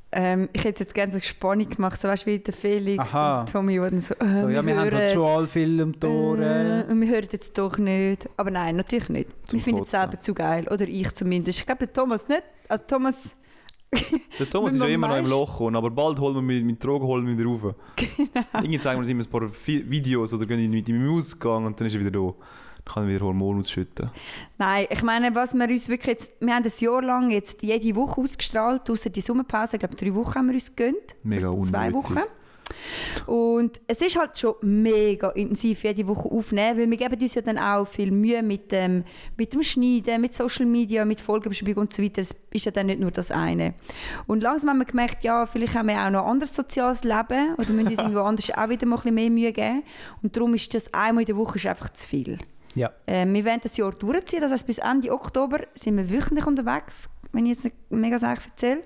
Ähm, 0.10 0.48
ich 0.54 0.64
hätte 0.64 0.84
jetzt 0.84 0.94
gerne 0.94 1.12
so 1.12 1.20
Spannung 1.20 1.70
gemacht, 1.70 2.00
so 2.02 2.08
weißt 2.08 2.26
wie 2.26 2.40
der 2.40 2.54
Felix 2.54 3.14
Aha. 3.14 3.42
und 3.42 3.52
Tommy, 3.52 3.76
dann 3.78 4.00
so, 4.00 4.14
äh, 4.16 4.36
So, 4.36 4.48
ja, 4.48 4.66
wir 4.66 4.78
haben 4.80 4.92
halt 4.92 5.12
schon 5.12 5.26
alle 5.28 5.48
Filme 5.48 5.84
äh, 5.84 6.00
Tore. 6.00 6.86
und 6.90 7.02
wir 7.02 7.08
hören 7.10 7.28
jetzt 7.30 7.58
doch 7.58 7.78
nicht. 7.78 8.30
Aber 8.38 8.50
nein, 8.50 8.78
natürlich 8.78 9.10
nicht. 9.10 9.30
Zum 9.46 9.60
wir 9.60 9.64
finden 9.64 9.84
es 9.84 9.92
selber 9.92 10.20
zu 10.22 10.34
geil. 10.34 10.66
Oder 10.72 10.88
ich 10.88 11.14
zumindest. 11.14 11.60
Ich 11.60 11.66
glaube, 11.66 11.80
der 11.80 11.94
Thomas 11.94 12.28
nicht. 12.30 12.44
Also 12.70 12.84
Thomas, 12.88 13.36
Der 14.40 14.50
Thomas 14.50 14.74
ist 14.76 14.80
ja 14.80 14.88
wir 14.88 14.94
immer 14.96 15.10
noch 15.10 15.18
im 15.18 15.26
Loch, 15.28 15.52
gekommen, 15.58 15.76
aber 15.76 15.90
bald 15.92 16.20
holen 16.20 16.36
wir 16.36 16.42
mit, 16.42 16.64
mit 16.66 16.82
Drogen 16.84 17.06
holen 17.06 17.28
wir 17.28 17.38
wieder 17.38 17.50
rauf. 17.50 17.76
Genau. 17.98 18.46
Irgendwie 18.54 18.80
zeigen 18.80 18.98
wir 19.00 19.02
uns 19.02 19.10
immer 19.10 19.24
ein 19.24 19.30
paar 19.30 19.50
Vi- 19.66 19.90
Videos 19.90 20.34
oder 20.34 20.46
gehen 20.46 20.70
mit 20.72 20.88
ihm 20.88 21.06
im 21.06 21.18
Ausgang 21.18 21.66
und 21.66 21.78
dann 21.80 21.88
ist 21.88 21.94
er 21.96 22.00
wieder 22.00 22.12
da. 22.12 22.34
Er 22.96 23.08
wieder 23.08 23.26
Hormone 23.26 23.60
ausschütten. 23.60 24.10
nein, 24.58 24.88
ich 24.90 25.04
meine, 25.04 25.34
was 25.36 25.54
wir 25.54 25.68
uns 25.68 25.90
wirklich 25.90 26.08
jetzt, 26.08 26.34
wir 26.40 26.56
haben 26.56 26.64
ein 26.64 26.72
Jahr 26.78 27.02
lang 27.02 27.30
jetzt 27.30 27.62
jede 27.62 27.96
Woche 27.96 28.22
ausgestrahlt, 28.22 28.90
außer 28.90 29.10
die 29.10 29.22
Sommerpause, 29.22 29.76
ich 29.76 29.80
glaube 29.80 29.96
drei 29.96 30.14
Wochen 30.16 30.36
haben 30.36 30.48
wir 30.48 30.54
uns 30.54 30.76
gegönnt. 30.76 31.16
Mega 31.24 31.50
unnötig. 31.50 31.72
Zwei 31.72 31.94
Wochen. 31.94 32.20
Und 33.26 33.80
es 33.88 34.02
ist 34.02 34.18
halt 34.18 34.38
schon 34.38 34.56
mega 34.62 35.30
intensiv, 35.30 35.84
jede 35.84 36.08
Woche 36.08 36.30
aufnehmen, 36.30 36.80
weil 36.80 36.90
wir 36.90 36.98
geben 36.98 37.22
uns 37.22 37.36
ja 37.36 37.42
dann 37.42 37.58
auch 37.58 37.88
viel 37.88 38.12
Mühe 38.12 38.44
mit 38.44 38.72
dem, 38.72 39.04
mit 39.36 39.54
dem 39.54 39.64
Schneiden, 39.64 40.22
mit 40.22 40.34
Social 40.34 40.66
Media, 40.66 41.06
mit 41.06 41.22
Folgenbeschreibung 41.22 41.84
und 41.84 41.94
so 41.94 42.04
weiter. 42.04 42.22
Es 42.22 42.36
ist 42.52 42.66
ja 42.66 42.72
dann 42.72 42.88
nicht 42.88 43.00
nur 43.00 43.12
das 43.12 43.32
eine. 43.32 43.74
Und 44.26 44.42
langsam 44.42 44.70
haben 44.70 44.80
wir 44.80 44.86
gemerkt, 44.86 45.24
ja, 45.24 45.46
vielleicht 45.46 45.76
haben 45.76 45.88
wir 45.88 46.06
auch 46.06 46.10
noch 46.10 46.24
ein 46.24 46.32
anderes 46.32 46.56
soziales 46.56 47.04
Leben 47.04 47.56
oder 47.58 47.70
müssen 47.70 47.88
uns 47.88 48.00
irgendwo 48.00 48.22
anders 48.22 48.52
auch 48.52 48.70
wieder 48.70 48.86
mal 48.86 48.96
ein 48.96 49.02
bisschen 49.02 49.16
mehr 49.16 49.30
Mühe 49.30 49.54
geben. 49.54 49.84
Und 50.22 50.36
darum 50.36 50.54
ist 50.54 50.74
das 50.74 50.94
einmal 50.94 51.24
in 51.24 51.28
der 51.28 51.38
Woche 51.38 51.58
ist 51.58 51.66
einfach 51.66 51.92
zu 51.94 52.08
viel. 52.08 52.38
Ja. 52.78 52.92
Äh, 53.06 53.26
wir 53.26 53.44
werden 53.44 53.62
das 53.64 53.76
Jahr 53.78 53.92
durchziehen, 53.92 54.42
das 54.42 54.52
heißt 54.52 54.68
bis 54.68 54.78
Ende 54.78 55.12
Oktober 55.12 55.60
sind 55.74 55.98
wir 55.98 56.10
wöchentlich 56.10 56.46
unterwegs, 56.46 57.10
wenn 57.32 57.46
ich 57.46 57.54
jetzt 57.54 57.64
nicht 57.66 57.76
mega 57.90 58.20
sicher 58.20 58.38
erzähle. 58.50 58.84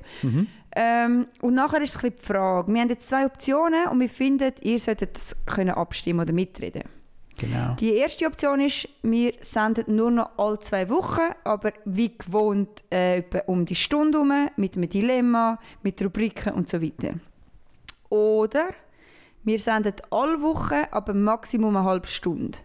Ähm, 0.74 1.28
und 1.42 1.54
nachher 1.54 1.82
ist 1.82 1.96
es 1.96 2.04
ein 2.04 2.14
die 2.18 2.26
Frage, 2.26 2.74
wir 2.74 2.82
haben 2.82 2.90
jetzt 2.90 3.10
zwei 3.10 3.26
Optionen 3.26 3.88
und 3.90 4.00
wir 4.00 4.10
finden, 4.10 4.54
ihr 4.62 4.80
solltet 4.80 5.16
das 5.18 5.36
können 5.46 5.72
abstimmen 5.72 6.22
oder 6.22 6.34
mitreden. 6.34 6.84
Genau. 7.38 7.76
Die 7.80 7.96
erste 7.96 8.26
Option 8.28 8.62
ist, 8.62 8.88
wir 9.02 9.34
senden 9.42 9.96
nur 9.96 10.12
noch 10.12 10.30
alle 10.38 10.60
zwei 10.60 10.90
Wochen, 10.90 11.34
aber 11.44 11.74
wie 11.86 12.16
gewohnt 12.18 12.84
äh, 12.90 13.24
um 13.48 13.66
die 13.66 13.76
Stunde 13.76 14.20
herum, 14.20 14.50
mit 14.58 14.78
einem 14.78 14.90
Dilemma, 14.90 15.60
mit 15.82 16.02
Rubriken 16.02 16.54
und 16.54 16.70
so 16.70 16.82
weiter. 16.82 17.16
Oder 18.10 18.70
wir 19.44 19.60
senden 19.60 19.96
alle 20.12 20.42
Wochen, 20.42 20.86
aber 20.92 21.14
Maximum 21.14 21.76
eine 21.76 21.86
halbe 21.86 22.08
Stunde. 22.08 22.60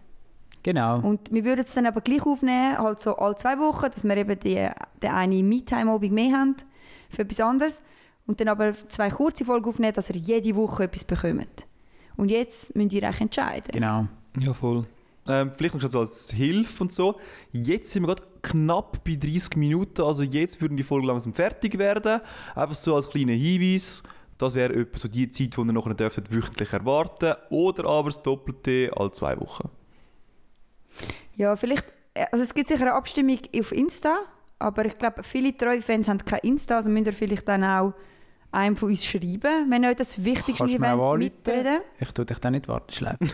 Genau. 0.67 0.99
Und 0.99 1.31
wir 1.31 1.45
würden 1.45 1.63
es 1.63 1.73
dann 1.75 1.85
aber 1.85 2.01
gleich 2.01 2.25
aufnehmen, 2.25 2.77
halt 2.77 2.99
so 2.99 3.15
alle 3.15 3.37
zwei 3.37 3.57
Wochen, 3.57 3.89
dass 3.89 4.03
wir 4.03 4.17
eben 4.17 4.37
die, 4.37 4.67
den 5.01 5.11
eine 5.11 5.41
Me-Time-Abend 5.41 6.11
mehr 6.11 6.33
haben 6.33 6.57
für 7.09 7.21
etwas 7.21 7.39
anderes. 7.39 7.81
Und 8.25 8.41
dann 8.41 8.49
aber 8.49 8.73
zwei 8.73 9.09
kurze 9.09 9.45
Folgen 9.45 9.69
aufnehmen, 9.69 9.93
dass 9.93 10.09
ihr 10.09 10.17
jede 10.17 10.53
Woche 10.57 10.83
etwas 10.83 11.05
bekommt. 11.05 11.65
Und 12.17 12.27
jetzt 12.27 12.75
müsst 12.75 12.91
ihr 12.91 13.03
euch 13.03 13.21
entscheiden. 13.21 13.71
Genau. 13.71 14.07
Ja, 14.37 14.53
voll. 14.53 14.85
Ähm, 15.25 15.53
vielleicht 15.55 15.73
noch 15.73 15.89
so 15.89 16.01
als 16.01 16.31
Hilfe 16.31 16.83
und 16.83 16.91
so. 16.91 17.15
Jetzt 17.53 17.91
sind 17.91 18.03
wir 18.03 18.13
gerade 18.13 18.23
knapp 18.41 19.05
bei 19.05 19.15
30 19.15 19.55
Minuten, 19.55 20.01
also 20.01 20.21
jetzt 20.21 20.59
würden 20.59 20.75
die 20.75 20.83
Folgen 20.83 21.07
langsam 21.07 21.33
fertig 21.33 21.77
werden. 21.77 22.19
Einfach 22.55 22.75
so 22.75 22.93
als 22.93 23.07
kleiner 23.07 23.31
Hinweis. 23.31 24.03
Das 24.37 24.53
wäre 24.53 24.73
etwa 24.73 24.99
so 24.99 25.07
die 25.07 25.31
Zeit, 25.31 25.55
die 25.55 25.61
ihr 25.61 25.71
noch 25.71 25.93
dürftet 25.93 26.29
wöchentlich 26.29 26.73
erwarten 26.73 27.35
Oder 27.51 27.85
aber 27.85 28.09
das 28.09 28.21
Doppelte 28.21 28.91
alle 28.93 29.13
zwei 29.13 29.39
Wochen. 29.39 29.69
Ja, 31.35 31.55
vielleicht, 31.55 31.85
also 32.31 32.43
es 32.43 32.53
gibt 32.53 32.69
sicher 32.69 32.81
eine 32.81 32.93
Abstimmung 32.93 33.39
auf 33.57 33.71
Insta, 33.71 34.15
aber 34.59 34.85
ich 34.85 34.95
glaube, 34.95 35.23
viele 35.23 35.55
treue 35.55 35.81
Fans 35.81 36.07
haben 36.07 36.23
kein 36.25 36.39
Insta, 36.39 36.77
also 36.77 36.89
müsst 36.89 37.07
ihr 37.07 37.13
vielleicht 37.13 37.47
dann 37.47 37.63
auch 37.63 37.93
einem 38.51 38.75
von 38.75 38.89
uns 38.89 39.05
schreiben, 39.05 39.69
wenn 39.69 39.85
euch 39.85 39.97
das 39.97 40.23
Wichtigste 40.23 40.65
Kannst 40.65 40.83
anrufen? 40.83 41.19
mitreden. 41.19 41.81
Ich 41.99 42.11
tue 42.11 42.25
dich 42.25 42.39
dann 42.39 42.53
nicht 42.53 42.67
warten 42.67 42.91
schleifen. 42.91 43.29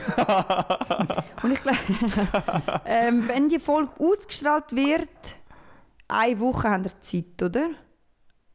Und 1.43 1.51
ich 1.51 1.61
glaube, 1.61 1.77
ähm, 2.85 3.27
wenn 3.27 3.47
die 3.47 3.59
Folge 3.59 3.91
ausgestrahlt 3.99 4.71
wird, 4.75 5.07
eine 6.07 6.39
Woche 6.39 6.69
haben 6.69 6.83
wir 6.83 6.99
Zeit, 6.99 7.41
oder? 7.41 7.69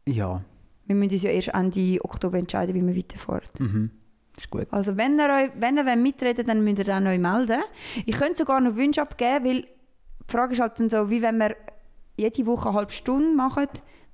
Ja. 0.06 0.42
Wir 0.86 0.94
müssen 0.94 1.12
uns 1.12 1.22
ja 1.22 1.30
erst 1.30 1.48
Ende 1.48 1.98
Oktober 2.04 2.38
entscheiden, 2.38 2.74
wie 2.74 2.86
wir 2.86 2.96
weiterfahren. 2.96 3.48
Mhm. 3.58 3.90
Ist 4.38 4.50
gut. 4.50 4.68
Also 4.70 4.96
wenn 4.96 5.18
ihr, 5.18 5.26
euch, 5.26 5.50
wenn 5.58 5.76
ihr 5.76 5.84
wollt 5.84 5.98
mitreden 5.98 6.46
dann 6.46 6.62
müsst 6.62 6.78
ihr 6.78 6.96
auch 6.96 7.00
neu 7.00 7.18
melden. 7.18 7.60
Ich 8.06 8.16
könnte 8.16 8.38
sogar 8.38 8.60
noch 8.60 8.76
Wünsche 8.76 9.02
abgeben, 9.02 9.44
weil 9.44 9.62
die 9.62 10.32
Frage 10.32 10.52
ist 10.52 10.60
halt 10.60 10.78
dann 10.78 10.88
so, 10.88 11.10
wie 11.10 11.20
wenn 11.20 11.38
wir 11.38 11.56
jede 12.16 12.46
Woche 12.46 12.68
eine 12.68 12.78
halbe 12.78 12.92
Stunde 12.92 13.34
machen, 13.34 13.66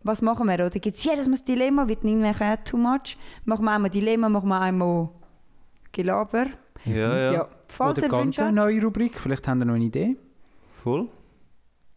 was 0.02 0.22
machen 0.22 0.46
wir? 0.46 0.54
Oder 0.54 0.70
gibt 0.70 0.96
es 0.96 1.04
jedes 1.04 1.28
Mal 1.28 1.36
ein 1.36 1.44
Dilemma? 1.44 1.88
Wird 1.88 2.04
nicht 2.04 2.16
mehr 2.16 2.64
too 2.64 2.76
much? 2.76 3.16
Machen 3.44 3.64
wir 3.64 3.72
einmal 3.72 3.90
Dilemma, 3.90 4.28
machen 4.28 4.48
wir 4.48 4.60
einmal 4.60 5.08
Gelaber. 5.92 6.46
Ja, 6.84 7.16
ja. 7.16 7.32
Ja. 7.32 7.48
Falls 7.68 7.98
Oder 7.98 8.08
ganz 8.08 8.38
eine 8.38 8.48
habt. 8.48 8.56
neue 8.56 8.82
Rubrik. 8.82 9.18
Vielleicht 9.18 9.46
haben 9.48 9.60
ihr 9.60 9.64
noch 9.66 9.74
eine 9.74 9.84
Idee. 9.84 10.16
Voll. 10.82 11.08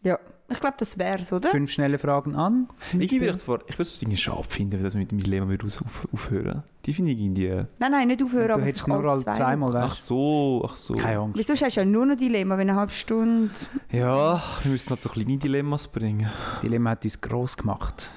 Ja, 0.02 0.18
ich 0.50 0.60
glaube, 0.60 0.76
das 0.78 0.98
wäre 0.98 1.20
es, 1.20 1.32
oder? 1.32 1.50
Fünf 1.50 1.70
schnelle 1.70 1.98
Fragen 1.98 2.34
an. 2.34 2.68
Ich 2.98 3.08
gebe 3.08 3.26
mir 3.26 3.38
vor, 3.38 3.60
ich 3.66 3.74
würde 3.74 3.82
es 3.82 4.00
irgendwie 4.00 4.16
schade 4.16 4.44
finden, 4.48 4.72
wenn 4.72 4.84
das 4.84 4.94
mit 4.94 5.10
dem 5.10 5.18
Dilemma 5.18 5.48
würde 5.48 5.66
auf, 5.66 6.08
aufhören. 6.12 6.62
Die 6.86 6.94
finde 6.94 7.12
ich 7.12 7.20
irgendwie... 7.20 7.64
Nein, 7.78 7.92
nein, 7.92 8.08
nicht 8.08 8.22
aufhören, 8.22 8.48
Du 8.48 8.54
aber 8.54 8.64
hättest 8.64 8.88
nur 8.88 9.04
alle 9.04 9.22
zwei 9.22 9.32
zweimal, 9.32 9.72
Wochen. 9.72 9.82
Ach 9.82 9.90
weißt 9.90 10.06
so, 10.06 10.62
ach 10.66 10.76
so. 10.76 10.94
Keine 10.94 11.18
Angst. 11.18 11.38
Wieso 11.38 11.52
hast 11.52 11.76
du 11.76 11.80
ja 11.80 11.84
nur 11.84 12.06
noch 12.06 12.16
Dilemma, 12.16 12.56
wenn 12.56 12.70
eine 12.70 12.78
halbe 12.78 12.92
Stunde... 12.92 13.50
Ja, 13.92 14.42
wir 14.62 14.72
müssen 14.72 14.88
halt 14.88 15.02
so 15.02 15.08
kleine 15.10 15.36
Dilemmas 15.36 15.86
bringen. 15.86 16.30
Das 16.40 16.60
Dilemma 16.60 16.90
hat 16.90 17.04
uns 17.04 17.20
gross 17.20 17.56
gemacht. 17.56 18.10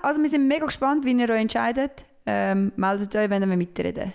Also 0.00 0.22
wir 0.22 0.28
sind 0.28 0.46
mega 0.46 0.66
gespannt, 0.66 1.04
wie 1.04 1.12
ihr 1.12 1.30
euch 1.30 1.40
entscheidet. 1.40 2.04
Ähm, 2.26 2.72
meldet 2.76 3.14
euch, 3.16 3.28
wenn 3.28 3.48
wir 3.48 3.56
mitreden. 3.56 4.12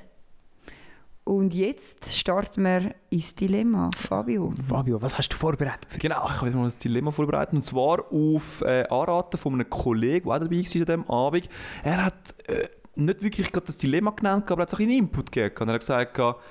Und 1.28 1.54
jetzt 1.54 2.10
starten 2.18 2.64
wir 2.64 2.96
ins 3.10 3.36
Dilemma. 3.36 3.90
Fabio. 3.98 4.54
Fabio, 4.66 5.02
was 5.02 5.18
hast 5.18 5.28
du 5.28 5.36
vorbereitet? 5.36 5.86
Für 5.90 6.00
Genau, 6.00 6.26
ich 6.26 6.40
habe 6.40 6.52
mal 6.52 6.68
ein 6.68 6.74
Dilemma 6.82 7.12
vorbereitet. 7.12 7.54
Und 7.54 7.64
zwar 7.64 8.06
auf 8.14 8.62
äh, 8.62 8.86
Anraten 8.90 9.38
von 9.38 9.54
einem 9.54 9.70
Kollegen, 9.70 10.30
der 10.30 10.36
auch 10.36 10.40
dabei 10.40 10.56
war 10.56 10.58
an 10.58 10.64
diesem 10.64 11.10
Abend. 11.10 11.50
Er 11.84 12.06
hat 12.06 12.34
äh, 12.48 12.70
nicht 12.96 13.22
wirklich 13.22 13.52
gerade 13.52 13.66
das 13.66 13.78
Dilemma 13.78 14.12
genannt, 14.12 14.50
aber 14.50 14.62
er 14.62 14.64
hat 14.64 14.70
so 14.70 14.78
ein 14.78 14.88
bisschen 14.88 15.04
Input 15.04 15.32
gegeben. 15.34 15.56
Und 15.60 15.68
er 15.68 15.74
hat 15.74 15.82
gesagt, 15.82 16.14
gehabt, 16.14 16.42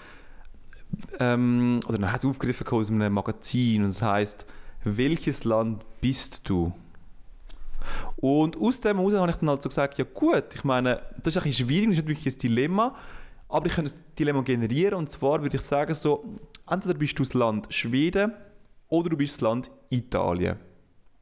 ähm, 1.20 1.80
oder 1.88 1.98
er 1.98 2.12
hat 2.12 2.22
es 2.22 2.28
aufgegriffen 2.28 2.68
aus 2.68 2.90
einem 2.90 3.14
Magazin 3.14 3.82
und 3.82 3.90
es 3.90 4.02
heißt 4.02 4.46
welches 4.84 5.44
Land 5.44 5.84
bist 6.00 6.48
du? 6.48 6.72
Und 8.16 8.56
aus 8.56 8.80
dem 8.80 8.98
heraus 8.98 9.14
habe 9.14 9.30
ich 9.30 9.36
dann 9.36 9.48
halt 9.48 9.62
so 9.62 9.68
gesagt, 9.68 9.98
ja 9.98 10.04
gut, 10.04 10.54
ich 10.54 10.64
meine, 10.64 11.00
das 11.22 11.34
ist 11.34 11.38
ein 11.38 11.44
bisschen 11.44 11.66
schwierig, 11.66 11.88
das 11.88 11.98
ist 11.98 12.04
nicht 12.04 12.08
wirklich 12.08 12.34
ein 12.34 12.38
Dilemma, 12.38 12.94
aber 13.48 13.66
ich 13.66 13.74
kann 13.74 13.85
das 13.85 13.96
Dilemma 14.18 14.42
generieren 14.42 14.94
und 14.94 15.11
zwar 15.11 15.42
würde 15.42 15.56
ich 15.56 15.62
sagen 15.62 15.94
so, 15.94 16.24
entweder 16.68 16.94
bist 16.94 17.18
du 17.18 17.22
das 17.22 17.35
Land 17.35 17.72
Schweden 17.72 18.32
oder 18.88 19.11
du 19.11 19.16
bist 19.16 19.35
das 19.35 19.40
Land 19.40 19.70
Italien. 19.90 20.59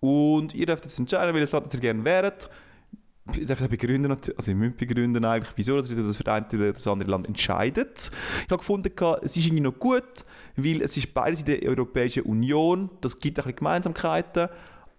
Und 0.00 0.54
ihr 0.54 0.66
dürft 0.66 0.84
jetzt 0.84 0.98
entscheiden, 0.98 1.34
welches 1.34 1.52
Land 1.52 1.72
ihr 1.72 1.80
gerne. 1.80 2.32
Ihr 3.34 3.46
dürft 3.46 3.62
auch 3.62 3.68
begründen, 3.68 4.12
also 4.12 4.50
ihr 4.50 4.54
müsst 4.54 4.76
begründen 4.76 5.24
eigentlich, 5.24 5.52
wieso 5.56 5.78
dass 5.78 5.90
ihr 5.90 5.96
das 5.96 6.16
für 6.16 6.30
eine 6.30 6.46
oder 6.52 6.74
das 6.74 6.86
andere 6.86 7.10
Land 7.10 7.26
entscheidet. 7.26 8.10
Ich 8.44 8.50
habe 8.50 8.58
gefunden, 8.58 8.92
es 9.22 9.36
ist 9.36 9.46
irgendwie 9.46 9.62
noch 9.62 9.78
gut, 9.78 10.26
weil 10.56 10.82
es 10.82 10.94
ist 10.98 11.14
beides 11.14 11.40
in 11.40 11.46
der 11.46 11.62
Europäischen 11.62 12.24
Union, 12.24 12.90
das 13.00 13.18
gibt 13.18 13.38
ein 13.38 13.44
bisschen 13.44 13.56
Gemeinsamkeiten, 13.56 14.50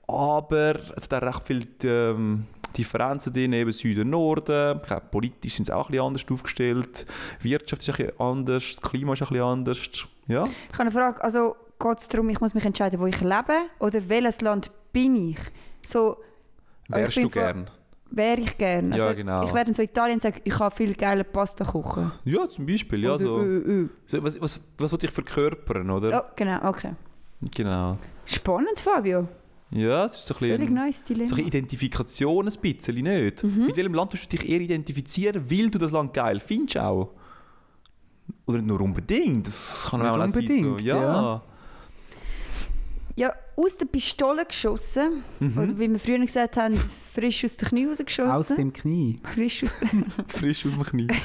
aber 0.08 0.76
es 0.96 1.10
hat 1.10 1.24
recht 1.24 1.42
viele 1.46 1.66
ähm, 1.84 2.46
Differenzen 2.78 3.32
drin, 3.34 3.54
eben 3.54 3.72
Süden, 3.72 4.10
Norden. 4.10 4.80
Ich 4.82 4.88
glaube, 4.88 5.06
politisch 5.12 5.56
sind 5.56 5.66
sie 5.66 5.74
auch 5.76 5.88
ein 5.88 5.92
bisschen 5.92 6.06
anders 6.06 6.26
aufgestellt, 6.30 7.06
die 7.42 7.50
Wirtschaft 7.50 7.82
ist 7.82 7.90
ein 7.90 7.96
bisschen 8.08 8.20
anders, 8.20 8.76
das 8.76 8.82
Klima 8.82 9.14
ist 9.14 9.22
ein 9.22 9.28
bisschen 9.30 9.44
anders. 9.44 9.80
Ja, 10.28 10.44
Ich 10.44 10.74
habe 10.74 10.82
eine 10.82 10.92
Frage. 10.92 11.24
Also 11.24 11.56
geht 11.80 12.00
es 12.00 12.08
darum, 12.08 12.30
ich 12.30 12.40
muss 12.42 12.54
mich 12.54 12.66
entscheiden, 12.66 13.00
wo 13.00 13.06
ich 13.06 13.22
lebe 13.22 13.54
oder 13.80 14.08
welches 14.10 14.42
Land 14.42 14.72
bin 14.92 15.16
ich? 15.30 15.38
So 15.86 16.18
wärst 16.88 17.16
bin 17.16 17.24
du 17.24 17.30
gern? 17.30 17.70
wäre 18.12 18.40
ich 18.42 18.58
gerne. 18.58 18.96
Ja, 18.98 19.06
Also, 19.06 19.16
genau. 19.18 19.44
Ich 19.46 19.54
werde 19.54 19.70
in 19.72 19.74
so 19.76 19.82
Italien 19.84 20.20
sagen, 20.20 20.40
ich 20.44 20.54
kann 20.54 20.72
viel 20.72 20.96
geile 20.96 21.24
Pasta 21.24 21.66
kochen. 21.66 22.12
Ja, 22.24 22.48
zum 22.48 22.66
Beispiel. 22.66 23.04
Ja, 23.04 23.14
Oder, 23.16 23.24
so. 23.24 23.42
äh, 23.42 23.58
äh. 23.84 23.90
So, 24.06 24.24
was, 24.24 24.42
was, 24.42 24.62
was 24.78 24.92
wollte 24.92 25.06
ich 25.06 25.12
verkörpern, 25.12 25.90
oder? 25.90 26.10
Ja, 26.12 26.26
genau, 26.36 26.68
okay. 26.70 26.92
Genau. 27.56 27.98
Spannend, 28.26 28.80
Fabio. 28.80 29.28
Ja, 29.76 30.06
es 30.06 30.14
ist 30.16 30.26
so 30.26 30.34
ein 30.36 30.38
Völlig 30.40 30.58
bisschen, 30.60 30.74
neues 30.74 31.04
Dilemma. 31.04 31.28
so 31.28 31.34
ein 31.34 31.38
bisschen 31.38 31.48
Identifikation 31.48 32.48
ein 32.48 32.54
bisschen, 32.62 32.96
nicht? 32.96 33.44
Mhm. 33.44 33.66
Mit 33.66 33.76
welchem 33.76 33.94
Land 33.94 34.12
tust 34.12 34.32
du 34.32 34.38
dich 34.38 34.48
eher 34.50 34.62
identifizieren, 34.62 35.50
weil 35.52 35.70
du 35.70 35.78
das 35.78 35.92
Land 35.92 36.14
geil 36.14 36.40
findest 36.40 36.78
auch? 36.78 37.12
Oder 38.46 38.58
nicht 38.60 38.68
nur 38.68 38.80
unbedingt, 38.82 39.46
das 39.48 39.88
kann 39.90 40.00
Nicht 40.02 40.10
auch 40.10 40.16
sein. 40.16 40.28
unbedingt, 40.30 40.82
so. 40.82 40.88
ja. 40.88 40.96
ja. 40.98 41.44
Ja, 43.18 43.34
aus 43.56 43.78
der 43.78 43.86
Pistole 43.86 44.46
geschossen. 44.46 45.24
Mhm. 45.40 45.58
Oder 45.58 45.80
wie 45.80 45.90
wir 45.90 46.00
früher 46.00 46.20
gesagt 46.20 46.58
haben, 46.58 46.76
frisch 47.14 47.46
aus 47.46 47.56
den 47.56 47.68
Knie 47.70 47.86
rausgeschossen. 47.86 48.32
Aus 48.32 48.48
dem 48.50 48.74
Knie. 48.74 49.20
frisch 49.34 49.64
aus 49.64 49.80
Frisch 50.28 50.66
aus 50.66 50.74
dem 50.74 50.84
Knie. 50.84 51.08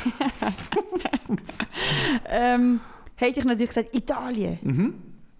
ähm, 2.28 2.80
Hätte 3.16 3.40
ich 3.40 3.44
natürlich 3.44 3.68
gesagt, 3.70 3.94
Italien. 3.94 4.58
mhm. 4.62 4.94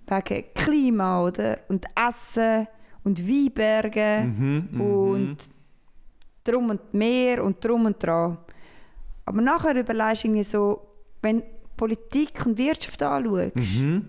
Wegen 0.07 0.45
Klima 0.55 1.25
oder? 1.25 1.59
und 1.69 1.87
Essen 1.95 2.67
und 3.05 3.27
Weinberge 3.27 4.25
Mhm. 4.27 4.69
Mhm. 4.73 4.81
und 4.81 5.37
drum 6.45 6.71
und 6.71 6.95
mehr 6.95 7.43
und 7.45 7.63
drum 7.65 7.87
und 7.87 8.03
dran. 8.03 8.39
Aber 9.25 9.41
nachher 9.41 9.77
überlegst 9.77 10.25
du 10.25 10.29
irgendwie 10.29 10.45
so, 10.45 10.81
wenn 11.23 11.43
Politik 11.77 12.45
und 12.47 12.59
Wirtschaft 12.59 13.03
anschaust, 13.03 13.57
Mhm. 13.57 14.07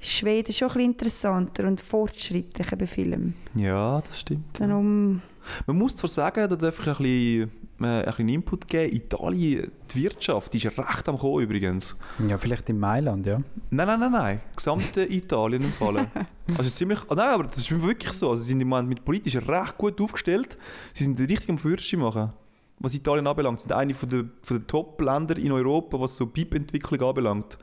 ist 0.00 0.10
Schweden 0.10 0.52
schon 0.52 0.68
ein 0.68 0.74
bisschen 0.74 0.90
interessanter 0.92 1.66
und 1.68 1.80
fortschrittlicher 1.80 2.76
bei 2.76 2.86
Filmen. 2.86 3.34
Ja, 3.54 4.00
das 4.00 4.20
stimmt. 4.20 4.58
Darum, 4.58 5.20
Man 5.66 5.76
muss 5.76 5.96
zwar 5.96 6.08
sagen, 6.08 6.48
da 6.48 6.54
darf 6.56 6.78
ich 6.78 6.86
ein 6.86 6.92
bisschen, 6.96 7.50
ein 7.84 8.04
bisschen 8.04 8.28
Input 8.28 8.66
geben, 8.66 8.94
Italien, 8.94 9.72
die 9.92 10.02
Wirtschaft, 10.02 10.52
die 10.52 10.58
ist 10.58 10.66
recht 10.66 11.08
am 11.08 11.18
Kommen 11.18 11.42
übrigens. 11.42 11.96
Ja, 12.28 12.38
vielleicht 12.38 12.68
in 12.68 12.78
Mailand, 12.78 13.26
ja. 13.26 13.40
Nein, 13.70 13.86
nein, 13.86 14.00
nein, 14.00 14.12
nein. 14.12 14.40
Gesamte 14.56 15.04
Italien 15.12 15.62
im 15.62 15.72
Fall. 15.72 16.08
Also 16.56 16.70
ziemlich. 16.70 16.98
Ah, 17.08 17.14
nein, 17.14 17.28
aber 17.28 17.44
das 17.44 17.58
ist 17.58 17.82
wirklich 17.82 18.12
so. 18.12 18.30
Also 18.30 18.42
sie 18.42 18.48
sind 18.48 18.60
im 18.60 18.68
Moment 18.68 18.88
mit 18.88 19.04
politisch 19.04 19.36
recht 19.36 19.78
gut 19.78 20.00
aufgestellt. 20.00 20.58
Sie 20.94 21.04
sind 21.04 21.18
richtig 21.18 21.48
am 21.50 21.58
Fürsten 21.58 22.00
machen. 22.00 22.32
Was 22.78 22.94
Italien 22.94 23.26
anbelangt, 23.26 23.60
sind 23.60 23.72
eine 23.72 23.94
von 23.94 24.08
der, 24.08 24.24
von 24.42 24.58
der 24.58 24.66
Top-Länder 24.66 25.38
in 25.38 25.52
Europa, 25.52 26.00
was 26.00 26.16
so 26.16 26.26
BIP-Entwicklung 26.26 27.00
anbelangt. 27.02 27.58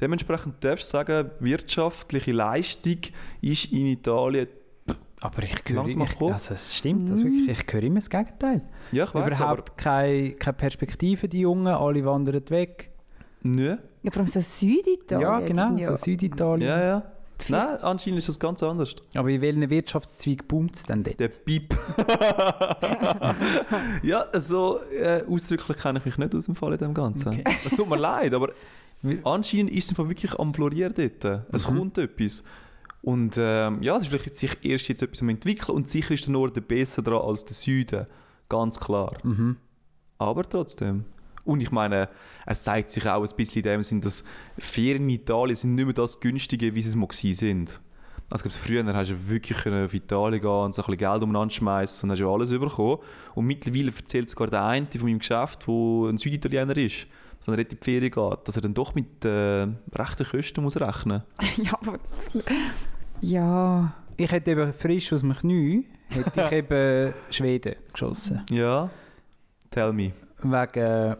Dementsprechend 0.00 0.62
darfst 0.62 0.92
du 0.92 0.98
sagen, 0.98 1.30
wirtschaftliche 1.40 2.32
Leistung 2.32 2.98
ist 3.40 3.72
in 3.72 3.86
Italien. 3.86 4.48
Aber 5.20 5.42
ich 5.42 5.54
höre, 5.66 5.84
ich, 5.86 5.96
also 6.20 6.54
es 6.54 6.76
stimmt, 6.76 7.10
das 7.10 7.22
wirklich, 7.24 7.48
ich 7.48 7.72
höre 7.72 7.82
immer 7.82 7.96
das 7.96 8.08
Gegenteil. 8.08 8.62
Ja, 8.92 9.04
ich 9.04 9.14
weiß, 9.14 9.26
Überhaupt 9.26 9.76
keine, 9.76 10.32
keine 10.32 10.56
Perspektive, 10.56 11.28
die 11.28 11.40
Jungen, 11.40 11.66
alle 11.66 12.04
wandern 12.04 12.40
weg. 12.50 12.90
Nö. 13.42 13.76
ja, 14.02 14.10
vor 14.10 14.20
allem 14.20 14.28
so 14.28 14.40
Süditalien. 14.40 15.28
ja, 15.28 15.40
genau, 15.40 15.76
so 15.78 15.96
Süditalien. 15.96 16.68
Ja, 16.68 16.80
ja. 16.80 17.02
Nein, 17.48 17.78
anscheinend 17.82 18.18
ist 18.18 18.28
das 18.28 18.38
ganz 18.38 18.62
anders. 18.64 18.96
Aber 19.14 19.28
in 19.28 19.40
welchen 19.40 19.70
Wirtschaftszweig 19.70 20.46
boomt 20.48 20.74
es 20.74 20.82
denn 20.84 21.04
dort? 21.04 21.20
Der 21.20 21.28
Piep. 21.28 21.76
ja, 24.02 24.26
so 24.34 24.80
äh, 24.92 25.22
ausdrücklich 25.28 25.76
kenne 25.78 25.98
ich 26.00 26.04
mich 26.04 26.18
nicht 26.18 26.34
aus 26.34 26.46
dem 26.46 26.54
Fall 26.54 26.72
in 26.72 26.78
dem 26.78 26.94
Ganzen. 26.94 27.28
Okay. 27.28 27.44
Es 27.64 27.76
tut 27.76 27.88
mir 27.88 27.96
leid, 27.96 28.34
aber 28.34 28.50
anscheinend 29.24 29.70
ist 29.70 29.84
es 29.84 29.90
im 29.90 29.96
Fall 29.96 30.08
wirklich 30.08 30.34
am 30.38 30.52
Florieren 30.52 30.94
dort. 30.94 31.44
Es 31.52 31.68
Mhm. 31.70 31.78
kommt 31.78 31.98
etwas. 31.98 32.44
Und 33.02 33.36
ähm, 33.38 33.82
ja, 33.82 33.96
es 33.96 34.02
ist 34.02 34.08
vielleicht 34.08 34.26
jetzt 34.26 34.38
sich 34.38 34.56
erst 34.62 34.88
jetzt 34.88 35.02
etwas 35.02 35.22
am 35.22 35.28
entwickeln 35.28 35.76
und 35.76 35.88
sicher 35.88 36.14
ist 36.14 36.26
der 36.26 36.32
Norden 36.32 36.62
besser 36.62 37.02
dran 37.02 37.22
als 37.22 37.44
der 37.44 37.54
Süden. 37.54 38.06
Ganz 38.48 38.80
klar. 38.80 39.16
Mhm. 39.22 39.56
Aber 40.18 40.42
trotzdem. 40.48 41.04
Und 41.44 41.62
ich 41.62 41.70
meine, 41.70 42.08
es 42.44 42.62
zeigt 42.62 42.90
sich 42.90 43.06
auch 43.08 43.22
ein 43.22 43.36
bisschen 43.36 43.62
in 43.62 43.70
dem 43.70 43.82
Sinn, 43.82 44.00
dass 44.00 44.24
Ferien 44.58 45.04
in 45.04 45.10
Italien 45.10 45.56
sind 45.56 45.74
nicht 45.76 45.84
mehr 45.86 45.94
das 45.94 46.20
günstige, 46.20 46.74
wie 46.74 46.82
sie 46.82 46.90
es 46.90 46.96
mal 46.96 47.08
sind. 47.10 47.80
Also 48.30 48.42
glaube, 48.42 48.58
früher 48.58 48.94
hast 48.94 49.10
du 49.10 49.28
wirklich 49.28 49.66
auf 49.66 49.94
Italien 49.94 50.42
gehen 50.42 50.50
und 50.50 50.74
so 50.74 50.82
ein 50.82 50.86
bisschen 50.86 50.98
Geld 50.98 51.22
umeinander 51.22 51.54
schmeißen 51.54 52.06
und 52.06 52.12
hast 52.12 52.18
ja 52.18 52.28
alles 52.28 52.50
bekommen. 52.50 52.98
Und 53.34 53.46
mittlerweile 53.46 53.90
erzählt 53.96 54.28
sogar 54.28 54.48
der 54.48 54.64
eine 54.64 54.86
von 54.86 55.04
meinem 55.04 55.20
Geschäft, 55.20 55.66
der 55.66 55.74
ein 55.74 56.18
Süditaliener 56.18 56.76
ist, 56.76 57.06
wenn 57.48 57.58
er 57.58 57.64
in 57.64 57.68
die 57.68 57.76
Ferien 57.84 58.10
geht, 58.10 58.38
dass 58.48 58.56
er 58.56 58.62
dann 58.62 58.74
doch 58.74 58.94
mit 58.94 59.24
äh, 59.24 59.66
rechten 59.94 60.26
Kosten 60.28 60.62
muss 60.62 60.80
rechnen 60.80 61.22
ja, 61.56 61.72
aber 61.80 61.98
das, 61.98 62.30
ja. 63.20 63.92
Ich 64.16 64.30
hätte 64.30 64.50
eben 64.50 64.72
frisch 64.74 65.12
aus 65.12 65.20
dem 65.20 65.32
Knie, 65.34 65.86
hätte 66.08 66.32
ich 66.46 66.52
eben 66.52 67.14
Schweden 67.30 67.76
geschossen. 67.92 68.40
muss. 68.48 68.58
Ja, 68.58 68.90
tell 69.70 69.92
me. 69.92 70.12
Wegen, 70.42 71.16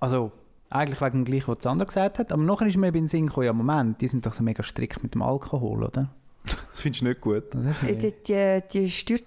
also 0.00 0.32
eigentlich 0.70 1.00
wegen 1.00 1.18
dem 1.20 1.24
gleichen, 1.24 1.48
was 1.48 1.58
das 1.58 1.66
andere 1.66 1.86
gesagt 1.86 2.18
hat, 2.18 2.32
aber 2.32 2.42
nachher 2.42 2.66
ist 2.66 2.76
mir 2.76 2.88
eben 2.88 2.96
in 2.98 3.04
den 3.04 3.08
Sinn 3.08 3.26
gekommen, 3.26 3.46
ja 3.46 3.52
Moment, 3.52 4.00
die 4.00 4.08
sind 4.08 4.24
doch 4.26 4.32
so 4.32 4.42
mega 4.42 4.62
strikt 4.62 5.02
mit 5.02 5.14
dem 5.14 5.22
Alkohol, 5.22 5.84
oder? 5.84 6.08
Das 6.44 6.80
findest 6.80 7.02
du 7.02 7.06
nicht 7.08 7.20
gut. 7.20 7.44
Äh, 7.86 7.94
Die, 7.94 8.12
die, 8.26 8.62
die, 8.72 8.90
Steuer, 8.90 9.18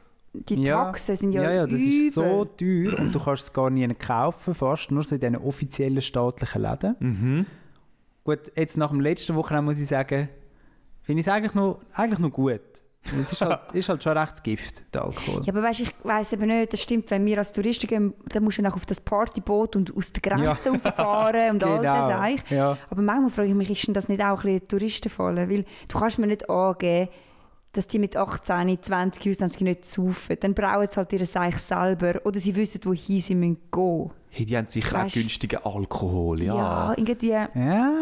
die 0.49 0.61
Ja. 0.63 0.85
Taxen 0.85 1.15
sind 1.15 1.31
ja, 1.33 1.43
ja, 1.43 1.51
ja, 1.51 1.65
das 1.67 1.79
übel. 1.79 2.07
ist 2.07 2.13
so 2.15 2.45
teuer 2.45 2.99
und 2.99 3.13
du 3.13 3.19
kannst 3.19 3.43
es 3.43 3.53
gar 3.53 3.69
nie 3.69 3.87
kaufen, 3.93 4.53
fast 4.53 4.91
nur 4.91 5.03
so 5.03 5.15
in 5.15 5.21
diesen 5.21 5.37
offiziellen 5.37 6.01
staatlichen 6.01 6.61
Läden. 6.61 6.95
Mhm. 6.99 7.45
Gut, 8.23 8.51
jetzt 8.55 8.77
nach 8.77 8.89
dem 8.89 9.01
letzten 9.01 9.35
Wochenende 9.35 9.65
muss 9.71 9.79
ich 9.79 9.87
sagen, 9.87 10.29
finde 11.03 11.19
ich 11.19 11.27
es 11.27 11.31
eigentlich 11.33 11.53
noch, 11.53 11.79
eigentlich 11.93 12.19
noch 12.19 12.31
gut. 12.31 12.61
Es 13.21 13.33
ist 13.33 13.41
halt, 13.41 13.59
ist 13.73 13.87
halt 13.87 14.01
schon 14.03 14.17
recht 14.17 14.31
das 14.31 14.41
Gift, 14.41 14.83
der 14.91 15.03
Alkohol. 15.03 15.41
Ja, 15.45 15.53
aber 15.53 15.61
weißt, 15.61 15.81
ich 15.81 15.91
weiss 16.01 16.33
eben 16.33 16.47
nicht, 16.47 16.73
das 16.73 16.81
stimmt, 16.81 17.11
wenn 17.11 17.23
wir 17.23 17.37
als 17.37 17.53
Touristen 17.53 17.85
gehen, 17.85 18.13
dann 18.29 18.43
musst 18.43 18.57
du 18.57 18.63
noch 18.63 18.75
auf 18.75 18.87
das 18.87 18.99
Partyboot 18.99 19.75
und 19.75 19.95
aus 19.95 20.11
der 20.11 20.21
Grenze 20.23 20.69
rausfahren 20.69 21.51
und 21.51 21.63
all 21.63 21.83
das 21.83 22.09
eigentlich. 22.09 22.45
Genau. 22.45 22.71
Ja. 22.71 22.77
Aber 22.89 23.01
manchmal 23.03 23.29
frage 23.29 23.49
ich 23.49 23.53
mich, 23.53 23.69
ist 23.69 23.85
denn 23.85 23.93
das 23.93 24.09
nicht 24.09 24.23
auch 24.23 24.43
ein 24.43 24.53
bisschen 24.53 24.67
Touristenfalle? 24.69 25.47
Weil 25.47 25.65
du 25.87 25.99
kannst 25.99 26.17
mir 26.17 26.25
nicht 26.25 26.49
angeben, 26.49 27.09
dass 27.75 27.87
die 27.87 27.99
mit 27.99 28.15
18, 28.17 28.81
20, 28.81 29.21
25 29.23 29.61
nicht 29.61 29.85
saufen. 29.85 30.37
Dann 30.39 30.53
brauchen 30.53 30.87
sie 30.89 30.97
halt 30.97 31.13
ihr 31.13 31.25
Seich 31.25 31.57
selber. 31.57 32.21
Oder 32.25 32.39
sie 32.39 32.55
wissen, 32.55 32.81
wohin 32.85 33.21
sie 33.21 33.33
gehen 33.35 33.57
müssen. 33.71 34.11
Hey, 34.29 34.45
die 34.45 34.57
haben 34.57 34.67
sicher 34.67 34.97
auch 34.99 35.05
Weißt- 35.05 35.13
günstigen 35.13 35.59
Alkohol, 35.63 36.43
Ja, 36.43 36.55
ja. 36.55 36.93
irgendwie 36.97 37.27
Ja, 37.29 37.45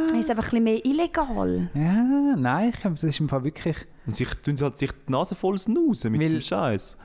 ist 0.07 0.25
es 0.25 0.29
einfach 0.31 0.51
ein 0.51 0.63
bisschen 0.63 0.63
mehr 0.63 0.85
illegal. 0.85 1.69
ja, 1.75 2.35
nein, 2.35 2.69
ich 2.69 2.79
glaube, 2.81 2.95
das 2.95 3.03
ist 3.03 3.19
im 3.19 3.29
Fall 3.29 3.43
wirklich... 3.43 3.77
Und 4.07 4.15
sich 4.15 4.29
tun 4.43 4.57
sie 4.57 4.63
halt 4.63 4.77
sich 4.77 4.91
die 5.07 5.11
Nase 5.11 5.35
voll 5.35 5.57
snoozen 5.59 6.11
mit 6.11 6.21
Weil- 6.21 6.31
dem 6.31 6.41
Scheiß. 6.41 6.97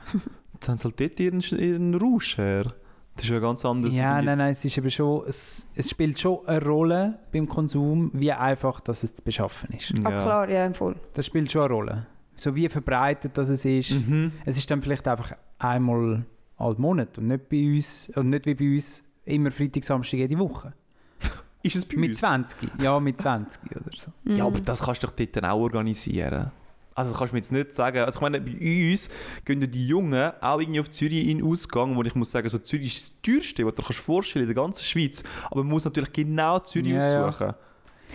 Dann 0.61 0.69
haben 0.69 0.77
sie 0.79 0.83
halt 0.85 0.99
dort 0.99 1.19
ihren, 1.19 1.39
ihren 1.41 1.93
Rausch 1.95 2.37
her. 2.37 2.73
Das 3.15 3.25
ist 3.25 3.31
ja 3.31 3.39
ganz 3.39 3.63
anders. 3.65 3.95
Ja, 3.95 4.21
nein, 4.21 4.37
nein, 4.37 4.51
es 4.51 4.63
ist 4.65 4.77
eben 4.77 4.89
schon, 4.89 5.23
es, 5.27 5.67
es 5.75 5.89
spielt 5.89 6.19
schon 6.19 6.39
eine 6.47 6.63
Rolle 6.65 7.19
beim 7.31 7.47
Konsum, 7.47 8.09
wie 8.13 8.31
einfach 8.31 8.79
dass 8.81 9.03
es 9.03 9.13
zu 9.13 9.23
beschaffen 9.23 9.69
ist. 9.77 9.93
Ah, 10.05 10.09
Ja. 10.09 10.21
klar, 10.23 10.49
ja, 10.49 10.73
voll. 10.73 10.95
Das 11.13 11.25
spielt 11.25 11.51
schon 11.51 11.61
eine 11.63 11.73
Rolle. 11.73 12.07
So 12.39 12.55
wie 12.55 12.67
verbreitet 12.69 13.37
das 13.37 13.49
es 13.49 13.65
ist. 13.65 13.91
Mhm. 13.91 14.31
Es 14.45 14.57
ist 14.57 14.69
dann 14.71 14.81
vielleicht 14.81 15.07
einfach 15.07 15.33
einmal 15.57 16.25
alle 16.57 16.75
Monat 16.75 17.17
und 17.17 17.27
nicht, 17.27 17.49
bei 17.49 17.65
uns, 17.73 18.11
und 18.15 18.29
nicht 18.29 18.45
wie 18.45 18.53
bei 18.55 18.75
uns 18.75 19.03
immer 19.25 19.51
Freitag, 19.51 19.83
Samstag 19.83 20.17
jede 20.17 20.37
Woche. 20.39 20.73
Ist 21.63 21.75
es 21.75 21.85
bei 21.85 21.97
Mit 21.97 22.11
uns? 22.11 22.19
20, 22.19 22.69
ja 22.81 22.99
mit 22.99 23.19
20 23.19 23.61
oder 23.75 23.91
so. 23.95 24.11
Ja, 24.25 24.35
Mhm. 24.35 24.41
aber 24.41 24.59
das 24.61 24.81
kannst 24.83 25.03
du 25.03 25.07
doch 25.07 25.15
dort 25.15 25.35
dann 25.35 25.45
auch 25.45 25.59
organisieren. 25.59 26.51
Also 26.95 27.11
das 27.11 27.19
kannst 27.19 27.31
du 27.31 27.35
mir 27.35 27.39
jetzt 27.39 27.51
nicht 27.51 27.73
sagen. 27.73 27.99
Also 27.99 28.17
ich 28.17 28.21
meine, 28.21 28.41
bei 28.41 28.91
uns 28.91 29.09
gehen 29.45 29.61
ja 29.61 29.67
die 29.67 29.87
Jungen 29.87 30.31
auch 30.41 30.59
irgendwie 30.59 30.79
auf 30.81 30.89
Zürich 30.89 31.27
in 31.27 31.37
den 31.39 31.47
Ausgang, 31.47 31.95
wo 31.95 32.03
ich 32.03 32.15
muss 32.15 32.31
sagen, 32.31 32.49
so 32.49 32.57
Zürich 32.57 32.97
ist 32.97 33.09
das 33.13 33.21
teuerste, 33.21 33.65
was 33.65 33.75
du 33.75 33.81
dir 33.81 33.85
kannst 33.87 33.99
vorstellen 34.01 34.43
in 34.49 34.53
der 34.53 34.61
ganzen 34.63 34.83
Schweiz. 34.83 35.23
Aber 35.51 35.63
man 35.63 35.67
muss 35.71 35.85
natürlich 35.85 36.11
genau 36.11 36.59
Zürich 36.59 36.89
Ja, 36.93 37.11
ja. 37.11 37.25
aussuchen. 37.27 37.53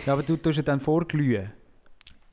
Ja, 0.07 0.13
aber 0.15 0.23
du 0.23 0.37
tust 0.37 0.57
ja 0.59 0.63
dann 0.63 0.81
vorglühen. 0.81 1.51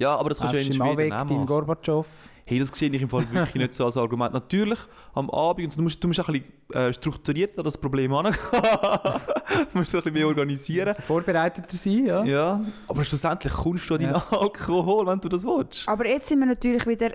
Ja, 0.02 0.16
aber 0.16 0.30
das 0.30 0.40
kannst 0.40 0.54
du 0.54 0.58
ja 0.58 0.66
in 0.66 0.74
Schweden 0.74 0.98
Weg 0.98 1.14
auch 1.14 1.26
machen. 1.26 1.46
Gorbatschow. 1.46 2.08
Hey, 2.44 2.58
das 2.58 2.70
sehe 2.70 2.90
ich 2.90 3.02
im 3.02 3.08
Fall 3.08 3.32
wirklich 3.32 3.54
nicht 3.54 3.74
so 3.76 3.86
als 3.86 3.96
Argument. 3.98 4.34
Natürlich, 4.34 4.80
am 5.14 5.30
Abend, 5.30 5.66
und 5.66 5.78
du 5.78 5.84
musst, 5.84 6.04
du 6.04 6.08
musst 6.08 6.20
auch 6.20 6.28
ein 6.28 6.42
bisschen 6.42 6.74
äh, 6.74 6.92
strukturiert 6.92 7.56
an 7.58 7.64
das 7.64 7.78
Problem 7.78 8.12
herangehen. 8.12 8.36
du 8.52 9.78
musst 9.78 9.94
ein 9.94 10.02
bisschen 10.02 10.14
mehr 10.14 10.28
organisieren. 10.28 10.96
Vorbereiteter 11.08 11.78
sein, 11.78 12.06
ja. 12.08 12.24
Ja, 12.24 12.62
aber 12.88 13.06
schlussendlich 13.06 13.54
kommst 13.54 13.88
du 13.90 13.94
an 13.94 14.02
deinen 14.02 14.16
Ja. 14.16 14.24
Alkohol, 14.32 15.06
wenn 15.06 15.20
du 15.20 15.30
das 15.30 15.44
willst. 15.44 15.88
Aber 15.88 16.08
jetzt 16.08 16.30
sind 16.30 16.40
wir 16.40 16.48
natürlich 16.48 16.86
wieder, 16.88 17.12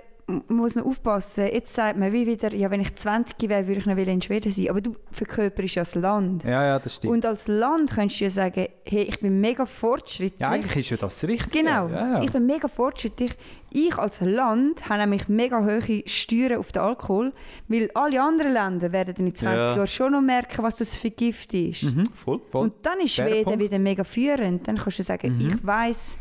muss 0.49 0.75
noch 0.75 0.85
aufpassen, 0.85 1.45
jetzt 1.53 1.73
sagt 1.73 1.97
man 1.97 2.11
wie 2.11 2.27
wieder, 2.27 2.53
ja 2.53 2.69
wenn 2.69 2.81
ich 2.81 2.93
20 2.93 3.47
wäre, 3.49 3.65
würde 3.65 3.79
ich 3.79 3.85
noch 3.85 3.95
in 3.95 4.21
Schweden 4.21 4.51
sein. 4.51 4.69
Aber 4.69 4.81
du 4.81 4.95
verkörperst 5.11 5.75
ja 5.75 5.81
das 5.83 5.95
Land. 5.95 6.43
Ja, 6.43 6.65
ja, 6.65 6.79
das 6.79 6.95
stimmt. 6.95 7.13
Und 7.13 7.25
als 7.25 7.47
Land 7.47 7.93
könntest 7.95 8.19
du 8.19 8.25
ja 8.25 8.29
sagen, 8.29 8.67
hey, 8.83 9.03
ich 9.03 9.19
bin 9.21 9.39
mega 9.39 9.65
fortschrittlich. 9.65 10.41
ja, 10.41 10.49
eigentlich 10.49 10.75
ist 10.77 10.89
ja 10.89 10.97
das 10.97 11.23
Richtige. 11.23 11.59
Genau, 11.63 11.87
Ja, 11.87 12.13
ja. 12.17 12.21
ich 12.21 12.29
bin 12.31 12.45
mega 12.45 12.67
fortschrittlich. 12.67 13.31
Ich 13.71 13.97
als 13.97 14.19
Land 14.19 14.89
habe 14.89 14.99
nämlich 14.99 15.29
mega 15.29 15.63
hohe 15.63 16.03
Steuern 16.05 16.57
auf 16.59 16.73
den 16.73 16.81
Alkohol, 16.81 17.31
weil 17.69 17.89
alle 17.93 18.21
anderen 18.21 18.51
Länder 18.51 18.91
werden 18.91 19.27
in 19.27 19.33
20 19.35 19.57
Ja. 19.57 19.75
Jahren 19.75 19.87
schon 19.87 20.11
noch 20.11 20.21
merken, 20.21 20.61
was 20.61 20.75
das 20.75 20.93
für 20.93 21.09
Gift 21.09 21.53
ist. 21.53 21.83
Mhm. 21.83 22.03
Voll. 22.13 22.41
Voll. 22.49 22.63
Und 22.63 22.73
dann 22.85 22.99
ist 22.99 23.13
Schweden 23.15 23.45
Punkt. 23.45 23.59
wieder 23.59 23.79
mega 23.79 24.03
führend. 24.03 24.67
Dann 24.67 24.77
kannst 24.77 24.99
du 24.99 25.03
sagen, 25.03 25.37
Mhm. 25.37 25.47
ich 25.55 25.65
weiß, 25.65 26.17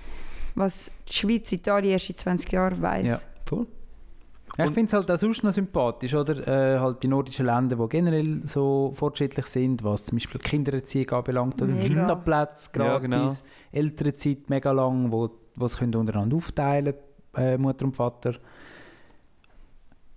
was 0.54 0.92
die 1.08 1.12
Schweiz, 1.12 1.50
Italien 1.50 1.92
erst 1.92 2.08
in 2.10 2.16
20 2.16 2.52
Jahren 2.52 2.80
weiß. 2.80 3.06
Ja. 3.06 3.20
Voll. 3.44 3.66
Ja, 4.58 4.64
ich 4.64 4.70
finde 4.72 4.86
es 4.86 4.92
halt 4.94 5.10
auch 5.10 5.16
sonst 5.18 5.42
noch 5.44 5.52
sympathisch, 5.52 6.14
oder? 6.14 6.46
Äh, 6.48 6.78
halt 6.80 7.02
die 7.02 7.08
nordischen 7.08 7.44
Länder, 7.46 7.76
die 7.76 7.88
generell 7.88 8.40
so 8.46 8.92
fortschrittlich 8.94 9.46
sind, 9.46 9.84
was 9.84 10.06
zum 10.06 10.16
Beispiel 10.16 10.40
Kindererziehung 10.40 11.10
anbelangt, 11.10 11.60
oder 11.60 11.72
Mega. 11.72 11.86
Kinderplätze 11.88 12.70
gratis, 12.72 12.86
Ja, 12.88 12.98
genau. 12.98 13.32
Elternzeit 13.72 14.48
mega 14.48 14.72
lang, 14.72 15.12
wo, 15.12 15.30
wo 15.56 15.66
sie 15.68 15.76
können 15.78 15.94
untereinander 15.94 16.36
aufteilen 16.36 16.94
äh, 17.36 17.58
Mutter 17.58 17.84
und 17.84 17.94
Vater. 17.96 18.34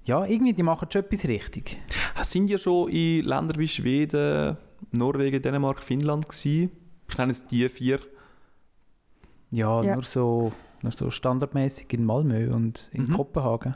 Ja, 0.05 0.25
irgendwie, 0.25 0.53
die 0.53 0.63
machen 0.63 0.87
schon 0.91 1.01
etwas 1.03 1.25
richtig. 1.27 1.77
Sind 2.23 2.49
ja 2.49 2.57
schon 2.57 2.89
in 2.89 3.25
Ländern 3.25 3.59
wie 3.59 3.67
Schweden, 3.67 4.57
Norwegen, 4.91 5.41
Dänemark, 5.41 5.83
Finnland 5.83 6.29
gewesen? 6.29 6.71
Ich 7.09 7.17
nenne 7.17 7.33
jetzt 7.33 7.51
die 7.51 7.67
vier. 7.69 7.99
Ja, 9.51 9.81
Ja. 9.81 9.95
Nur, 9.95 10.03
so, 10.03 10.51
nur 10.81 10.91
so 10.91 11.11
standardmäßig 11.11 11.91
in 11.93 12.05
Malmö 12.05 12.51
und 12.53 12.89
in 12.93 13.03
Mhm. 13.07 13.13
Kopenhagen. 13.13 13.75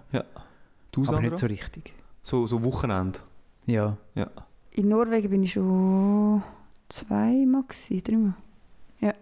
Du, 0.94 1.02
Aber 1.02 1.08
Sandra? 1.14 1.22
nicht 1.32 1.38
so 1.40 1.48
richtig. 1.48 1.92
so, 2.22 2.46
so 2.46 2.64
Wochenende. 2.64 3.20
Ja. 3.66 3.98
Ja. 4.14 4.28
In 4.72 4.90
Norwegen 4.90 5.28
bin 5.30 5.44
ich 5.44 5.54
schon 5.54 6.44
zweimal 6.88 7.64
gewesen, 7.64 8.04
dreimal. 8.04 9.16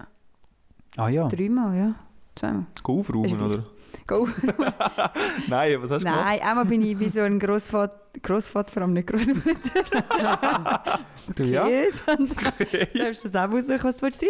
Ah 0.97 1.07
ja. 1.07 1.27
Dreimal, 1.29 1.77
ja. 1.77 1.95
Zweimal. 2.35 2.65
Go 2.83 2.99
aufräumen, 2.99 3.25
Ist 3.25 3.33
oder? 3.33 3.63
Go. 4.05 4.27
Nein, 5.47 5.81
was 5.81 5.91
hast 5.91 6.01
du 6.01 6.05
gemacht? 6.05 6.25
Nein, 6.25 6.41
einmal 6.41 6.65
bin 6.65 6.81
ich 6.81 6.99
wie 6.99 7.09
so 7.09 7.21
ein 7.21 7.39
Grossvater, 7.39 8.01
Grossvater, 8.21 8.73
vor 8.73 8.81
allem 8.81 8.93
nicht 8.93 9.07
Grossmutter. 9.07 9.39
Du 11.35 11.43
ja? 11.45 11.67
Yes, 11.67 12.01
und 12.17 12.31
da 12.35 13.07
hast 13.07 13.23
du 13.23 13.29
das 13.29 13.35
auch 13.35 13.51
rausgekommen, 13.53 13.83
was 13.83 13.97
du 13.97 14.01
willst 14.01 14.19
sein. 14.21 14.29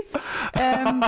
Ähm, 0.54 1.04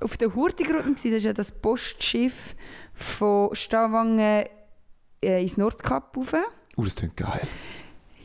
auf 0.00 0.16
der 0.16 0.32
Hurtigruten, 0.32 0.90
war, 0.90 0.92
das 0.94 1.04
ist 1.04 1.24
ja 1.24 1.32
das 1.32 1.50
Postschiff 1.50 2.54
von 2.94 3.52
Stavanger 3.54 4.44
äh, 5.22 5.42
ins 5.42 5.56
Nordkap 5.56 6.16
rauf. 6.16 6.34
Oh, 6.76 6.84
das 6.84 6.94
klingt 6.96 7.16
geil. 7.16 7.46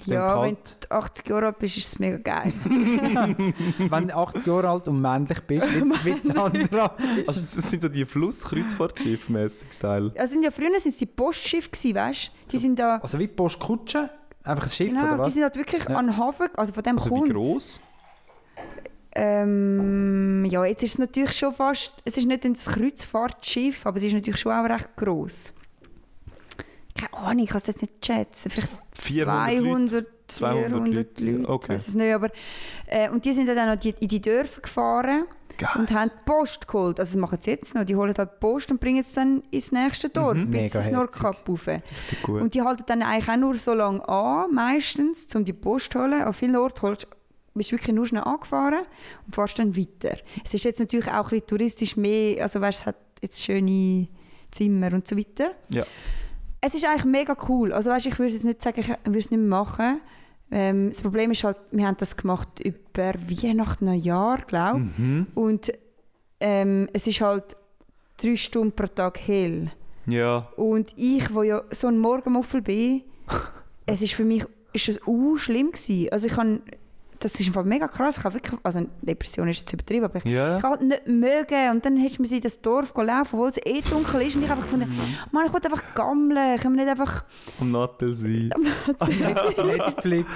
Ja, 0.07 0.41
wenn 0.41 0.55
du 0.55 0.89
80 0.91 1.27
Jahre 1.29 1.45
alt 1.45 1.59
bist, 1.59 1.77
ist 1.77 1.87
es 1.93 1.99
mega 1.99 2.17
geil. 2.17 2.51
Wenn 2.65 4.07
du 4.07 4.15
80 4.17 4.47
Jahre 4.47 4.69
alt 4.69 4.87
und 4.87 4.99
männlich 4.99 5.39
bist, 5.41 5.67
wie, 5.75 5.81
wie 6.05 6.23
Sandra. 6.23 6.95
Also, 7.27 7.39
das 7.39 7.69
sind 7.69 7.83
so 7.83 7.87
die 7.87 8.03
Flusskreuzfahrtschiff-mäßig 8.07 9.71
Style. 9.71 10.11
Also 10.17 10.33
sind 10.33 10.43
ja, 10.43 10.49
früher 10.49 10.71
sind 10.79 10.91
es 10.93 10.97
die 10.97 11.05
Postschiffe, 11.05 11.69
gewesen, 11.69 11.93
weißt 11.95 12.31
du? 12.47 12.49
Die 12.51 12.57
sind 12.57 12.79
da, 12.79 12.97
Also 12.97 13.19
wie 13.19 13.27
Postkutsche? 13.27 14.09
Einfach 14.43 14.63
ein 14.63 14.69
Schiff 14.71 14.91
oder 14.91 15.01
genau, 15.01 15.13
die 15.13 15.19
was? 15.19 15.33
sind 15.35 15.43
halt 15.43 15.55
wirklich 15.55 15.83
Ja. 15.87 15.95
an 15.95 16.07
den 16.07 16.17
Hafen, 16.17 16.47
also 16.57 16.73
von 16.73 16.81
dem 16.81 16.97
Also, 16.97 17.05
wie 17.11 17.19
kommt's. 17.19 17.31
gross? 17.31 17.79
Ähm, 19.13 20.45
ja, 20.49 20.65
jetzt 20.65 20.83
ist 20.83 20.93
es 20.93 20.97
natürlich 20.99 21.33
schon 21.33 21.53
fast, 21.53 21.93
es 22.05 22.17
ist 22.17 22.25
nicht 22.27 22.43
ein 22.45 22.53
Kreuzfahrtschiff, 22.53 23.85
aber 23.85 23.97
es 23.97 24.03
ist 24.03 24.13
natürlich 24.13 24.39
schon 24.39 24.51
auch 24.53 24.67
recht 24.67 24.95
gross. 24.95 25.53
Keine 27.01 27.13
Ahnung, 27.13 27.43
ich 27.43 27.49
kann 27.49 27.57
es 27.61 27.67
jetzt 27.67 27.81
nicht 27.81 28.05
schätzen. 28.05 28.49
Vielleicht 28.51 28.79
400 28.95 30.05
200, 30.27 30.31
200 30.31 30.67
400 30.71 30.93
Leute, 30.93 31.23
Leute. 31.25 31.49
okay. 31.49 31.73
Weiß 31.73 31.87
es 31.89 31.95
nicht, 31.95 32.13
aber, 32.13 32.29
äh, 32.87 33.09
und 33.09 33.25
die 33.25 33.33
sind 33.33 33.47
dann 33.47 33.57
auch 33.69 33.75
noch 33.75 33.83
in 33.99 34.07
die 34.07 34.21
Dörfer 34.21 34.61
gefahren 34.61 35.25
Geil. 35.57 35.69
und 35.77 35.91
haben 35.91 36.09
die 36.13 36.23
Post 36.25 36.67
geholt. 36.67 36.99
Also 36.99 37.13
das 37.13 37.19
machen 37.21 37.37
sie 37.41 37.51
jetzt 37.51 37.75
noch. 37.75 37.83
Die 37.83 37.95
holen 37.95 38.13
halt 38.17 38.29
die 38.31 38.39
Post 38.39 38.71
und 38.71 38.79
bringen 38.79 39.01
es 39.01 39.13
dann 39.13 39.43
ins 39.51 39.71
nächste 39.71 40.09
Dorf, 40.09 40.37
Mhm. 40.37 40.51
bis 40.51 40.73
ins 40.73 40.89
Nordkap 40.91 41.47
rauf. 41.47 41.67
Und 42.27 42.53
die 42.53 42.61
halten 42.61 42.83
dann 42.87 43.01
eigentlich 43.03 43.29
auch 43.29 43.37
nur 43.37 43.55
so 43.55 43.73
lange 43.73 44.07
an, 44.07 44.53
meistens, 44.53 45.27
um 45.35 45.43
die 45.43 45.53
Post 45.53 45.91
zu 45.93 45.99
holen. 45.99 46.21
An 46.21 46.33
vielen 46.33 46.55
Orten 46.55 46.81
holst, 46.81 47.07
bist 47.53 47.71
du 47.71 47.75
wirklich 47.75 47.93
nur 47.95 48.07
schnell 48.07 48.23
angefahren 48.23 48.85
und 49.25 49.35
fährst 49.35 49.59
dann 49.59 49.75
weiter. 49.75 50.17
Es 50.45 50.53
ist 50.53 50.63
jetzt 50.63 50.79
natürlich 50.79 51.07
auch 51.09 51.25
ein 51.25 51.29
bisschen 51.29 51.47
touristisch 51.47 51.97
mehr, 51.97 52.41
also 52.43 52.61
weißt, 52.61 52.81
es 52.81 52.85
hat 52.85 52.95
jetzt 53.21 53.43
schöne 53.43 54.07
Zimmer 54.51 54.93
und 54.93 55.05
so 55.07 55.17
weiter. 55.17 55.51
Ja. 55.69 55.85
Es 56.61 56.75
ist 56.75 56.85
eigentlich 56.85 57.05
mega 57.05 57.35
cool. 57.49 57.73
Also 57.73 57.89
weißt, 57.89 58.05
ich 58.05 58.17
würde 58.19 58.33
jetzt 58.33 58.45
nicht 58.45 58.61
sagen, 58.61 58.79
ich 58.79 58.87
würde 58.87 59.19
es 59.19 59.31
nicht 59.31 59.39
mehr 59.39 59.39
machen. 59.39 59.99
Ähm, 60.51 60.89
das 60.89 61.01
Problem 61.01 61.31
ist 61.31 61.43
halt, 61.43 61.57
wir 61.71 61.87
haben 61.87 61.97
das 61.97 62.15
gemacht 62.15 62.47
über 62.59 63.13
Weihnachten, 63.27 63.85
Neujahr, 63.85 64.39
glaube 64.45 64.81
ich. 64.81 64.99
Mhm. 64.99 65.27
Und 65.33 65.71
ähm, 66.39 66.87
es 66.93 67.07
ist 67.07 67.21
halt 67.21 67.55
drei 68.17 68.35
Stunden 68.35 68.73
pro 68.73 68.87
Tag 68.87 69.19
hell. 69.19 69.71
Ja. 70.07 70.49
Und 70.57 70.93
ich, 70.97 71.33
wo 71.33 71.43
ja 71.43 71.63
so 71.71 71.87
ein 71.87 71.97
Morgenmuffel 71.97 72.61
bin, 72.61 73.03
es 73.85 74.01
ist 74.01 74.13
für 74.13 74.25
mich 74.25 74.45
ist 74.73 74.87
das 74.87 75.05
uh, 75.07 75.37
schlimm 75.37 75.71
gewesen. 75.71 76.09
Also 76.11 76.27
ich 76.27 76.33
kann, 76.33 76.61
das 77.21 77.35
ist 77.39 77.47
einfach 77.47 77.63
mega 77.63 77.87
krass. 77.87 78.17
Ich 78.17 78.23
habe 78.23 78.33
wirklich, 78.35 78.59
also 78.63 78.85
Depression 79.01 79.47
ist 79.47 79.59
jetzt 79.61 79.73
übertrieben, 79.73 80.05
aber 80.05 80.17
ich, 80.17 80.25
Ja. 80.25 80.57
ich 80.57 80.61
kann 80.61 80.71
halt 80.71 80.81
nicht 80.81 81.07
mögen. 81.07 81.69
Und 81.71 81.85
dann 81.85 81.97
hättest 81.97 82.17
du 82.19 82.23
mir 82.23 82.31
in 82.35 82.41
das 82.41 82.59
Dorf 82.61 82.93
laufen, 82.95 83.29
obwohl 83.33 83.49
es 83.49 83.57
eh 83.65 83.81
dunkel 83.81 84.21
ist. 84.21 84.35
Und 84.35 84.43
ich 84.43 84.49
habe 84.49 84.59
einfach 84.61 84.71
gefunden, 84.71 84.99
Mann, 85.31 85.45
ich 85.47 85.53
will 85.53 85.61
einfach 85.63 85.83
gammeln. 85.95 86.59
Können 86.59 86.75
wir 86.75 86.83
nicht 86.85 86.91
einfach... 86.91 87.23
Am 87.59 87.71
Nattel 87.71 88.13
sein. 88.13 88.49
Netflix. 89.65 90.29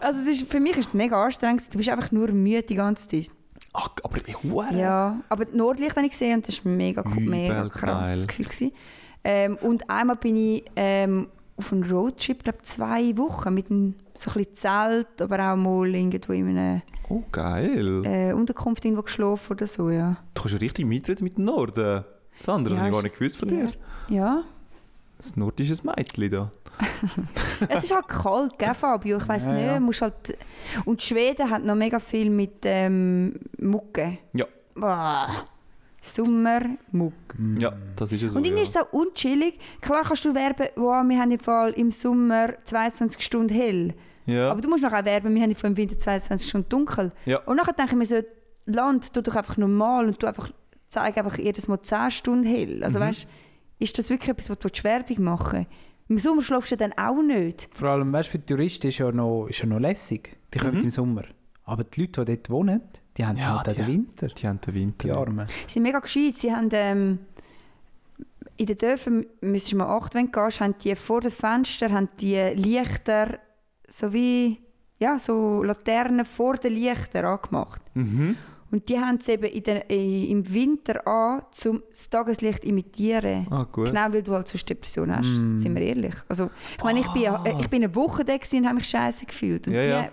Also 0.00 0.20
es 0.20 0.26
ist, 0.40 0.50
für 0.50 0.60
mich 0.60 0.76
ist 0.76 0.88
es 0.88 0.94
mega 0.94 1.22
anstrengend. 1.24 1.72
Du 1.72 1.78
bist 1.78 1.88
einfach 1.88 2.10
nur 2.12 2.30
müde 2.32 2.62
die 2.62 2.74
ganze 2.74 3.06
Zeit. 3.08 3.30
Ach, 3.72 3.90
aber 4.02 4.16
ich 4.26 4.42
hure. 4.42 4.74
Ja, 4.76 5.20
aber 5.28 5.44
die 5.44 5.56
Nordlicht 5.56 5.96
habe 5.96 6.04
ich 6.06 6.12
gesehen 6.12 6.36
und 6.36 6.48
das 6.48 6.64
war 6.64 6.72
mega, 6.72 7.04
cool, 7.06 7.22
mega 7.22 7.68
krasses. 7.68 8.26
Gefühl. 8.26 8.46
Gewesen. 8.46 8.72
Ähm, 9.22 9.58
und 9.60 9.88
einmal 9.88 10.16
bin 10.16 10.36
ich 10.36 10.64
ähm, 10.76 11.28
auf 11.56 11.72
einem 11.72 11.82
Roadtrip, 11.90 12.42
glaube 12.42 12.58
zwei 12.62 13.16
Wochen, 13.16 13.52
mit 13.54 13.70
einem 13.70 13.94
so 14.20 14.30
ein 14.30 14.34
bisschen 14.34 14.54
Zelt, 14.54 15.22
aber 15.22 15.52
auch 15.52 15.56
mal 15.56 15.94
irgendwo 15.94 16.32
in 16.32 16.48
einer 16.56 16.82
Oh, 17.08 17.22
geil. 17.32 18.02
äh, 18.04 18.32
Unterkunft 18.32 18.84
irgendwo 18.84 19.02
geschlafen 19.02 19.52
oder 19.52 19.66
so, 19.66 19.90
ja. 19.90 20.16
Du 20.34 20.42
kannst 20.42 20.52
ja 20.52 20.58
richtig 20.58 20.86
mitreden 20.86 21.24
mit 21.24 21.36
dem 21.38 21.44
Norden. 21.44 22.04
Sandra, 22.38 22.74
ja, 22.74 22.76
das 22.76 22.78
habe 22.78 22.88
ich 22.88 22.94
gar 22.94 23.02
nicht 23.02 23.12
das 23.14 23.18
gewusst 23.18 23.36
von 23.38 23.48
dir. 23.48 23.70
Ja. 24.08 24.42
Das 25.18 25.36
nordische 25.36 25.74
Mädchen 25.84 26.30
da. 26.30 26.50
es 27.68 27.84
ist 27.84 27.94
halt 27.94 28.08
kalt, 28.08 28.58
gell, 28.58 28.74
Fabio? 28.74 29.18
Ich 29.18 29.28
weiß 29.28 29.46
Ja, 29.48 29.52
nicht. 29.52 29.66
ja. 29.66 29.80
Musst 29.80 30.00
halt 30.02 30.38
und 30.86 31.02
Schweden 31.02 31.50
hat 31.50 31.62
noch 31.64 31.74
mega 31.74 31.98
viel 31.98 32.30
mit 32.30 32.60
ähm, 32.64 33.34
Mucke. 33.58 34.18
Ja. 34.32 34.46
Boah. 34.74 35.44
Sommer, 36.00 36.60
Mucke. 36.92 37.36
Ja, 37.58 37.72
das 37.96 38.12
ist 38.12 38.22
ja 38.22 38.28
so. 38.30 38.38
Und 38.38 38.46
irgendwie 38.46 38.62
ja. 38.62 38.68
ist 38.68 38.76
es 38.76 38.82
auch 38.82 38.92
unchillig. 38.94 39.58
Klar 39.82 40.02
kannst 40.04 40.24
du 40.24 40.34
werben, 40.34 40.68
wow, 40.76 41.04
wir 41.06 41.18
haben 41.20 41.30
im 41.30 41.40
Fall 41.40 41.72
im 41.72 41.90
Sommer 41.90 42.54
22 42.64 43.20
Stunden 43.22 43.52
hell. 43.52 43.94
Ja. 44.26 44.50
Aber 44.50 44.60
du 44.60 44.68
musst 44.68 44.82
nachher 44.82 45.04
werben, 45.04 45.34
wir 45.34 45.42
haben 45.42 45.50
im 45.50 45.56
Fall 45.56 45.70
im 45.70 45.76
Winter 45.76 45.98
22 45.98 46.48
Stunden 46.48 46.68
dunkel. 46.68 47.12
Ja. 47.26 47.38
Und 47.44 47.56
nachher 47.56 47.72
denke 47.72 47.92
ich 47.92 47.98
mir 47.98 48.06
so, 48.06 48.16
Land, 48.66 49.12
tu 49.12 49.20
doch 49.22 49.34
einfach 49.36 49.56
normal 49.56 50.06
und 50.06 50.22
du 50.22 50.26
einfach, 50.26 50.50
zeig 50.88 51.16
einfach 51.16 51.38
jedes 51.38 51.66
Mal 51.68 51.80
10 51.82 52.10
Stunden 52.10 52.44
hell. 52.44 52.84
Also 52.84 52.98
Mhm. 52.98 53.04
weißt, 53.04 53.26
ist 53.78 53.98
das 53.98 54.10
wirklich 54.10 54.28
etwas, 54.30 54.50
was 54.50 54.58
du 54.58 54.68
Werbung 54.84 55.24
machen 55.24 55.66
Im 56.08 56.18
Sommer 56.18 56.42
schlafst 56.42 56.72
du 56.72 56.76
dann 56.76 56.92
auch 56.98 57.22
nicht. 57.22 57.68
Vor 57.72 57.88
allem, 57.88 58.12
weißt, 58.12 58.28
für 58.28 58.38
die 58.38 58.46
Touristen 58.46 58.88
ist 58.88 58.98
ja 58.98 59.10
noch, 59.12 59.46
ist 59.46 59.60
ja 59.60 59.66
noch 59.66 59.78
lässig. 59.78 60.36
Die 60.52 60.58
kommen 60.58 60.74
Mhm. 60.78 60.82
im 60.82 60.90
Sommer. 60.90 61.22
Aber 61.64 61.84
die 61.84 62.00
Leute, 62.00 62.24
die 62.24 62.34
dort 62.36 62.50
wohnen, 62.50 62.80
die 63.16 63.24
haben 63.24 63.36
Ja, 63.38 63.62
halt 63.64 63.78
den 63.78 63.86
Winter. 63.86 64.26
die 64.26 64.48
haben 64.48 64.60
den 64.60 64.74
Winter. 64.74 65.08
Die 65.08 65.12
Armen. 65.16 65.46
Sie 65.68 65.74
sind 65.74 65.82
mega 65.84 66.00
gescheit. 66.00 66.34
Sie 66.34 66.52
haben 66.52 66.68
ähm, 66.72 67.18
in 68.56 68.66
den 68.66 68.76
Dörfern, 68.76 69.24
müsstest 69.40 69.72
du 69.72 69.76
mal 69.76 69.86
achten, 69.96 70.18
wenn 70.18 70.30
du 70.30 70.32
gehst, 70.32 70.60
haben 70.60 70.74
die 70.82 70.94
vor 70.96 71.20
den 71.20 71.30
Fenstern 71.30 71.92
haben 71.94 72.08
die 72.20 72.34
Lichter 72.54 73.38
so 73.90 74.12
wie 74.12 74.58
ja, 74.98 75.18
so 75.18 75.62
Laternen 75.62 76.26
vor 76.26 76.56
den 76.56 76.74
Lichtern 76.74 77.24
angemacht. 77.24 77.80
Mhm. 77.94 78.36
Und 78.70 78.88
die 78.88 78.98
haben 79.00 79.16
es 79.16 79.26
eben 79.28 79.44
in 79.44 79.62
der, 79.64 79.90
äh, 79.90 80.24
im 80.30 80.48
Winter 80.52 81.04
an, 81.06 81.42
um 81.66 81.82
das 81.90 82.08
Tageslicht 82.08 82.64
imitieren. 82.64 83.46
Ah. 83.50 83.66
Genau, 83.72 84.06
weil 84.12 84.22
du 84.22 84.32
halt 84.32 84.46
sonst 84.46 84.68
Depression 84.68 85.10
hast, 85.16 85.26
Mm. 85.26 85.58
sind 85.58 85.74
wir 85.74 85.82
ehrlich. 85.82 86.14
Also, 86.28 86.50
ich 86.78 86.84
meine, 86.84 87.00
ich 87.00 87.08
bin, 87.08 87.22
äh, 87.24 87.60
ich 87.60 87.68
bin 87.68 87.82
eine 87.82 87.92
Woche 87.96 88.24
da 88.24 88.34
und 88.34 88.64
habe 88.66 88.76
mich 88.76 88.86
scheiße 88.88 89.26
gefühlt. 89.26 89.66
Und 89.66 89.74
Ja, 89.74 89.82
die 89.82 89.88
ja. 89.88 90.08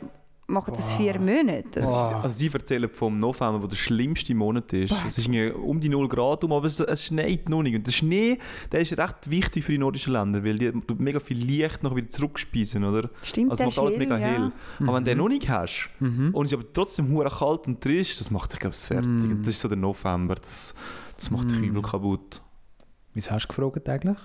Machen 0.47 0.73
das 0.75 0.93
vier 0.93 1.19
Monate. 1.19 1.81
Das, 1.81 1.89
ist- 1.89 1.95
Also 1.95 2.35
sie 2.35 2.47
erzählen 2.47 2.89
vom 2.89 3.17
November, 3.17 3.61
wo 3.61 3.67
der 3.67 3.75
schlimmste 3.75 4.33
Monat 4.33 4.71
ist. 4.73 4.93
Es 5.07 5.17
ist 5.17 5.27
um 5.27 5.79
die 5.79 5.89
0 5.89 6.07
Grad 6.07 6.43
um, 6.43 6.53
aber 6.53 6.65
es, 6.67 6.79
es 6.79 7.03
schneit 7.05 7.49
noch 7.49 7.61
nicht. 7.63 7.75
Und 7.75 7.85
der 7.85 7.91
Schnee, 7.91 8.37
der 8.71 8.79
ist 8.81 8.97
recht 8.97 9.29
wichtig 9.29 9.63
für 9.65 9.73
die 9.73 9.77
nordischen 9.77 10.13
Länder, 10.13 10.43
weil 10.43 10.57
die 10.57 10.71
mega 10.97 11.19
viel 11.19 11.37
Licht 11.37 11.83
noch 11.83 11.95
wieder 11.95 12.09
zurückspeisen, 12.09 12.83
oder? 12.85 13.09
stimmt, 13.21 13.51
Also 13.51 13.65
macht 13.65 13.77
alles 13.79 13.91
ist 13.93 13.99
mega 13.99 14.15
hell, 14.15 14.31
hell. 14.33 14.51
ja. 14.79 14.85
Aber 14.87 14.97
wenn 14.97 15.03
du 15.03 15.11
den 15.11 15.17
noch 15.17 15.27
nicht 15.29 15.49
hast 15.49 15.89
Mhm. 15.99 16.29
und 16.33 16.45
es 16.45 16.51
ist 16.53 16.57
aber 16.57 16.71
trotzdem 16.73 17.09
hure 17.11 17.29
kalt 17.29 17.67
und 17.67 17.81
trist, 17.81 18.19
das 18.21 18.31
macht 18.31 18.53
dich 18.53 18.59
glaube 18.59 18.75
ich 18.75 18.81
fertig. 18.81 19.07
Mm. 19.11 19.39
Das 19.39 19.49
ist 19.49 19.59
so 19.59 19.67
der 19.67 19.77
November, 19.77 20.35
das, 20.35 20.73
das 21.17 21.29
macht 21.29 21.51
dich 21.51 21.59
Mm. 21.59 21.63
übel 21.65 21.81
kaputt. 21.81 22.41
Wieso 23.13 23.31
hast 23.31 23.45
du 23.45 23.47
gefragt 23.49 23.89
eigentlich? 23.89 24.17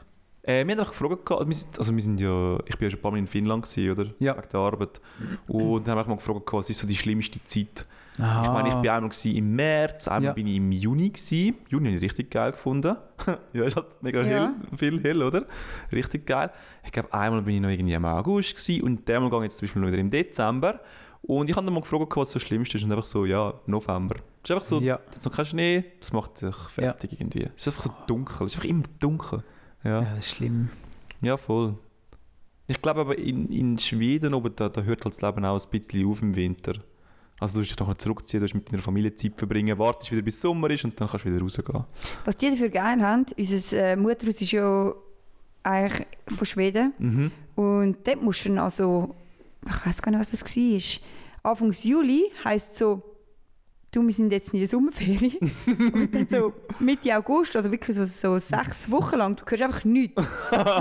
Äh, 0.45 0.67
wir 0.67 0.75
haben 0.75 0.81
auch 0.85 0.89
gefragt, 0.91 1.25
gehabt- 1.25 1.47
wir 1.47 1.55
sind, 1.55 1.79
also 1.79 1.95
wir 1.95 2.03
sind 2.03 2.21
ja, 2.21 2.59
ich 2.67 2.77
bin 2.77 2.87
ja 2.87 2.91
schon 2.91 2.99
ein 2.99 3.03
paar 3.03 3.11
Mal 3.13 3.19
in 3.19 3.27
Finnland 3.29 3.65
gewesen, 3.65 3.91
oder? 3.93 4.11
Ja. 4.19 4.37
Wegen 4.37 4.49
der 4.53 4.61
Arbeit. 4.61 5.01
Und 5.47 5.87
dann 5.87 5.93
haben 5.93 5.99
wir 5.99 6.03
auch 6.03 6.09
mal 6.09 6.17
gefragt, 6.17 6.47
gehabt, 6.47 6.53
was 6.55 6.71
ist 6.71 6.81
so 6.81 6.87
die 6.89 6.97
schlimmste 6.97 7.43
Zeit? 7.45 7.87
Aha. 8.19 8.43
Ich 8.45 8.51
meine, 8.51 8.69
ich 8.69 8.75
bin 8.75 8.91
einmal 8.91 9.11
im 9.25 9.55
März, 9.57 10.09
einmal 10.09 10.25
Ja. 10.25 10.33
bin 10.33 10.47
ich 10.47 10.57
im 10.57 10.71
Juni 10.73 11.09
gewesen. 11.11 11.55
Juni 11.69 11.87
habe 11.87 11.97
ich 11.97 12.03
richtig 12.03 12.31
geil 12.31 12.51
gefunden. 12.53 12.97
ja, 13.55 13.65
ist 13.65 13.77
halt 13.77 13.87
mega 14.03 14.21
Ja. 14.21 14.27
hell, 14.27 14.51
viel 14.77 15.03
hell, 15.03 15.23
oder? 15.23 15.47
Richtig 15.93 16.27
geil. 16.27 16.51
Ich 16.85 16.93
glaube, 16.93 17.13
einmal 17.15 17.41
bin 17.43 17.55
ich 17.55 17.61
noch 17.61 17.71
irgendwie 17.71 17.95
im 17.95 18.05
August 18.05 18.57
gewesen 18.57 18.83
und 18.83 19.09
einmal 19.09 19.31
gehe 19.31 19.39
ich 19.39 19.45
jetzt 19.45 19.59
zum 19.59 19.67
Beispiel 19.67 19.81
noch 19.83 19.89
wieder 19.89 19.99
im 19.99 20.11
Dezember. 20.11 20.81
Und 21.23 21.49
ich 21.49 21.57
habe 21.57 21.65
dann 21.65 21.73
mal 21.73 21.81
gefragt, 21.81 22.17
was 22.17 22.33
so 22.33 22.39
das 22.41 22.43
Schlimmste 22.49 22.77
ist 22.79 22.85
und 22.85 22.91
einfach 22.91 23.05
so, 23.05 23.25
ja, 23.25 23.55
November. 23.67 24.17
Es 24.43 24.51
ist 24.51 24.57
einfach 24.57 24.67
so, 24.67 24.81
Ja. 24.81 24.99
es 25.11 25.19
ist 25.19 25.25
noch 25.25 25.33
kein 25.37 25.47
Schnee, 25.47 25.85
das 26.01 26.13
macht 26.13 26.43
dich 26.43 26.55
fertig 26.69 27.13
irgendwie. 27.21 27.49
Es 27.57 27.63
ist 27.65 27.69
einfach 27.69 27.81
so 27.83 27.91
dunkel, 28.09 28.47
es 28.47 28.53
ist 28.53 28.59
einfach 28.59 28.69
immer 28.69 28.83
dunkel. 28.99 29.45
Ja, 29.85 29.91
Ja, 29.91 30.01
das 30.03 30.19
ist 30.21 30.31
schlimm. 30.31 30.69
ja 31.21 31.37
voll. 31.37 31.75
Ich 32.69 32.81
glaube 32.81 33.01
aber 33.01 33.19
in, 33.19 33.51
in 33.51 33.79
Schweden 33.79 34.35
oben, 34.35 34.55
da, 34.55 34.69
da 34.69 34.83
hört 34.83 35.05
halt 35.05 35.15
das 35.15 35.21
Leben 35.23 35.45
auch 35.45 35.61
ein 35.63 35.71
bisschen 35.71 36.09
auf 36.09 36.23
im 36.23 36.35
Winter. 36.35 36.75
Also 37.41 37.55
du 37.55 37.61
musst 37.61 37.73
dich 37.73 37.79
nachher 37.81 37.99
zurückziehen, 37.99 38.41
du 38.41 38.45
musst 38.45 38.55
mit 38.55 38.73
deiner 38.73 38.83
Familie 38.83 39.15
Zeit 39.17 39.33
verbringen, 39.37 39.77
wartest 39.79 40.13
wieder 40.13 40.23
bis 40.23 40.41
Sommer 40.41 40.71
ist 40.71 40.85
und 40.85 40.99
dann 41.01 41.09
kannst 41.09 41.25
du 41.27 41.31
wieder 41.31 41.43
rausgehen. 41.43 41.85
Was 42.25 42.37
die 42.37 42.51
dafür 42.51 42.69
geil 42.69 43.03
haben, 43.03 43.27
unser 43.37 43.79
äh, 43.79 43.97
Mutterhaus 43.97 44.41
ist 44.41 44.53
ja 44.53 44.95
eigentlich 45.65 46.07
von 46.29 46.47
Schweden. 46.47 46.93
Mhm. 46.99 47.31
Und 47.57 48.07
dort 48.07 48.23
musst 48.23 48.45
du 48.45 48.51
dann 48.51 48.59
also, 48.59 49.15
ich 49.67 49.87
weiß 49.87 50.01
gar 50.03 50.13
nicht, 50.13 50.21
was 50.21 50.31
das 50.31 50.57
war. 50.57 51.51
Anfangs 51.51 51.83
Juli 51.83 52.31
heisst 52.45 52.77
so, 52.77 53.03
du, 53.93 54.07
wir 54.07 54.13
sind 54.15 54.33
jetzt 54.33 54.53
in 54.53 54.59
der 54.59 54.69
Sommerferien. 54.69 55.53
und 55.67 56.15
dann 56.15 56.29
so 56.29 56.53
Mitte 56.79 57.17
August, 57.17 57.55
also 57.57 57.71
wirklich 57.71 57.97
so, 57.97 58.05
so 58.07 58.39
sechs 58.39 58.91
Wochen 58.91 59.17
lang, 59.17 59.37
du 59.37 59.45
hörst 59.47 59.63
einfach 59.63 59.85
nichts. 59.85 60.17
Und 60.17 60.29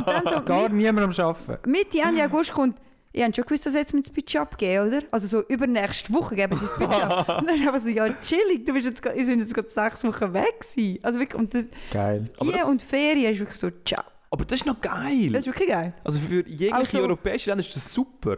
dann 0.07 0.24
so 0.26 0.41
Gar 0.45 0.70
niemand 0.70 1.20
am 1.20 1.26
Arbeiten. 1.26 1.70
Mitte, 1.70 1.99
Ende 1.99 2.24
August 2.26 2.51
kommt, 2.53 2.78
ihr 3.14 3.26
habt 3.26 3.36
schon 3.36 3.45
gewusst, 3.45 3.66
dass 3.66 3.74
jetzt 3.76 3.93
mit 3.93 4.05
das 4.07 4.14
Budget 4.14 4.38
abgeben, 4.41 4.88
oder? 4.88 5.01
Also 5.12 5.28
so 5.28 5.43
übernächste 5.47 6.14
Woche 6.14 6.36
geben 6.36 6.53
wir 6.55 6.62
das 6.68 6.76
Budget 6.78 7.03
ab. 7.03 7.30
Und 7.41 7.49
dann 7.49 7.59
einfach 7.59 7.80
so, 7.80 7.89
ja 7.89 8.07
chillig, 8.22 8.66
du 8.66 8.74
bist 8.74 8.86
jetzt, 8.86 9.03
ihr 9.05 9.26
sind 9.26 9.39
jetzt 9.39 9.53
gerade 9.53 9.70
sechs 9.70 10.03
Wochen 10.03 10.34
weg 10.34 10.59
gewesen. 10.62 10.99
Also 11.03 11.20
wirklich, 11.20 11.39
und 11.39 11.53
die 11.53 11.68
Geil. 11.91 12.30
Aber 12.39 12.51
das- 12.51 12.64
und 12.64 12.82
Ferien 12.82 13.34
ist 13.34 13.39
wirklich 13.39 13.59
so, 13.59 13.70
ciao. 13.86 14.03
Aber 14.34 14.45
das 14.45 14.59
ist 14.59 14.66
noch 14.66 14.80
geil. 14.80 15.30
Das 15.34 15.41
ist 15.45 15.47
wirklich 15.47 15.68
geil. 15.68 15.93
also 16.05 16.20
für 16.22 16.47
jegliche 16.47 16.74
Also- 16.74 16.99
europäische 17.01 17.49
Länder 17.49 17.66
ist 17.66 17.76
das 17.76 17.91
super. 17.91 18.38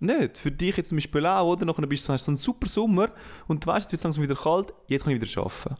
Nicht? 0.00 0.38
Für 0.38 0.50
dich 0.50 0.76
jetzt 0.76 0.90
zum 0.90 0.96
Beispiel 0.96 1.26
auch, 1.26 1.52
oder? 1.52 1.66
Nachher 1.66 1.86
bist 1.86 2.08
du, 2.08 2.12
hast 2.12 2.22
du 2.22 2.26
so 2.26 2.30
einen 2.30 2.36
super 2.36 2.68
Sommer 2.68 3.10
und 3.46 3.64
du 3.64 3.68
weißt, 3.68 3.90
jetzt 3.90 3.92
wird 3.92 3.98
es 3.98 4.04
langsam 4.04 4.24
wieder 4.24 4.36
kalt, 4.36 4.72
jetzt 4.86 5.04
kann 5.04 5.12
ich 5.12 5.20
wieder 5.20 5.40
arbeiten. 5.40 5.74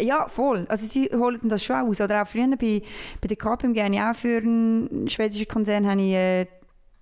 Ja, 0.00 0.26
voll. 0.28 0.66
Also 0.68 0.86
sie 0.86 1.10
holen 1.12 1.40
das 1.44 1.62
schon 1.62 1.76
aus. 1.76 2.00
Oder 2.00 2.22
auch 2.22 2.26
früher 2.26 2.48
bei, 2.56 2.82
bei 3.20 3.28
der 3.28 3.36
KPMG 3.36 3.82
habe 3.82 3.94
ich 3.94 4.00
auch 4.00 4.14
für 4.14 4.38
einen 4.38 5.08
schwedischen 5.08 5.46
Konzern 5.46 5.86
habe 5.88 6.00
ich, 6.00 6.12
äh, 6.12 6.46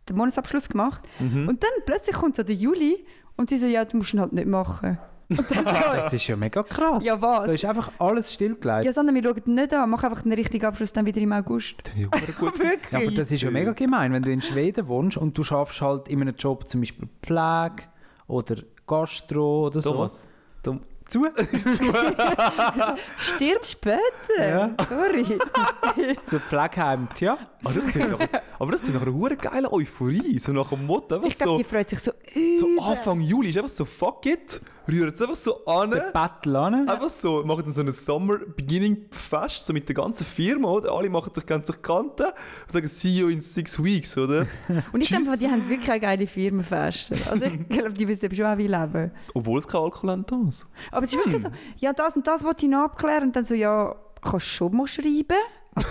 den 0.08 0.16
Monatsabschluss 0.16 0.68
gemacht. 0.68 1.02
Mhm. 1.18 1.48
Und 1.48 1.62
dann 1.62 1.70
plötzlich 1.86 2.16
kommt 2.16 2.36
so 2.36 2.42
der 2.42 2.54
Juli 2.54 3.04
und 3.36 3.48
sie 3.48 3.58
so, 3.58 3.66
ja, 3.66 3.84
du 3.84 3.96
musst 3.96 4.12
ihn 4.12 4.20
halt 4.20 4.32
nicht 4.32 4.48
machen. 4.48 4.98
Das 5.30 6.12
ist 6.12 6.26
ja 6.26 6.36
mega 6.36 6.62
krass. 6.62 7.04
Ja, 7.04 7.20
was? 7.22 7.46
Da 7.46 7.52
ist 7.52 7.64
einfach 7.64 7.92
alles 7.98 8.32
stillgelegt. 8.32 8.84
ja, 8.84 8.92
sondern 8.92 9.14
wir 9.14 9.22
schauen 9.22 9.54
nicht 9.54 9.72
an, 9.72 9.88
mach 9.90 10.02
einfach 10.02 10.22
den 10.22 10.32
richtigen 10.32 10.66
Abschluss 10.66 10.92
dann 10.92 11.06
wieder 11.06 11.20
im 11.20 11.32
August. 11.32 11.76
Das 11.84 11.94
ist 11.94 12.00
ja 12.00 12.08
verdammt 12.10 12.38
gut. 12.38 12.58
Wirklich? 12.58 12.90
Ja, 12.92 12.98
aber 12.98 13.10
das 13.12 13.30
ist 13.30 13.42
ja 13.42 13.50
mega 13.50 13.72
gemein, 13.72 14.12
wenn 14.12 14.22
du 14.22 14.30
in 14.32 14.42
Schweden 14.42 14.88
wohnst 14.88 15.16
und 15.16 15.38
du 15.38 15.42
schaffst 15.44 15.80
halt 15.80 16.08
in 16.08 16.20
einem 16.20 16.34
Job 16.36 16.68
zum 16.68 16.80
Beispiel 16.80 17.08
Pflege 17.22 17.84
oder 18.26 18.56
Gastro 18.86 19.66
oder 19.66 19.80
so. 19.80 19.92
Thomas, 19.92 20.28
Tom, 20.62 20.80
Zu? 21.08 21.26
Stirb 23.16 23.64
später. 23.66 24.00
Ja. 24.38 24.70
Sorry. 24.88 25.24
so 26.30 26.38
Pflegeheim, 26.38 27.08
tja. 27.14 27.38
aber 27.64 27.74
das 27.74 27.86
klingt 27.86 28.10
nach, 28.10 28.28
aber 28.58 28.72
das 28.72 28.82
klingt 28.82 28.96
nach 28.96 29.02
einer 29.06 29.14
hure 29.14 29.36
geile 29.36 29.72
Euphorie, 29.72 30.38
so 30.38 30.52
nach 30.52 30.68
dem 30.70 30.86
Motto, 30.86 31.22
Ich 31.24 31.36
glaube, 31.36 31.52
so, 31.52 31.58
die 31.58 31.64
freut 31.64 31.88
sich 31.88 31.98
so 32.00 32.12
so. 32.60 32.82
Anfang 32.82 33.20
Juli 33.20 33.48
ist 33.48 33.56
einfach 33.56 33.68
so 33.68 33.84
fuck 33.84 34.26
it, 34.26 34.60
rühren 34.88 35.12
es 35.12 35.20
einfach 35.20 35.36
so 35.36 35.64
an. 35.64 35.90
Der 35.90 36.10
Battle 36.12 36.58
an. 36.58 36.88
Einfach 36.88 37.08
so, 37.08 37.42
machen 37.44 37.62
dann 37.64 37.72
so 37.72 37.80
ein 37.80 37.92
Summer 37.92 38.38
Beginning 38.38 39.06
Fest, 39.10 39.66
so 39.66 39.72
mit 39.72 39.88
der 39.88 39.94
ganzen 39.94 40.24
Firma, 40.24 40.68
oder? 40.68 40.92
Alle 40.92 41.10
machen 41.10 41.32
sich 41.34 41.46
ganz 41.46 41.70
Kanten 41.82 42.24
und 42.24 42.72
sagen, 42.72 42.88
see 42.88 43.10
you 43.10 43.28
in 43.28 43.40
six 43.40 43.82
weeks, 43.82 44.16
oder? 44.16 44.46
Und 44.92 45.00
ich 45.00 45.08
glaube, 45.08 45.36
die 45.38 45.48
haben 45.48 45.68
wirklich 45.68 45.90
eine 45.90 46.00
geile 46.00 46.26
Firmenfeste. 46.26 47.16
Also 47.30 47.44
ich 47.44 47.68
glaube, 47.68 47.92
die 47.92 48.08
wissen 48.08 48.34
schon 48.34 48.46
auch, 48.46 48.58
wie 48.58 48.66
leben. 48.66 49.12
Obwohl 49.34 49.58
es 49.58 49.68
kein 49.68 49.80
Alkohol 49.80 50.10
haben, 50.10 50.26
das. 50.26 50.66
Aber 50.90 51.04
es 51.04 51.12
ist 51.12 51.18
wirklich 51.18 51.42
so, 51.42 51.48
ja, 51.78 51.92
das 51.92 52.16
und 52.16 52.26
das 52.26 52.44
wollte 52.44 52.66
ich 52.66 52.70
noch 52.70 52.84
abklären. 52.84 53.24
Und 53.24 53.36
dann 53.36 53.44
so, 53.44 53.54
ja, 53.54 53.94
kannst 54.22 54.46
du 54.46 54.50
schon 54.50 54.76
mal 54.76 54.86
schreiben? 54.86 55.38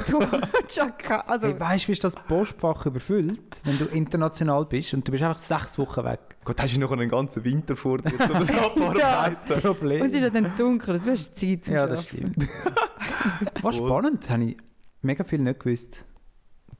Du 0.10 0.20
ja 0.76 0.90
keine- 0.92 1.28
also, 1.28 1.48
Hey, 1.48 1.60
weißt 1.60 1.84
du, 1.84 1.88
wie 1.88 1.92
ist 1.94 2.04
das 2.04 2.16
Postfach 2.16 2.86
überfüllt, 2.86 3.62
wenn 3.64 3.78
du 3.78 3.86
international 3.86 4.66
bist 4.66 4.94
und 4.94 5.08
du 5.08 5.12
bist 5.12 5.24
einfach 5.24 5.40
sechs 5.40 5.78
Wochen 5.78 6.04
weg? 6.04 6.20
Gott, 6.46 6.62
hast 6.62 6.76
du 6.76 6.80
noch 6.80 6.92
einen 6.92 7.10
ganzen 7.10 7.44
Winter 7.44 7.76
vor 7.76 7.98
dir, 8.00 8.14
um 8.14 8.40
das 8.40 8.50
Ja. 8.50 8.66
abzuarbeiten. 8.66 9.62
Problem. 9.62 10.02
und 10.02 10.10
es 10.10 10.16
ist 10.16 10.22
ja 10.22 10.30
dann 10.30 10.56
dunkel, 10.56 10.92
also 10.92 11.06
du 11.06 11.12
hast 11.12 11.38
Zeit 11.38 11.66
zum 11.66 11.76
ja, 11.76 11.88
das 11.88 12.06
stimmt. 12.06 12.48
Was 13.62 13.76
spannend, 13.76 14.30
habe 14.30 14.44
ich 14.46 14.58
mega 15.02 15.24
viel 15.24 15.40
nicht 15.40 15.60
gewusst. 15.60 16.06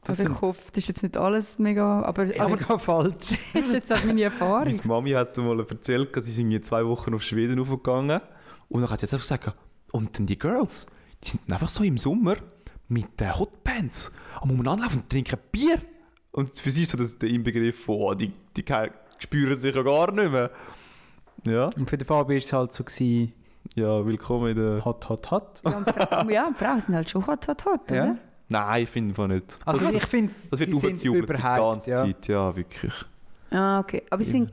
Das 0.04 0.20
Also 0.20 0.32
ich 0.32 0.42
hoffe, 0.42 0.62
das 0.72 0.78
ist 0.84 0.88
jetzt 0.88 1.04
nicht 1.04 1.18
alles 1.18 1.60
mega, 1.60 2.02
aber 2.04 2.22
also, 2.22 2.40
Aber 2.40 2.58
gar 2.58 2.80
falsch. 2.80 3.38
das 3.54 3.62
ist 3.64 3.74
jetzt 3.74 3.92
auch 3.92 4.04
meine 4.06 4.24
Erfahrung. 4.24 4.64
Meine 4.66 4.82
Mami 4.86 5.10
hat 5.12 5.36
mal 5.38 5.60
erzählt, 5.60 6.16
dass 6.16 6.26
sie 6.26 6.32
sind 6.32 6.52
jetzt 6.52 6.68
zwei 6.68 6.86
Wochen 6.86 7.14
auf 7.14 7.22
Schweden 7.22 7.60
aufgegangen 7.60 8.22
und 8.70 8.82
dann 8.82 8.90
hat 8.90 9.00
sie 9.02 9.06
jetzt 9.06 9.14
einfach 9.14 9.26
gesagt, 9.28 9.58
und 9.92 10.18
dann 10.18 10.26
die 10.26 10.40
Girls, 10.40 10.86
die 11.24 11.30
sind 11.32 11.52
einfach 11.52 11.68
so 11.68 11.84
im 11.84 11.98
Sommer 11.98 12.38
mit 12.90 13.20
den 13.20 13.38
Hotpants 13.38 14.12
am 14.42 14.52
Umeinander 14.52 14.88
und 14.94 15.10
trinken 15.10 15.40
Bier. 15.52 15.82
Und 16.32 16.58
für 16.58 16.70
sie 16.70 16.84
ist 16.84 16.92
so 16.92 16.98
das 16.98 17.18
der 17.18 17.30
Inbegriff 17.30 17.86
von, 17.86 17.96
oh, 17.96 18.14
die, 18.14 18.32
die 18.56 18.66
spüren 19.18 19.58
sich 19.58 19.74
ja 19.76 19.82
gar 19.82 20.12
nicht 20.12 20.32
mehr. 20.32 20.52
Ja, 21.46 21.70
Und 21.78 21.90
für 21.90 21.98
den 21.98 22.06
Fabi 22.06 22.34
war 22.34 22.38
es 22.38 22.52
halt 22.52 22.74
so, 22.74 22.84
gewesen, 22.84 23.34
ja, 23.76 24.06
willkommen 24.06 24.50
in 24.50 24.58
der... 24.58 24.84
hot, 24.86 25.08
hot, 25.08 25.32
hot. 25.32 25.62
Ja, 25.64 25.78
und 25.78 25.90
Fra- 25.90 26.30
ja, 26.30 26.48
und 26.48 26.58
Frauen 26.58 26.82
sind 26.82 26.96
halt 26.96 27.10
schon 27.10 27.26
hot, 27.26 27.48
hot, 27.48 27.66
hot, 27.66 27.92
Ja. 27.92 28.04
oder? 28.04 28.18
Nein, 28.52 28.84
ich 28.84 28.90
finde 28.90 29.12
einfach 29.12 29.28
nicht. 29.28 29.60
Also 29.66 29.86
das, 29.86 29.96
ich 29.96 30.06
finde, 30.06 30.34
das 30.50 30.60
wird 30.60 30.72
sie 30.72 30.80
sind 30.80 30.94
aufgejubelt 30.96 31.38
die 31.40 31.44
ganze 31.44 31.92
ja. 31.92 32.04
Zeit, 32.04 32.28
ja, 32.28 32.56
wirklich. 32.56 32.94
Ah, 33.52 33.80
okay. 33.80 34.04
Aber 34.10 34.24
sie 34.24 34.32
sind... 34.32 34.52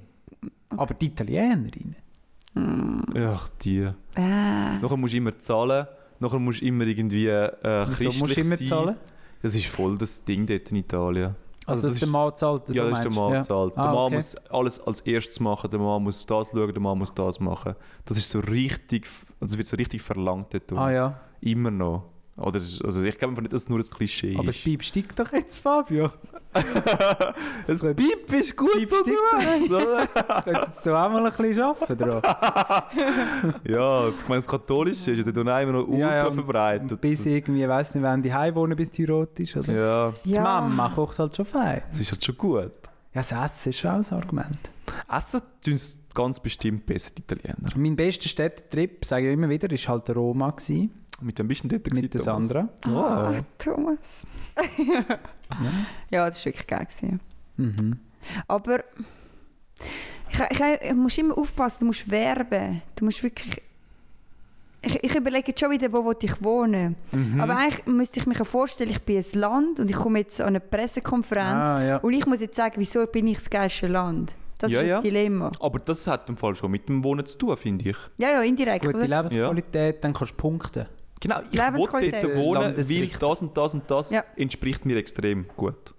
Aber 0.77 0.95
die 0.95 1.07
Italienerinnen, 1.07 1.97
Ach, 3.17 3.49
die. 3.63 3.81
Äh, 3.81 4.79
Nachher 4.81 4.97
musst 4.97 5.13
du 5.15 5.19
immer 5.19 5.39
zahlen, 5.41 5.87
nachher 6.21 6.39
musst 6.39 6.61
du 6.61 6.67
immer 6.67 6.85
irgendwie 6.85 7.29
äh, 7.29 7.51
wieso 7.89 8.05
musst 8.25 8.37
du 8.37 8.41
immer 8.41 8.57
sein. 8.57 8.67
zahlen? 8.67 8.97
Das 9.43 9.55
ist 9.55 9.67
voll 9.67 9.97
das 9.99 10.25
Ding 10.25 10.47
dort 10.47 10.71
in 10.71 10.77
Italien. 10.79 11.37
Also, 11.67 11.83
das 11.83 11.93
dass 11.93 11.99
der 12.01 12.07
ist- 12.09 12.13
Mann 12.13 12.37
zahlt, 12.37 12.69
das 12.69 12.77
ja, 12.77 12.89
das 12.89 12.99
ist 12.99 13.05
der? 13.05 13.13
Mann 13.13 13.43
zahlt. 13.43 13.77
Der 13.77 13.83
Ah, 13.85 13.87
Mann 13.93 14.05
okay. 14.07 14.15
muss 14.15 14.37
alles 14.51 14.81
als 14.81 15.01
erstes 15.01 15.41
machen, 15.41 15.69
der 15.71 15.81
Mann 15.81 16.03
muss 16.03 16.25
das 16.25 16.49
schauen, 16.49 16.73
der 16.73 16.81
Mann 16.81 16.99
muss 16.99 17.13
das 17.13 17.41
machen. 17.41 17.75
Das 18.05 18.17
ist 18.19 18.31
so 18.31 18.39
richtig, 18.41 19.07
also 19.41 19.59
wird 19.59 19.67
so 19.67 19.77
richtig 19.77 20.01
verlangt 20.01 20.55
dort. 20.55 20.73
Ah 20.73 20.91
ja, 20.93 21.21
Immer 21.41 21.71
noch. 21.71 22.05
Oder, 22.39 22.59
ist- 22.59 22.85
also 22.85 23.03
ich 23.03 23.17
glaube 23.19 23.33
einfach 23.33 23.43
nicht, 23.43 23.53
dass 23.55 23.63
es 23.63 23.69
nur 23.69 23.79
ein 23.79 23.85
Klischee 23.85 24.35
aber 24.35 24.45
das 24.47 24.57
ist. 24.57 24.65
Piep 24.65 24.83
steigt 24.83 25.19
doch 25.19 25.33
jetzt, 25.33 25.59
Fabio. 25.59 26.11
Das 27.67 27.83
Piep 27.83 28.33
ist 28.33 28.57
gut, 28.57 28.73
Piep 28.75 28.91
steigt 28.95 29.71
oder? 29.71 30.07
Könntest 30.45 30.87
du 30.87 30.95
auch 30.95 31.11
mal 31.11 31.27
ein 31.27 31.33
bisschen 31.37 31.63
arbeiten 31.63 31.99
dran? 31.99 32.23
Ja, 33.65 34.09
ich 34.09 34.29
meine, 34.29 34.39
das 34.39 34.49
Katholische 34.49 35.13
ist 35.13 35.27
ja 35.27 35.33
auch 35.33 35.37
immer 35.63 35.73
noch 35.73 35.87
ultra 35.89 35.99
Ja, 35.99 36.17
ja, 36.25 36.33
verbreitet. 36.33 37.01
Bis 37.01 37.27
irgendwie, 37.27 37.67
weiss 37.69 37.95
nicht, 37.95 38.03
wenn 38.05 38.23
die 38.23 38.33
heim 38.33 38.55
wohnen, 38.55 38.77
bis 38.77 38.91
die 38.91 39.05
rot 39.05 39.39
ist. 39.41 39.57
Oder? 39.57 39.73
ja, 39.73 40.13
Die 40.25 40.31
ja. 40.31 40.43
Mama 40.43 40.91
kocht 40.95 41.19
halt 41.19 41.35
schon 41.37 41.45
fein. 41.47 41.83
das 41.91 42.01
ist 42.01 42.13
halt 42.13 42.25
schon 42.25 42.37
gut. 42.39 42.73
Ja, 43.15 43.23
das 43.23 43.33
Essen 43.33 43.71
ist 43.71 43.79
schon 43.79 43.91
auch 43.91 44.13
ein 44.13 44.19
Argument. 44.19 44.59
Essen 45.11 45.41
tun 45.65 45.79
ganz 46.15 46.41
bestimmt 46.41 46.87
besser, 46.87 47.11
die 47.17 47.23
Italiener. 47.23 47.69
Mein 47.77 47.97
bester 47.97 48.29
Städtetrip, 48.29 49.05
sage 49.05 49.29
ich 49.29 49.35
immer 49.35 49.49
wieder, 49.51 49.69
war 49.71 49.79
halt 49.95 50.17
Roma. 50.17 50.51
Gewesen, 50.51 50.91
Mit 51.21 51.39
wem 51.39 51.49
bist 51.49 51.65
du 51.65 51.69
denn 51.69 51.83
dort 51.83 51.95
mit 51.95 52.13
der? 52.15 52.21
Sandra. 52.21 52.69
ah, 52.87 53.33
Thomas. 53.59 54.27
ja, 56.11 56.27
das 56.29 56.39
war 56.39 56.45
wirklich 56.47 56.67
geil. 56.67 56.87
Gewesen. 56.87 57.21
Mhm. 57.57 57.99
Aber 58.49 58.81
ich, 60.31 60.41
ich, 60.51 60.61
ich 60.83 60.95
muss 60.95 61.17
immer 61.19 61.37
aufpassen, 61.39 61.79
du 61.81 61.87
musst 61.87 62.11
werben. 62.11 62.83
Du 62.97 63.05
musst 63.05 63.23
wirklich... 63.23 63.63
Ich, 64.83 65.03
ich 65.03 65.15
überlege 65.17 65.49
jetzt 65.49 65.59
schon 65.61 65.71
wieder, 65.71 65.91
wo 65.93 66.13
ich 66.21 66.43
wohnen 66.43 66.97
Mhm. 67.11 67.41
Aber 67.41 67.57
eigentlich 67.57 67.87
müsste 67.87 68.21
ich 68.21 68.27
mir 68.27 68.35
vorstellen, 68.45 68.91
ich 68.91 69.03
bin 69.03 69.17
ein 69.19 69.39
Land 69.41 69.81
und 69.81 69.91
ich 69.91 69.97
komme 69.97 70.19
jetzt 70.21 70.41
an 70.41 70.49
eine 70.49 70.61
Pressekonferenz 70.61 71.69
Ah, 71.69 71.83
ja. 71.85 71.97
und 71.99 72.13
ich 72.13 72.27
muss 72.27 72.41
jetzt 72.41 72.57
sagen, 72.57 72.75
wieso 72.77 73.05
bin 73.07 73.27
ich 73.27 73.39
das 73.39 73.51
geilste 73.51 73.89
Land? 73.89 74.35
Das 74.59 74.71
Ja, 74.71 74.81
ist 74.81 74.89
ja. 74.89 74.95
das 74.97 75.03
Dilemma. 75.05 75.51
Aber 75.61 75.79
das 75.81 76.07
hat 76.07 76.29
im 76.29 76.37
Fall 76.37 76.55
schon 76.55 76.71
mit 76.71 76.89
dem 76.89 77.03
Wohnen 77.05 77.27
zu 77.27 77.37
tun, 77.39 77.57
finde 77.57 77.91
ich. 77.91 77.97
Ja, 78.19 78.31
ja, 78.31 78.43
indirekt, 78.43 78.85
Gute 78.85 78.99
oder? 78.99 79.09
Lebensqualität, 79.09 80.05
dann 80.05 80.13
kannst 80.13 80.33
du 80.33 80.37
punkten. 80.37 80.87
Genau, 81.21 81.41
ich 81.51 81.59
will 81.59 82.11
dort 82.11 82.37
wohnen, 82.37 82.55
weil 82.61 82.63
Landesrichtung. 82.69 83.29
das 83.31 83.43
und 83.43 83.57
das 83.57 83.75
und 83.75 83.91
das 83.91 84.11
Ja. 84.11 84.25
entspricht 84.37 84.85
mir 84.85 84.97
extrem 84.97 85.47
gut. 85.57 85.95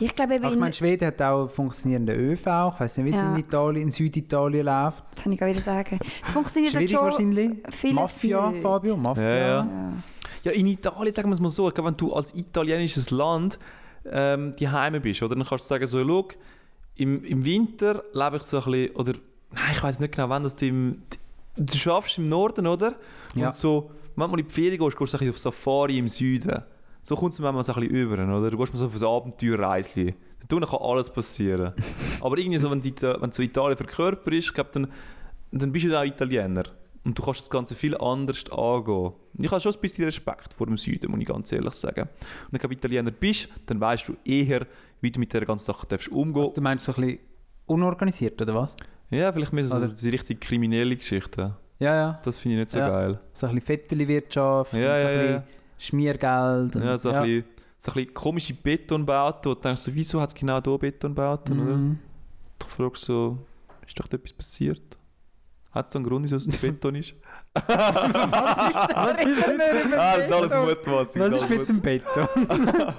Ich 0.00 0.14
glaube, 0.16 0.34
ich 0.34 0.42
meine, 0.56 0.72
Schweden 0.74 1.06
hat 1.06 1.22
auch 1.22 1.48
funktionierenden 1.48 2.16
ÖV. 2.18 2.40
Ich 2.40 2.80
weiß 2.80 2.96
nicht, 2.98 3.06
wie 3.06 3.10
es 3.10 3.20
Ja. 3.20 3.32
in 3.32 3.38
Italien, 3.38 3.82
in 3.84 3.90
Süditalien 3.92 4.66
läuft. 4.66 5.04
das 5.14 5.22
kann 5.22 5.32
ich 5.32 5.42
auch 5.42 5.46
wieder 5.46 5.60
sagen. 5.60 5.98
Es 6.22 6.32
funktioniert 6.32 6.72
Schwierig 6.72 6.90
schon 6.90 7.00
wahrscheinlich. 7.00 7.50
vieles 7.70 7.94
Mafia, 7.94 8.50
nicht. 8.50 8.62
Fabio, 8.62 8.96
Mafia. 8.96 9.22
Ja, 9.22 9.36
ja. 9.38 9.46
Ja. 9.64 9.92
Ja, 10.42 10.52
in 10.52 10.66
Italien, 10.66 11.14
sagen 11.14 11.28
wir 11.28 11.34
es 11.34 11.40
mal 11.40 11.50
so, 11.50 11.68
ich 11.68 11.74
glaube, 11.74 11.88
wenn 11.90 11.96
du 11.96 12.12
als 12.12 12.34
italienisches 12.34 13.10
Land 13.10 13.58
ähm, 14.10 14.54
die 14.58 14.68
Heime 14.68 14.98
bist, 15.00 15.22
oder, 15.22 15.34
dann 15.36 15.46
kannst 15.46 15.66
du 15.66 15.68
sagen, 15.68 15.86
so, 15.86 16.02
schau, 16.04 16.28
im, 16.96 17.22
im 17.24 17.44
Winter 17.44 18.02
lebe 18.12 18.36
ich 18.36 18.42
so 18.42 18.58
ein 18.58 18.64
bisschen, 18.64 18.96
oder, 18.96 19.12
nein, 19.52 19.64
ich 19.72 19.82
weiß 19.82 20.00
nicht 20.00 20.14
genau, 20.16 20.28
wann 20.30 20.42
das 20.42 20.56
du 20.56 20.66
im, 20.66 21.02
du 21.56 21.76
schaffst 21.76 22.18
im 22.18 22.24
Norden, 22.24 22.66
oder? 22.66 22.94
Ja. 23.34 23.48
Und 23.48 23.54
so, 23.54 23.90
manchmal 24.20 24.40
in 24.40 24.46
die 24.46 24.52
Ferien 24.54 24.78
gehst, 24.78 24.96
gehst 24.96 25.12
du 25.14 25.18
so 25.18 25.24
ein 25.24 25.30
bisschen 25.30 25.50
auf 25.50 25.56
Safari 25.56 25.98
im 25.98 26.08
Süden. 26.08 26.62
So 27.02 27.16
kommt 27.16 27.32
es 27.32 27.38
mir 27.38 27.46
manchmal 27.46 27.64
so 27.64 27.72
ein 27.72 27.80
bisschen 27.80 27.96
über, 27.96 28.14
oder? 28.14 28.50
Du 28.50 28.58
gehst 28.58 28.72
mal 28.72 28.78
so 28.78 28.86
auf 28.86 28.94
ein 28.94 29.04
Abenteuerreisli. 29.04 30.14
Da 30.46 30.58
kann 30.60 30.78
alles 30.80 31.10
passieren. 31.10 31.72
Aber 32.20 32.38
irgendwie 32.38 32.58
so, 32.58 32.70
wenn 32.70 32.80
du, 32.80 32.90
wenn 32.90 33.30
du 33.30 33.36
so 33.36 33.42
Italien 33.42 33.76
verkörperst, 33.76 34.48
ich 34.48 34.54
glaube, 34.54 34.70
dann, 34.72 34.88
dann 35.52 35.72
bist 35.72 35.86
du 35.86 35.98
auch 35.98 36.04
Italiener. 36.04 36.64
Und 37.02 37.18
du 37.18 37.22
kannst 37.22 37.40
das 37.40 37.50
Ganze 37.50 37.74
viel 37.74 37.96
anders 37.96 38.44
angehen. 38.50 39.12
Ich 39.38 39.50
habe 39.50 39.60
schon 39.60 39.72
ein 39.72 39.80
bisschen 39.80 40.04
Respekt 40.04 40.52
vor 40.52 40.66
dem 40.66 40.76
Süden, 40.76 41.10
muss 41.10 41.20
ich 41.20 41.26
ganz 41.26 41.50
ehrlich 41.52 41.74
sagen. 41.74 42.08
Und 42.50 42.52
wenn 42.52 42.60
du 42.60 42.76
Italiener 42.76 43.10
bist, 43.10 43.48
dann 43.66 43.80
weißt 43.80 44.08
du 44.08 44.16
eher, 44.24 44.66
wie 45.00 45.10
du 45.10 45.18
mit 45.18 45.32
dieser 45.32 45.46
ganzen 45.46 45.64
Sache 45.64 45.86
darfst 45.86 46.08
umgehen 46.08 46.42
Also, 46.42 46.54
du 46.56 46.60
meinst 46.60 46.84
so 46.84 46.92
ein 46.92 47.00
bisschen 47.00 47.18
unorganisiert, 47.66 48.40
oder 48.42 48.54
was? 48.54 48.76
Ja, 49.10 49.32
vielleicht 49.32 49.52
mehr 49.52 49.64
so 49.64 49.86
die 49.86 50.08
richtig 50.10 50.40
kriminelle 50.40 50.96
Geschichten. 50.96 51.54
Ja, 51.80 51.94
ja. 51.94 52.20
Das 52.22 52.38
finde 52.38 52.56
ich 52.56 52.60
nicht 52.60 52.70
so 52.70 52.78
Ja. 52.78 52.88
geil. 52.88 53.18
So 53.32 53.46
ein 53.48 53.54
bisschen 53.56 53.66
Vettelwirtschaft, 53.68 54.72
Ja, 54.74 54.78
und 54.78 55.00
so 55.00 55.06
ja, 55.06 55.12
ein 55.12 55.16
ja. 55.16 55.22
bisschen 55.38 55.42
Schmiergeld. 55.78 56.76
und- 56.76 56.82
Ja, 56.84 56.96
so 56.98 57.10
ein, 57.10 57.22
Bisschen, 57.22 57.44
so 57.78 57.90
ein 57.90 57.94
bisschen 57.94 58.14
komische 58.14 58.54
Betonbauten. 58.54 59.50
Und 59.52 59.58
du 59.58 59.62
denkst 59.68 59.82
so, 59.82 59.94
wieso 59.94 60.20
hat 60.20 60.28
es 60.30 60.34
genau 60.34 60.60
hier 60.62 60.78
Betonbauten? 60.78 61.58
Oder? 61.60 61.76
Mhm. 61.76 61.98
Du 62.58 62.66
fragst 62.68 63.04
so, 63.04 63.38
ist 63.86 63.98
doch 63.98 64.06
da 64.06 64.16
etwas 64.16 64.32
passiert? 64.34 64.82
Hat 65.72 65.86
es 65.86 65.92
da 65.92 65.98
einen 65.98 66.06
Grund, 66.06 66.24
wieso 66.24 66.36
es 66.36 66.46
ein 66.46 66.54
Beton 66.60 66.96
ist? 66.96 67.14
Was 67.54 69.20
ist 69.24 69.46
mit, 69.48 69.60
ah, 69.98 70.16
das 70.16 70.26
ist 70.26 70.32
alles 70.32 70.52
Mutmaßung. 70.54 71.22
was 71.22 71.34
ist 71.42 71.48
mit 71.48 71.68
dem 71.68 71.80
Beton? 71.80 72.28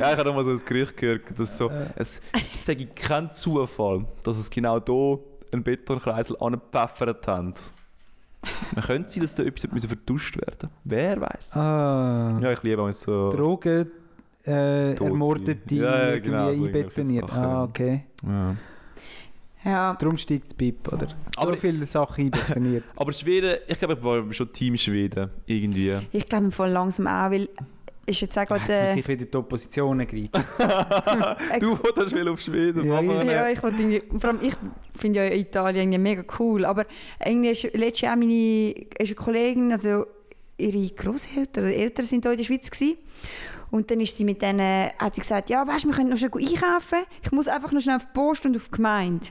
Ja, 0.00 0.12
ich 0.12 0.18
habe 0.18 0.32
mal 0.32 0.44
so 0.44 0.50
ein 0.50 0.58
Gerücht 0.58 0.96
gehört, 0.96 1.22
dass 1.38 1.56
so, 1.56 1.70
es, 1.94 2.20
ich 2.54 2.62
sage 2.62 2.86
kein 2.86 3.32
Zufall, 3.32 4.04
dass 4.24 4.36
es 4.36 4.50
genau 4.50 4.78
hier 4.84 5.18
einen 5.52 5.62
Betonkreisel 5.62 6.36
angepfeffert 6.38 7.26
haben. 7.26 7.54
Man 8.74 8.84
könnte 8.86 9.08
sein, 9.10 9.22
dass 9.22 9.34
da 9.34 9.42
etwas 9.42 9.70
müssen 9.72 9.88
vertuscht 9.88 10.36
werden 10.36 10.70
Wer 10.84 11.20
weiß? 11.20 11.56
Ah, 11.56 12.38
Ja, 12.40 12.52
ich 12.52 12.62
liebe 12.62 12.82
auch 12.82 12.92
so. 12.92 13.30
Drogen, 13.30 13.90
äh, 14.44 14.94
Tote. 14.94 15.10
ermordete, 15.10 15.74
Ja, 15.74 16.10
ja, 16.10 16.18
genau, 16.18 16.44
so 16.46 16.50
irgendwie 16.50 16.78
irgendwelche 16.78 16.78
einbetoniert. 16.86 17.32
Ah, 17.32 17.64
okay. 17.64 18.04
Ja. 18.26 18.56
Ja. 19.64 19.94
Darum 19.98 20.16
steigt 20.16 20.44
das 20.46 20.54
BIP, 20.54 20.92
oder? 20.92 21.08
Aber- 21.36 21.54
so 21.54 21.58
viele 21.58 21.84
Sachen 21.86 22.24
einbetoniert. 22.26 22.84
Aber 22.96 23.12
Schweden, 23.12 23.56
ich 23.66 23.78
glaube, 23.78 23.94
ich 23.94 24.02
war 24.04 24.32
schon 24.32 24.52
Team 24.52 24.76
Schweden. 24.76 25.30
Irgendwie. 25.46 25.98
Ich 26.12 26.28
glaube 26.28 26.52
voll 26.52 26.68
langsam 26.68 27.08
auch, 27.08 27.30
weil 27.32 27.48
ist 28.06 28.20
jetzt 28.20 28.38
auch 28.38 28.46
gerade... 28.46 28.94
ich 28.96 29.06
wieder 29.08 29.24
die 29.24 29.36
Opposition 29.36 30.00
ergreifen. 30.00 30.30
Äh, 31.52 31.58
Du 31.60 31.78
wolltest 31.78 32.14
will 32.14 32.28
auf 32.28 32.40
Schweden, 32.40 32.86
Ja, 32.86 33.02
Mama. 33.02 33.22
Ja, 33.24 33.48
ich 33.48 33.62
wollte 33.62 33.82
irgendwie- 33.82 34.18
vor 34.18 34.30
allem 34.30 34.40
ich 34.42 34.54
finde 34.98 35.24
ja 35.26 35.32
Italien 35.34 35.92
irgendwie 35.92 35.98
mega 35.98 36.24
cool, 36.38 36.64
aber 36.64 36.84
irgendwie 37.24 37.50
ist 37.50 37.62
letztes 37.74 38.02
Jahr 38.02 38.16
meine 38.16 38.70
ist 38.72 38.98
eine 39.00 39.14
Kollegin, 39.14 39.72
also 39.72 40.06
ihre 40.58 40.88
Großeltern 40.94 41.64
oder 41.64 41.74
Eltern 41.74 42.06
sind 42.06 42.24
hier 42.24 42.32
in 42.32 42.38
der 42.38 42.44
Schweiz 42.44 42.70
gewesen. 42.70 42.96
und 43.70 43.90
dann 43.90 44.00
ist 44.00 44.16
sie 44.16 44.24
mit 44.24 44.40
denen, 44.40 44.90
hat 44.98 45.14
sie 45.14 45.20
gesagt, 45.20 45.50
ja 45.50 45.66
weißt, 45.66 45.84
wir 45.86 45.92
können 45.92 46.08
noch 46.10 46.16
schnell 46.16 46.30
einkaufen, 46.34 46.98
ich 47.22 47.32
muss 47.32 47.48
einfach 47.48 47.72
noch 47.72 47.80
schnell 47.80 47.96
auf 47.96 48.06
die 48.06 48.12
Post 48.18 48.46
und 48.46 48.56
auf 48.56 48.66
die 48.68 48.76
Gemeinde. 48.76 49.26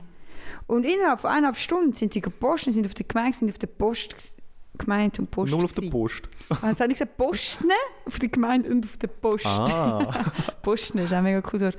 Und 0.68 0.84
innerhalb 0.84 1.20
von 1.20 1.30
eineinhalb 1.30 1.56
Stunden 1.58 1.92
sind 1.94 2.12
sie 2.12 2.20
gepostet, 2.20 2.74
sind 2.74 2.86
auf 2.86 2.94
der 2.94 3.06
Gemeinde, 3.06 3.36
sind 3.38 3.50
auf 3.50 3.58
der 3.58 3.66
Post 3.68 4.36
Gemeinde 4.78 5.20
und 5.20 5.30
Post 5.30 5.52
Nur 5.52 5.64
auf 5.64 5.72
der. 5.72 5.90
Post. 5.90 6.22
Und 6.48 6.68
Jetzt 6.68 6.80
habe 6.80 6.92
ich 6.92 6.98
gesagt, 6.98 7.16
Posten 7.16 7.70
auf 8.06 8.18
der 8.18 8.28
Gemeinde 8.28 8.70
und 8.70 8.84
auf 8.84 8.96
der 8.96 9.08
Post. 9.08 9.46
Ah. 9.46 10.32
Posten 10.62 10.98
ist 10.98 11.12
auch 11.12 11.22
mega 11.22 11.42
cool. 11.52 11.60
Wort. 11.60 11.76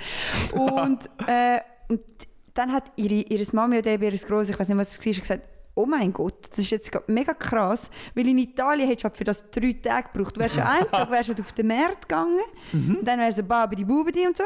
Und, 0.53 1.09
äh, 1.27 1.59
und 1.89 2.01
dann 2.53 2.71
hat 2.71 2.91
ihre, 2.95 3.15
ihre 3.15 3.55
Mami 3.55 3.79
oder 3.79 3.91
eben 3.91 4.03
ihr 4.03 4.11
Grosses, 4.11 4.49
ich 4.49 4.59
weiß 4.59 4.67
nicht, 4.69 4.77
was 4.77 4.99
es 4.99 5.05
war, 5.05 5.13
gesagt, 5.13 5.56
oh 5.77 5.85
mein 5.85 6.11
Gott, 6.11 6.49
das 6.49 6.59
ist 6.59 6.71
jetzt 6.71 6.91
mega 7.07 7.33
krass, 7.33 7.89
weil 8.15 8.27
in 8.27 8.39
Italien 8.39 8.87
hättest 8.87 9.03
du 9.03 9.09
halt 9.09 9.17
für 9.17 9.23
das 9.23 9.49
drei 9.51 9.73
Tage 9.73 10.09
gebraucht. 10.11 10.35
Du 10.35 10.39
wärst 10.39 10.57
einen 10.59 10.89
Tag 10.89 11.11
wärst 11.11 11.29
du 11.29 11.41
auf 11.41 11.53
den 11.53 11.67
Markt 11.67 12.09
gegangen, 12.09 12.41
und 12.73 13.03
dann 13.03 13.19
wärst 13.19 13.37
du 13.37 13.43
Babidi 13.43 13.85
Bubidi 13.85 14.25
und 14.25 14.35
so. 14.35 14.43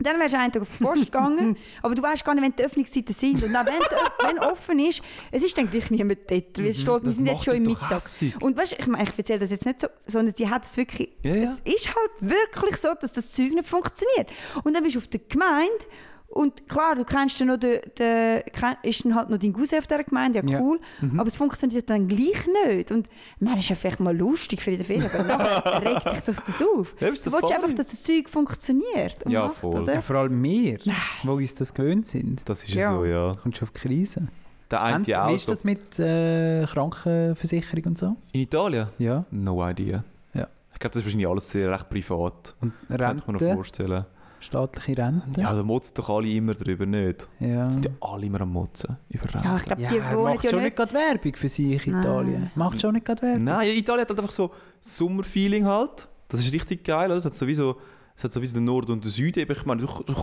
Dann 0.00 0.18
wärst 0.18 0.34
du 0.34 0.38
einen 0.38 0.52
Tag 0.52 0.62
auf 0.62 0.68
die 0.76 0.84
Post 0.84 1.04
gegangen, 1.06 1.56
aber 1.82 1.94
du 1.94 2.02
weißt 2.02 2.24
gar 2.24 2.34
nicht, 2.34 2.44
wenn 2.44 2.56
die 2.56 2.64
Öffnungszeiten 2.64 3.14
sind. 3.14 3.42
Und 3.44 3.54
auch 3.54 3.66
wenn, 3.66 3.74
wenn 4.28 4.38
offen 4.40 4.80
ist, 4.80 5.02
es 5.30 5.44
ist 5.44 5.56
dann 5.56 5.70
gleich 5.70 5.90
niemand 5.90 6.28
dort, 6.28 6.58
weil 6.58 6.66
es 6.66 6.80
steht, 6.80 7.04
wir 7.04 7.12
sind 7.12 7.26
jetzt 7.26 7.44
schon 7.44 7.54
im 7.54 7.62
Mittag. 7.62 8.02
hässig. 8.18 8.42
Und 8.42 8.56
weißt, 8.56 8.76
ich, 8.78 8.86
meine, 8.86 9.04
ich 9.04 9.16
erzähle 9.16 9.38
das 9.38 9.50
jetzt 9.50 9.64
nicht 9.64 9.80
so, 9.80 9.88
sondern 10.06 10.34
die 10.34 10.48
hat 10.48 10.64
es 10.64 10.76
wirklich. 10.76 11.10
Ja, 11.22 11.34
ja. 11.34 11.52
Es 11.52 11.60
ist 11.60 11.94
halt 11.94 12.10
wirklich 12.20 12.76
so, 12.76 12.88
dass 13.00 13.12
das 13.12 13.32
Zeug 13.32 13.52
nicht 13.52 13.66
funktioniert. 13.68 14.28
Und 14.64 14.74
dann 14.74 14.82
bist 14.82 14.96
du 14.96 15.00
auf 15.00 15.08
der 15.08 15.20
Gemeinde 15.28 15.84
und 16.30 16.68
klar, 16.68 16.94
du 16.94 17.04
kennst 17.04 17.40
dann 17.40 17.48
noch 17.48 17.56
den, 17.56 17.80
den 17.98 18.42
ist 18.82 19.04
dann 19.04 19.14
halt 19.14 19.30
noch 19.30 19.38
dein 19.38 19.52
Cousin 19.52 19.78
auf 19.78 19.86
dieser 19.86 20.04
Gemeinde, 20.04 20.40
ja 20.44 20.44
Ja. 20.48 20.60
cool, 20.60 20.78
aber 21.16 21.26
es 21.26 21.36
funktioniert 21.36 21.88
dann 21.90 22.06
gleich 22.06 22.46
nicht. 22.66 22.92
Und 22.92 23.08
man 23.40 23.56
ist 23.58 23.68
ja 23.68 23.74
vielleicht 23.76 23.98
mal 24.00 24.16
lustig 24.16 24.60
für 24.62 24.70
der 24.76 24.84
Ferien, 24.84 25.10
aber 25.12 25.24
nachher 25.24 25.82
regt 25.82 26.06
dich 26.28 26.34
doch 26.36 26.44
das 26.44 26.62
auf. 26.62 26.94
Ja, 27.00 27.08
Du 27.08 27.14
willst 27.32 27.52
einfach, 27.52 27.72
dass 27.74 27.88
das 27.88 28.02
Zeug 28.02 28.28
funktioniert 28.28 29.24
und 29.24 29.32
Ja, 29.32 29.46
macht, 29.46 29.56
voll. 29.56 29.82
oder? 29.82 29.94
Ja, 29.94 30.00
vor 30.02 30.16
allem 30.16 30.42
wir, 30.42 30.78
die 30.78 31.28
uns 31.28 31.54
das 31.54 31.72
gewöhnt 31.74 32.06
sind. 32.06 32.42
Das 32.48 32.62
ist 32.64 32.74
Ja. 32.74 32.80
ja 32.82 32.88
so, 32.90 33.04
ja. 33.04 33.34
Kommst 33.42 33.60
du 33.60 33.64
auf 33.64 33.70
die 33.72 33.80
Krise. 33.80 34.28
Der 34.70 34.82
eine 34.82 35.06
wie 35.06 35.34
ist 35.34 35.48
das 35.48 35.64
mit 35.64 35.98
äh, 35.98 36.64
Krankenversicherung 36.66 37.84
und 37.86 37.98
so? 37.98 38.16
In 38.32 38.42
Italien? 38.42 38.88
Ja. 38.98 39.24
No 39.30 39.66
idea. 39.66 40.04
Ja. 40.34 40.46
Ich 40.74 40.78
glaube, 40.78 40.92
das 40.92 40.96
ist 41.00 41.04
wahrscheinlich 41.06 41.26
alles 41.28 41.50
sehr 41.50 41.70
recht 41.72 41.88
privat. 41.88 42.54
Und 42.60 42.72
Könnte 42.88 43.16
ich 43.18 43.26
mir 43.26 43.32
noch 43.32 43.40
Rente, 43.40 43.54
vorstellen. 43.54 44.04
Staatliche 44.40 44.96
Rente. 44.96 45.40
Ja, 45.40 45.52
da 45.54 45.62
motzen 45.62 45.94
doch 45.94 46.08
alle 46.08 46.28
immer 46.28 46.54
drüber, 46.54 46.86
nicht? 46.86 47.28
ja. 47.40 47.66
Die 47.66 47.72
sind 47.72 47.84
ja 47.86 47.90
alle 48.00 48.26
immer 48.26 48.40
am 48.40 48.52
Motzen. 48.52 48.96
Über 49.08 49.24
Rente. 49.24 49.40
Ja, 49.44 49.56
ich 49.56 49.64
glaube, 49.64 49.82
Ja, 49.82 49.88
die 49.90 49.98
er 49.98 50.16
wohnen 50.16 50.34
macht 50.34 50.44
ja 50.44 50.50
schon 50.50 50.62
nicht 50.62 50.76
gerade 50.76 50.92
Werbung 50.92 51.36
für 51.36 51.48
sich, 51.48 51.86
Nein. 51.86 52.00
Italien. 52.00 52.50
Macht 52.54 52.80
schon 52.80 52.94
nicht 52.94 53.04
gerade 53.06 53.22
Werbung. 53.22 53.44
Nein, 53.44 53.68
ja, 53.68 53.74
Italien 53.74 54.02
hat 54.02 54.08
halt 54.10 54.18
einfach 54.20 54.32
so 54.32 54.50
Sommerfeeling 54.80 55.64
halt. 55.66 56.08
Das 56.28 56.40
ist 56.40 56.52
richtig 56.52 56.84
geil. 56.84 57.06
Oder? 57.06 57.16
Es 57.16 57.24
hat 57.24 57.34
sowieso, 57.34 57.76
es 58.16 58.24
hat 58.24 58.32
sowieso 58.32 58.54
den 58.54 58.64
Norden 58.64 58.92
und 58.92 59.04
den 59.04 59.10
Süden. 59.10 59.40
Eben, 59.40 59.52
Ich 59.52 59.64
meine, 59.64 59.80
du, 59.82 59.86
du, 60.04 60.14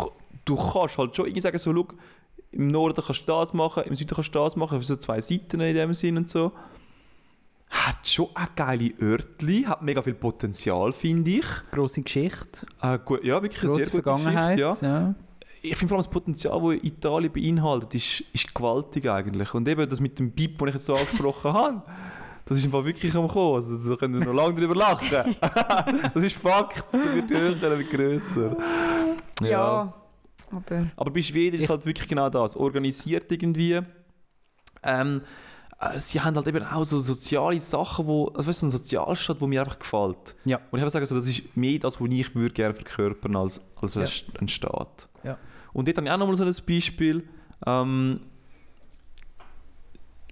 du 0.45 0.55
kannst 0.55 0.97
halt 0.97 1.15
schon 1.15 1.25
irgendwie 1.25 1.41
sagen, 1.41 1.57
so, 1.57 1.73
schau, 1.73 1.87
im 2.51 2.67
Norden 2.67 3.01
kannst 3.05 3.21
du 3.21 3.25
das 3.25 3.53
machen, 3.53 3.83
im 3.83 3.95
Süden 3.95 4.13
kannst 4.15 4.33
du 4.33 4.39
das 4.39 4.55
machen. 4.55 4.77
Das 4.77 4.87
sind 4.87 5.01
so 5.01 5.05
zwei 5.07 5.21
Seiten 5.21 5.59
in 5.61 5.75
dem 5.75 5.93
Sinn 5.93 6.17
und 6.17 6.29
so. 6.29 6.51
Hat 7.75 8.07
schon 8.07 8.29
eine 8.33 8.47
geile 8.55 8.91
Örtli, 9.01 9.63
hat 9.63 9.81
mega 9.81 10.01
viel 10.01 10.13
Potenzial, 10.13 10.93
finde 10.93 11.31
ich. 11.31 11.45
Grosse 11.71 12.01
Geschichte, 12.01 12.65
Äh, 12.81 12.99
gut, 13.03 13.23
ja, 13.23 13.41
wirklich 13.41 13.61
eine 13.63 13.71
grosse 13.71 13.85
sehr 13.85 13.91
gute 13.91 14.03
Vergangenheit. 14.03 14.57
Geschichte, 14.57 14.85
ja. 14.85 14.99
ja. 14.99 15.15
Ich 15.61 15.75
finde 15.75 15.89
vor 15.89 15.97
allem 15.97 16.05
das 16.05 16.09
Potenzial, 16.09 16.61
das 16.75 16.83
Italien 16.83 17.33
beinhaltet, 17.33 17.95
ist, 17.95 18.23
ist 18.33 18.55
gewaltig 18.55 19.09
eigentlich. 19.09 19.53
Und 19.53 19.67
eben 19.67 19.89
das 19.89 19.99
mit 19.99 20.17
dem 20.19 20.31
Bip, 20.31 20.57
den 20.57 20.67
ich 20.69 20.75
jetzt 20.75 20.85
so 20.85 20.95
angesprochen 20.95 21.53
habe, 21.53 21.81
das 22.45 22.59
ist 22.59 22.65
im 22.65 22.71
Fall 22.71 22.85
wirklich 22.85 23.15
am 23.15 23.27
Kommen. 23.27 23.55
Also, 23.55 23.77
da 23.77 23.95
können 23.97 24.19
wir 24.19 24.25
noch 24.25 24.33
lange 24.33 24.53
drüber 24.53 24.75
lachen. 24.75 25.35
das 26.13 26.23
ist 26.23 26.35
Fakt. 26.37 26.85
Das 26.91 27.13
wird 27.13 27.29
höher, 27.31 27.77
wird 27.79 27.89
grösser. 27.89 28.55
Ja. 29.41 29.93
Aber 30.51 30.85
Aber 30.95 31.11
bei 31.11 31.21
Schweden 31.21 31.55
ist 31.55 31.63
es 31.63 31.69
halt 31.69 31.85
wirklich 31.85 32.07
genau 32.07 32.29
das. 32.29 32.55
Organisiert 32.55 33.31
irgendwie. 33.31 33.81
Ähm, 34.83 35.21
äh, 35.21 35.44
sie 35.97 36.21
haben 36.21 36.35
halt 36.35 36.47
eben 36.47 36.63
auch 36.63 36.83
so 36.83 36.99
soziale 36.99 37.59
Sachen, 37.59 38.07
wo, 38.07 38.27
also 38.27 38.47
weißt, 38.47 38.59
so 38.61 38.67
ein 38.67 38.71
Sozialstaat, 38.71 39.41
wo 39.41 39.47
mir 39.47 39.61
einfach 39.61 39.79
gefällt. 39.79 40.35
Ja. 40.45 40.57
Und 40.71 40.79
ich 40.79 40.81
würde 40.81 40.89
sagen, 40.89 41.05
so, 41.05 41.15
das 41.15 41.27
ist 41.27 41.55
mehr 41.55 41.79
das, 41.79 41.99
was 41.99 42.09
ich 42.09 42.35
würde 42.35 42.53
gerne 42.53 42.73
verkörpern 42.73 43.35
als, 43.35 43.61
als 43.75 43.97
ein 43.97 44.05
Ja. 44.05 44.39
Ein 44.39 44.47
Staat. 44.47 45.07
Ja. 45.23 45.37
Und 45.73 45.87
dort 45.87 45.97
habe 45.97 46.07
ich 46.07 46.13
auch 46.13 46.17
nochmal 46.17 46.35
so 46.35 46.43
ein 46.43 46.65
Beispiel. 46.67 47.27
Ähm, 47.65 48.21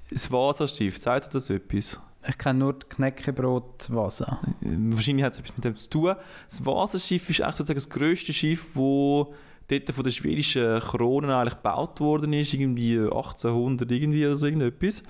das 0.10 0.32
Vasa-Schiff, 0.32 1.01
sagt 1.01 1.28
ihr 1.28 1.32
das 1.32 1.49
etwas? 1.49 1.99
Ich 2.28 2.38
kenne 2.38 2.60
nur 2.60 2.80
Knäckebrot 2.80 3.89
Vasa. 3.89 4.39
Wahrscheinlich 4.62 5.26
hat 5.26 5.34
es 5.34 5.39
etwas 5.39 5.56
mit 5.58 5.66
dem 5.66 5.76
zu 5.76 5.89
tun. 5.89 6.16
Das 6.47 6.66
Vasa-Schiff 6.66 7.30
ist 7.30 7.41
eigentlich 7.41 7.56
sozusagen 7.56 7.78
das 7.78 7.89
grösste 7.89 8.32
Schiff, 8.32 8.68
das 8.74 9.28
dort 9.68 9.91
von 9.91 10.04
der 10.04 10.12
schwedischen 10.12 10.80
Krone 10.80 11.36
eigentlich 11.36 11.56
gebaut 11.56 11.99
worden 11.99 12.34
ist, 12.34 12.54
irgendwie 12.54 12.99
1800 12.99 13.89
irgendwie 13.91 14.26
oder 14.26 14.36
so 14.36 14.45
irgendetwas. 14.45 15.04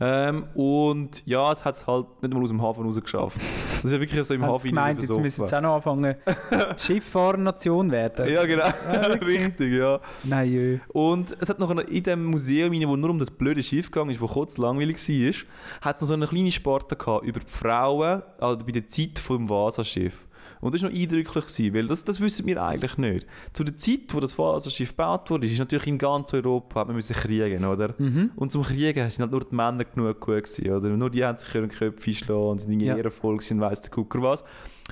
Ähm, 0.00 0.44
und 0.54 1.24
ja, 1.24 1.52
es 1.52 1.64
hat 1.64 1.76
es 1.76 1.86
halt 1.86 2.06
nicht 2.20 2.34
mal 2.34 2.42
aus 2.42 2.48
dem 2.48 2.60
Hafen 2.60 2.84
raus 2.84 3.00
geschafft. 3.00 3.36
Das 3.36 3.84
ist 3.84 3.92
ja 3.92 4.00
wirklich 4.00 4.26
so 4.26 4.34
im 4.34 4.44
Hafen 4.44 4.68
gemeint, 4.68 5.00
jetzt 5.00 5.08
müssen 5.10 5.22
versoffen. 5.22 5.48
sie 5.48 5.56
auch 5.56 5.62
noch 5.62 5.74
anfangen, 5.76 6.16
Schifffahrernation 6.76 7.90
werden? 7.90 8.28
Ja, 8.28 8.44
genau. 8.44 8.66
Richtig, 9.24 9.72
ja. 9.72 10.00
Nein, 10.24 10.52
jö. 10.52 10.78
Und 10.88 11.36
es 11.40 11.48
hat 11.48 11.60
noch 11.60 11.70
in 11.70 12.02
dem 12.02 12.24
Museum, 12.24 12.72
wo 12.88 12.96
nur 12.96 13.10
um 13.10 13.18
das 13.18 13.30
blöde 13.30 13.62
Schiff 13.62 13.90
gegangen 13.90 14.10
ist, 14.10 14.20
wo 14.20 14.26
kurz 14.26 14.58
langweilig 14.58 14.96
war, 14.96 15.34
hat 15.80 15.96
es 15.96 16.02
noch 16.02 16.08
so 16.08 16.14
eine 16.14 16.26
kleine 16.26 16.50
Sparte 16.50 16.96
gehabt 16.96 17.24
über 17.24 17.40
die 17.40 17.50
Frauen 17.50 18.22
also 18.38 18.64
bei 18.64 18.72
der 18.72 18.88
Zeit 18.88 19.18
vom 19.18 19.48
Vasa-Schiff. 19.48 20.26
Und 20.64 20.74
das 20.74 20.82
war 20.82 20.88
noch 20.90 20.96
eindrücklich, 20.96 21.44
gewesen, 21.46 21.74
weil 21.74 21.86
das, 21.86 22.04
das 22.04 22.20
wissen 22.20 22.46
wir 22.46 22.62
eigentlich 22.62 22.96
nicht. 22.96 23.26
Zu 23.52 23.64
der 23.64 23.76
Zeit, 23.76 24.14
wo 24.14 24.20
das 24.20 24.36
Vasa-Schiff 24.38 24.90
gebaut 24.90 25.28
wurde, 25.30 25.46
ist 25.46 25.58
natürlich 25.58 25.86
in 25.86 25.98
ganz 25.98 26.32
Europa 26.32 26.80
hat 26.80 26.86
man 26.86 26.96
müssen 26.96 27.14
kriegen, 27.14 27.64
oder? 27.66 27.94
Mhm. 27.98 28.30
Und 28.34 28.50
zum 28.50 28.62
Kriegen 28.62 29.10
sind 29.10 29.20
halt 29.20 29.30
nur 29.30 29.44
die 29.44 29.54
Männer 29.54 29.84
genug 29.84 30.20
gut 30.20 30.44
gewesen, 30.44 30.70
oder? 30.70 30.88
Nur 30.88 31.10
die 31.10 31.22
haben 31.22 31.36
sich 31.36 31.50
können 31.50 31.68
Köpfe 31.68 32.14
schlagen 32.14 32.48
und 32.48 32.58
sind 32.60 32.70
irgendwie 32.72 32.86
Ja. 32.86 32.96
ehrenvoll 32.96 33.36
gewesen 33.36 33.58
und 33.58 33.60
weiss 33.60 33.82
der 33.82 33.90
Gucker 33.90 34.22
was. 34.22 34.42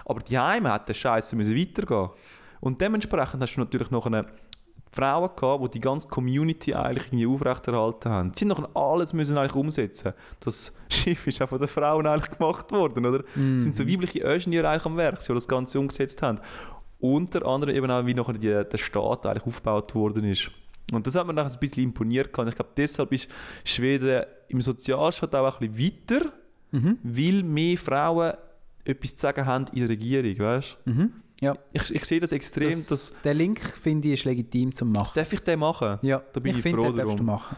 Aber 0.05 0.21
die 0.21 0.39
Heime 0.39 0.71
hat 0.71 0.89
der 0.89 0.95
Scheiße 0.95 1.35
müssen 1.37 1.57
weitergehen. 1.57 2.11
Und 2.61 2.81
dementsprechend 2.81 3.41
hast 3.41 3.55
du 3.57 3.61
natürlich 3.61 3.91
noch 3.91 4.05
eine 4.07 4.27
Frauen 4.95 5.31
gehabt, 5.35 5.65
die 5.65 5.71
die 5.71 5.81
ganze 5.81 6.07
Community 6.09 6.75
eigentlich 6.75 7.07
irgendwie 7.09 7.27
aufrechterhalten 7.27 8.11
haben. 8.11 8.33
Sie 8.35 8.45
noch 8.45 8.75
alles 8.75 9.13
müssen 9.15 9.39
eigentlich 9.39 9.55
umsetzen. 9.55 10.13
Das 10.41 10.77
Schiff 10.91 11.27
ist 11.27 11.41
auch 11.41 11.49
von 11.49 11.59
den 11.59 11.69
Frauen 11.69 12.07
eigentlich 12.07 12.37
gemacht 12.39 12.71
worden, 12.73 13.07
oder? 13.07 13.25
Mhm. 13.35 13.57
Es 13.57 13.63
sind 13.65 13.75
so 13.75 13.89
weibliche 13.89 14.21
Ingenieure 14.21 14.69
eigentlich 14.69 14.85
am 14.87 14.97
Werk, 14.99 15.25
die 15.25 15.33
das 15.33 15.49
Ganze 15.49 15.79
umgesetzt 15.81 16.21
haben. 16.23 16.41
Unter 17.01 17.45
anderem 17.47 17.75
eben 17.75 17.91
auch, 17.91 18.05
wie 18.07 18.15
nachher 18.15 18.35
die, 18.35 18.49
der 18.71 18.79
Staat 18.79 19.27
eigentlich 19.27 19.47
aufgebaut 19.47 19.95
worden 19.95 20.25
ist. 20.25 20.51
Und 20.93 21.07
das 21.07 21.15
hat 21.15 21.27
mir 21.27 21.33
nachher 21.33 21.53
ein 21.53 21.59
bisschen 21.59 21.85
imponiert. 21.85 22.33
gehabt. 22.33 22.51
Ich 22.51 22.55
glaube, 22.55 22.71
deshalb 22.77 23.13
ist 23.13 23.29
Schweden 23.65 24.25
im 24.49 24.61
Sozialstaat 24.61 25.35
auch 25.35 25.59
ein 25.61 25.73
bisschen 25.73 25.93
weiter, 26.11 26.33
Mhm. 26.71 26.99
weil 27.03 27.43
mehr 27.43 27.77
Frauen 27.79 28.33
etwas 28.85 29.15
zu 29.17 29.21
sagen 29.23 29.45
haben 29.47 29.67
in 29.73 29.81
der 29.81 29.89
Regierung, 29.91 30.39
weißt 30.39 30.79
Mhm. 30.87 31.13
Ja, 31.43 31.57
Ich, 31.73 31.93
ich 31.95 32.05
sehe 32.05 32.21
das 32.21 32.31
extrem, 32.33 32.71
das, 32.71 32.87
dass... 32.87 33.17
der 33.25 33.35
Link 33.35 33.61
finde 33.61 34.09
ich 34.09 34.15
ist 34.21 34.25
legitim 34.25 34.73
zum 34.75 34.93
machen. 34.93 35.13
Darf 35.15 35.33
ich 35.33 35.41
den 35.41 35.59
machen? 35.59 35.99
Ja, 36.03 36.23
da 36.33 36.41
bin 36.41 36.55
ich 36.57 36.63
finde, 36.63 36.79
froh 36.83 36.87
das 36.89 36.97
darfst 36.97 37.13
du 37.19 37.25
darum. 37.25 37.27
machen. 37.27 37.57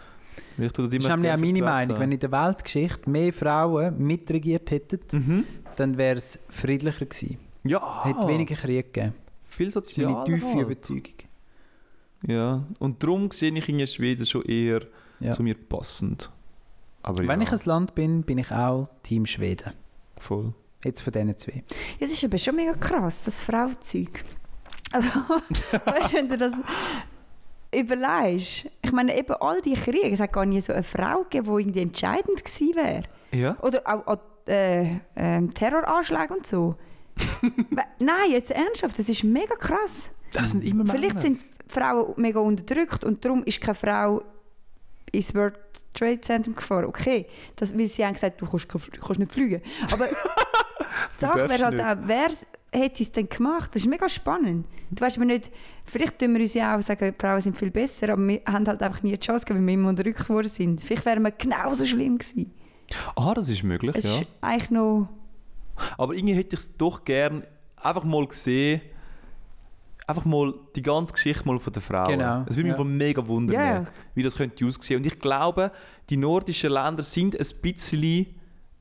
Ich 0.57 0.72
tue 0.72 0.85
das, 0.85 0.91
Das 0.91 1.03
ist 1.03 1.09
nämlich 1.09 1.12
auch 1.12 1.37
meine. 1.37 1.62
Meinung. 1.62 1.99
Wenn 2.01 2.12
in 2.12 2.18
der 2.18 2.32
Weltgeschichte 2.32 3.11
mehr 3.11 3.32
Frauen 3.32 3.99
mitregiert 3.99 4.70
hätten, 4.70 5.01
Mhm. 5.12 5.45
dann 5.76 5.97
wäre 5.99 6.16
es 6.16 6.39
friedlicher 6.49 7.05
gewesen. 7.07 7.39
Ja, 7.64 8.05
Hätte 8.05 8.26
weniger 8.28 8.55
Krieg 8.55 8.93
gegeben. 8.95 9.14
viel 9.45 9.66
Das 9.70 9.76
ist 9.85 9.91
sozialer. 9.91 10.12
meine 10.14 10.24
tiefe 10.24 10.47
halt. 10.47 10.62
Überzeugung. 10.62 11.14
Ja, 12.26 12.64
und 12.78 13.03
darum 13.03 13.30
sehe 13.30 13.53
ich 13.53 13.68
in 13.68 13.87
Schweden 13.87 14.24
schon 14.24 14.43
eher 14.45 14.80
Ja. 15.20 15.32
zu 15.32 15.43
mir 15.43 15.55
passend. 15.55 16.30
Aber 17.03 17.18
Wenn 17.26 17.41
ja, 17.43 17.47
ich 17.47 17.53
ein 17.53 17.61
Land 17.66 17.95
bin, 17.95 18.22
bin 18.22 18.39
ich 18.39 18.51
auch 18.51 18.89
Team 19.03 19.26
Schweden. 19.26 19.72
voll. 20.16 20.55
Jetzt 20.85 21.01
von 21.01 21.12
diesen 21.12 21.37
zwei. 21.37 21.64
Ja, 21.99 22.07
das 22.07 22.11
ist 22.11 22.24
aber 22.24 22.39
schon 22.39 22.57
mega 22.57 22.74
krass, 22.74 23.22
das 23.22 23.41
Frauzeug. 23.41 24.24
Also, 24.93 25.09
weißt 25.87 26.12
du, 26.12 26.16
wenn 26.16 26.28
du 26.28 26.39
das 26.39 26.55
überlegst, 27.74 28.70
ich 28.82 28.93
meine, 28.93 29.16
eben 29.18 29.35
all 29.35 29.61
die 29.62 29.74
Kriege, 29.74 30.09
es 30.11 30.20
hat 30.20 30.32
gar 30.32 30.47
nie 30.47 30.61
so 30.61 30.72
eine 30.72 30.82
Frau 30.82 31.22
gegeben, 31.22 31.47
die 31.47 31.62
irgendwie 31.62 31.80
entscheidend 31.80 32.45
gewesen 32.45 32.74
wäre. 32.76 33.03
Ja? 33.32 33.57
Oder 33.62 33.82
auch, 33.85 34.07
auch 34.07 34.18
äh, 34.47 35.01
ähm, 35.16 35.53
Terroranschläge 35.53 36.35
und 36.35 36.47
so. 36.47 36.76
Nein, 37.99 38.30
jetzt 38.30 38.51
ernsthaft, 38.51 38.99
das 38.99 39.09
ist 39.09 39.24
mega 39.24 39.55
krass. 39.57 40.11
Das 40.32 40.51
sind 40.51 40.64
immer 40.64 40.85
Vielleicht 40.87 41.20
sind 41.20 41.41
Frauen 41.68 42.14
mega 42.16 42.41
unterdrückt 42.41 43.05
und 43.05 43.24
darum 43.24 43.45
ist 43.45 43.61
keine 43.61 43.74
Frau 43.74 44.22
ins 45.12 45.35
World 45.35 45.55
Trade 45.95 46.20
Center 46.20 46.51
gefahren. 46.51 46.86
Okay, 46.86 47.26
das, 47.57 47.76
weil 47.76 47.86
sie 47.86 48.05
haben 48.05 48.14
gesagt, 48.14 48.40
du 48.40 48.47
kannst, 48.47 48.72
du 48.72 48.78
kannst 48.78 49.18
nicht 49.18 49.32
fliegen. 49.32 49.62
Aber 49.92 50.09
die 50.09 51.20
Sache 51.20 51.49
wäre 51.49 51.64
halt 51.64 51.80
auch, 51.80 52.07
wer 52.07 52.30
hätte 52.72 53.03
es 53.03 53.12
denn 53.12 53.28
gemacht? 53.28 53.70
Das 53.72 53.82
ist 53.82 53.88
mega 53.88 54.09
spannend. 54.09 54.66
Du 54.90 55.05
weißt 55.05 55.16
aber 55.16 55.26
nicht, 55.26 55.51
vielleicht 55.84 56.18
tun 56.18 56.34
wir 56.34 56.40
uns 56.40 56.55
ja 56.55 56.76
auch 56.76 56.82
sagen, 56.82 57.14
Frauen 57.18 57.40
sind 57.40 57.57
viel 57.57 57.70
besser, 57.70 58.11
aber 58.11 58.26
wir 58.26 58.40
haben 58.47 58.66
halt 58.66 58.82
einfach 58.82 59.03
nie 59.03 59.12
die 59.12 59.20
Chance 59.20 59.45
gegeben, 59.45 59.61
weil 59.61 59.66
wir 59.68 59.74
immer 59.74 59.88
unterdrückt 59.88 60.28
worden 60.28 60.49
sind. 60.49 60.82
Vielleicht 60.82 61.07
wären 61.07 61.22
wir 61.22 61.30
genauso 61.30 61.86
schlimm 61.86 62.18
gewesen. 62.18 62.53
Ah, 63.16 63.32
das 63.34 63.49
ist 63.49 63.62
möglich, 63.62 63.97
Es 63.97 64.05
ja. 64.05 64.20
ist 64.20 64.28
eigentlich 64.40 64.70
noch... 64.70 65.09
Aber 65.97 66.14
irgendwie 66.14 66.34
hätte 66.34 66.55
ich 66.55 66.61
es 66.61 66.76
doch 66.76 67.05
gern 67.05 67.45
einfach 67.76 68.05
mal 68.05 68.26
gesehen, 68.26 68.80
einfach 70.07 70.24
mal 70.24 70.55
die 70.76 70.82
ganze 70.82 71.12
Geschichte 71.12 71.46
mal 71.46 71.59
von 71.59 71.72
der 71.72 71.82
Frau. 71.82 72.07
Genau, 72.07 72.44
Es 72.46 72.57
würde 72.57 72.64
mich 72.64 72.72
ja. 72.72 72.76
von 72.76 72.96
mega 72.96 73.26
wundern, 73.26 73.55
Ja. 73.57 73.84
wie 74.14 74.22
das 74.22 74.36
könnte 74.36 74.64
aussehen. 74.66 74.98
Und 74.98 75.07
ich 75.07 75.18
glaube, 75.18 75.70
die 76.11 76.16
nordischen 76.16 76.70
Länder 76.72 77.02
sind 77.02 77.34
ein 77.38 77.46
bisschen 77.62 78.26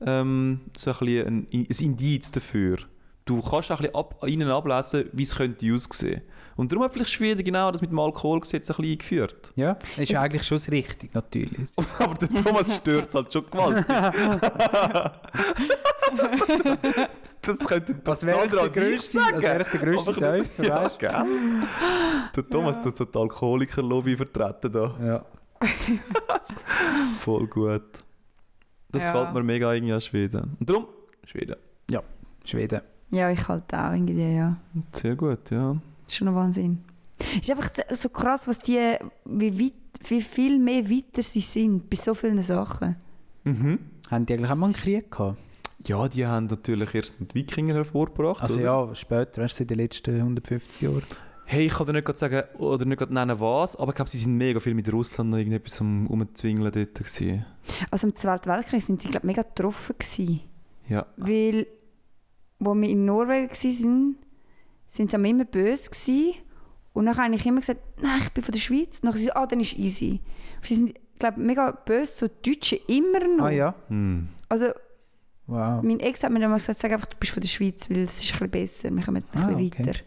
ähm, 0.00 0.60
so 0.76 0.90
ein, 0.90 0.98
bisschen 0.98 1.26
ein, 1.26 1.46
ein 1.52 1.66
Indiz 1.80 2.30
dafür. 2.30 2.78
Du 3.24 3.40
kannst 3.40 3.70
auch 3.72 3.80
ein 3.80 3.86
bisschen 3.86 3.94
ab, 3.94 4.22
ihnen 4.26 4.48
ablesen, 4.48 5.04
wie 5.12 5.22
es 5.22 5.34
könnte 5.34 5.72
aussehen. 5.72 6.20
Und 6.56 6.70
darum 6.70 6.84
hat 6.84 6.92
vielleicht 6.92 7.10
Schweden 7.12 7.42
genau 7.44 7.70
das 7.72 7.80
mit 7.80 7.90
dem 7.90 7.98
Alkoholgesetz 7.98 8.70
ein 8.70 8.76
bisschen 8.76 8.92
eingeführt. 8.92 9.52
Ja, 9.56 9.74
das 9.74 9.98
ist 9.98 10.10
Es- 10.12 10.16
eigentlich 10.16 10.42
schon 10.44 10.56
das 10.56 10.70
Richtige, 10.70 11.12
natürlich. 11.14 11.70
Aber 11.98 12.14
der 12.14 12.28
Thomas 12.30 12.76
stört 12.76 13.08
es 13.08 13.14
halt 13.14 13.32
schon 13.32 13.44
gewaltig. 13.50 13.86
das 17.42 17.58
könnte 17.58 17.96
Was 18.04 18.24
wäre 18.24 18.38
Sandra 18.48 18.68
der 18.68 18.82
grösste, 18.82 19.18
was 19.18 19.42
wäre 19.42 19.64
der 19.64 19.80
grösste 19.80 20.10
Aber- 20.10 20.18
Säufer, 20.18 20.64
Ja, 20.64 20.84
weißt 20.84 20.98
gell? 20.98 21.12
Der 22.36 22.48
Thomas 22.48 22.80
tut 22.82 22.96
so 22.96 23.04
die 23.04 23.18
Alkoholiker-Lobby 23.18 24.16
vertreten 24.16 24.72
da. 24.72 24.94
du? 24.98 25.04
Ja. 25.04 25.24
Voll 27.20 27.46
gut. 27.46 27.82
Das 28.90 29.02
Ja. 29.02 29.12
gefällt 29.12 29.34
mir 29.34 29.42
mega 29.42 29.72
irgendwie 29.72 29.92
an 29.94 30.00
Schweden. 30.00 30.56
Und 30.60 30.68
darum, 30.70 30.86
Schweden. 31.26 31.56
Schweden. 32.46 32.82
Ja, 33.10 33.30
ich 33.30 33.48
halt 33.48 33.72
auch 33.72 33.92
irgendwie, 33.92 34.36
ja. 34.36 34.54
Sehr 34.92 35.16
gut, 35.16 35.50
ja. 35.50 35.74
Das 36.06 36.14
ist 36.14 36.16
schon 36.16 36.28
ein 36.28 36.34
Wahnsinn. 36.34 36.84
Es 37.18 37.48
ist 37.48 37.50
einfach 37.50 37.70
so- 37.94 38.08
krass, 38.08 38.46
was 38.48 38.58
die, 38.58 38.96
wie, 39.24 39.66
weit, 39.66 39.72
wie 40.08 40.20
viel 40.20 40.58
mehr 40.58 40.88
weiter 40.90 41.22
sie 41.22 41.40
sind 41.40 41.88
bei 41.88 41.96
so 41.96 42.14
vielen 42.14 42.42
Sachen. 42.42 42.96
Mhm. 43.44 43.78
Haben 44.10 44.26
die 44.26 44.34
eigentlich 44.34 44.50
auch 44.50 44.56
mal 44.56 44.66
einen 44.66 44.74
Krieg 44.74 45.10
gehabt? 45.10 45.38
Ja, 45.86 46.08
die 46.08 46.26
haben 46.26 46.46
natürlich 46.46 46.94
erst 46.94 47.16
die 47.20 47.34
Wikinger 47.34 47.74
hervorgebracht. 47.74 48.42
Also 48.42 48.54
oder? 48.56 48.64
ja, 48.64 48.94
später, 48.94 49.42
erst 49.42 49.60
in 49.60 49.66
den 49.66 49.78
letzten 49.78 50.16
150 50.16 50.82
Jahren. 50.82 51.02
Hey, 51.46 51.66
ich 51.66 51.74
kann 51.74 51.86
dir 51.86 51.92
nicht 51.92 52.06
gerade 52.06 52.18
sagen, 52.18 52.42
oder 52.58 52.86
nicht 52.86 52.98
gerade 52.98 53.12
nennen 53.12 53.38
was, 53.38 53.76
aber 53.76 53.90
ich 53.92 53.96
glaube, 53.96 54.10
sie 54.10 54.16
sind 54.16 54.34
mega 54.36 54.60
viel 54.60 54.72
mit 54.72 54.90
Russland 54.90 55.28
noch 55.30 55.36
irgendetwas 55.36 55.78
am 55.82 56.06
Umzwingeln 56.06 56.72
dort 56.72 56.94
gewesen. 56.94 57.44
Also 57.90 58.06
im 58.06 58.16
Zweiten 58.16 58.48
Weltkrieg 58.48 58.80
sind 58.82 59.02
sie, 59.02 59.08
glaube 59.08 59.26
mega 59.26 59.42
getroffen 59.42 59.94
gewesen. 59.98 60.40
Ja. 60.88 61.04
Weil, 61.18 61.66
wo 62.58 62.74
wir 62.74 62.88
in 62.88 63.04
Norwegen 63.04 63.50
waren, 63.50 64.16
sind 64.96 65.10
sie 65.10 65.16
immer 65.16 65.44
böse 65.44 65.90
gewesen. 65.90 66.34
Und 66.92 67.06
dann 67.06 67.16
habe 67.16 67.34
ich 67.34 67.44
immer 67.46 67.60
gesagt, 67.60 67.80
nein, 68.00 68.20
ich 68.22 68.30
bin 68.32 68.44
von 68.44 68.52
der 68.52 68.60
Schweiz. 68.60 69.00
Und 69.00 69.06
dann 69.10 69.14
sie, 69.14 69.32
ah, 69.32 69.46
dann 69.46 69.60
ist 69.60 69.76
easy. 69.76 70.20
Sie 70.62 70.74
sind, 70.76 70.94
glaube 71.18 71.40
mega 71.40 71.70
böse, 71.72 72.12
so 72.12 72.28
Deutsche 72.28 72.76
immer 72.86 73.26
noch. 73.26 73.46
Ah 73.46 73.50
ja? 73.50 73.74
Hm. 73.88 74.28
Also 74.48 74.66
Wow. 75.46 75.82
mein 75.82 76.00
Ex 76.00 76.22
hat 76.22 76.30
mir 76.32 76.40
dann 76.40 76.50
mal 76.50 76.56
gesagt, 76.56 76.78
sag 76.78 76.90
einfach, 76.92 77.06
du 77.06 77.16
bist 77.18 77.32
von 77.32 77.42
der 77.42 77.48
Schweiz, 77.48 77.90
weil 77.90 78.04
es 78.04 78.22
ist 78.22 78.32
ein 78.32 78.48
bisschen 78.48 78.50
besser, 78.50 78.90
wir 78.90 79.02
kommen 79.04 79.16
ein 79.18 79.24
Ah, 79.42 79.46
bisschen 79.48 79.66
okay. 79.66 79.78
weiter. 79.86 79.98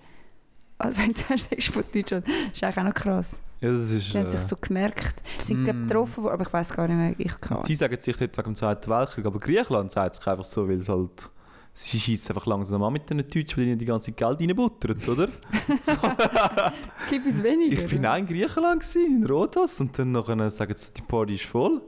Also 0.79 0.97
wenn 1.01 1.13
du 1.13 1.19
sagst, 1.19 1.51
du 1.51 1.55
bist 1.55 1.67
von 1.69 1.83
Deutschland, 1.93 2.25
das 2.27 2.35
ist 2.53 2.63
eigentlich 2.63 2.77
auch 2.77 2.83
noch 2.85 2.93
krass. 2.93 3.39
Ja, 3.61 3.71
das 3.71 3.91
ist... 3.91 4.13
Die 4.13 4.17
haben 4.17 4.29
sich 4.31 4.39
Äh, 4.39 4.43
so 4.43 4.55
gemerkt. 4.55 5.15
Sie 5.39 5.47
sind 5.53 5.63
glaub, 5.65 5.75
Mm. 5.75 5.87
getroffen 5.87 6.23
worden, 6.23 6.33
aber 6.33 6.43
ich 6.43 6.53
weiß 6.53 6.73
gar 6.73 6.87
nicht 6.87 6.97
mehr. 6.97 7.15
Ich 7.17 7.41
kann. 7.41 7.63
sie 7.63 7.75
sagen 7.75 7.99
sich 7.99 8.19
nicht 8.19 8.35
wegen 8.37 8.43
dem 8.49 8.55
Zweiten 8.55 8.89
Weltkrieg, 8.89 9.25
aber 9.25 9.39
Griechenland 9.39 9.91
sagt 9.91 10.15
sich 10.15 10.27
einfach 10.27 10.45
so, 10.45 10.67
weil 10.67 10.77
es 10.77 10.89
halt... 10.89 11.29
Sie 11.79 11.99
schießt 11.99 12.31
einfach 12.31 12.47
langsam 12.47 12.81
an 12.81 12.91
mit 12.91 13.07
den 13.07 13.19
Deutschen, 13.19 13.57
weil 13.57 13.67
ihnen 13.67 13.77
die 13.77 13.85
ganze 13.85 14.11
Geld 14.11 14.39
reinbuttert, 14.39 15.07
oder? 15.07 15.27
Gib 17.09 17.23
uns 17.23 17.43
weniger. 17.43 17.83
Ich 17.83 17.91
bin 17.91 18.03
auch 18.03 18.17
in 18.17 18.25
Griechenland, 18.25 18.81
gewesen, 18.81 19.17
in 19.21 19.25
Rhodos, 19.27 19.79
und 19.79 19.97
dann 19.99 20.11
nachher 20.11 20.49
sagen 20.49 20.73
sie, 20.75 20.91
die 20.91 21.03
Party 21.03 21.35
ist 21.35 21.45
voll. 21.45 21.79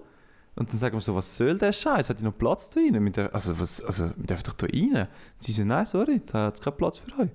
Und 0.56 0.70
dann 0.70 0.78
sagen 0.78 0.96
wir 0.96 1.02
so, 1.02 1.16
was 1.16 1.36
soll 1.36 1.58
der 1.58 1.74
Scheiß? 1.74 2.08
Hat 2.08 2.20
ihr 2.20 2.26
noch 2.26 2.38
Platz 2.38 2.70
da 2.70 2.80
rein? 2.80 3.12
Also, 3.34 3.60
was, 3.60 3.82
also, 3.82 4.12
wir 4.16 4.28
dürfen 4.28 4.44
doch 4.46 4.54
da 4.54 4.68
rein. 4.68 5.08
Sie 5.40 5.52
sagen, 5.54 5.70
nein, 5.70 5.86
sorry, 5.88 6.22
da 6.32 6.46
hat 6.46 6.56
es 6.56 6.62
keinen 6.62 6.78
Platz 6.78 7.00
für 7.00 7.12
euch. 7.24 7.30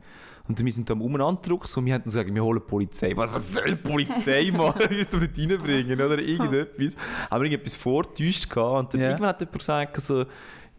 Und 0.46 0.64
wir 0.64 0.72
sind 0.72 0.88
da 0.88 0.92
am 0.94 1.02
Umeinander 1.02 1.58
so, 1.64 1.84
wir 1.84 1.94
haben 1.94 2.04
gesagt, 2.04 2.32
wir 2.32 2.44
holen 2.44 2.60
die 2.64 2.68
Polizei. 2.70 3.16
Was, 3.16 3.32
was 3.34 3.54
soll 3.54 3.64
die 3.70 3.74
Polizei 3.76 4.50
machen? 4.56 4.78
Wir 4.90 4.98
müssen 4.98 5.10
dort 5.10 5.36
reinbringen 5.38 6.00
oder 6.00 6.18
irgendetwas. 6.20 6.94
Haben 7.30 7.42
wir 7.42 7.50
irgendetwas 7.50 7.74
vortäuscht 7.74 8.48
gehabt. 8.48 8.78
Und 8.78 8.94
dann 8.94 9.00
Ja. 9.00 9.06
irgendwann 9.08 9.28
hat 9.30 9.40
jemand 9.40 9.58
gesagt, 9.58 10.00
so, 10.00 10.24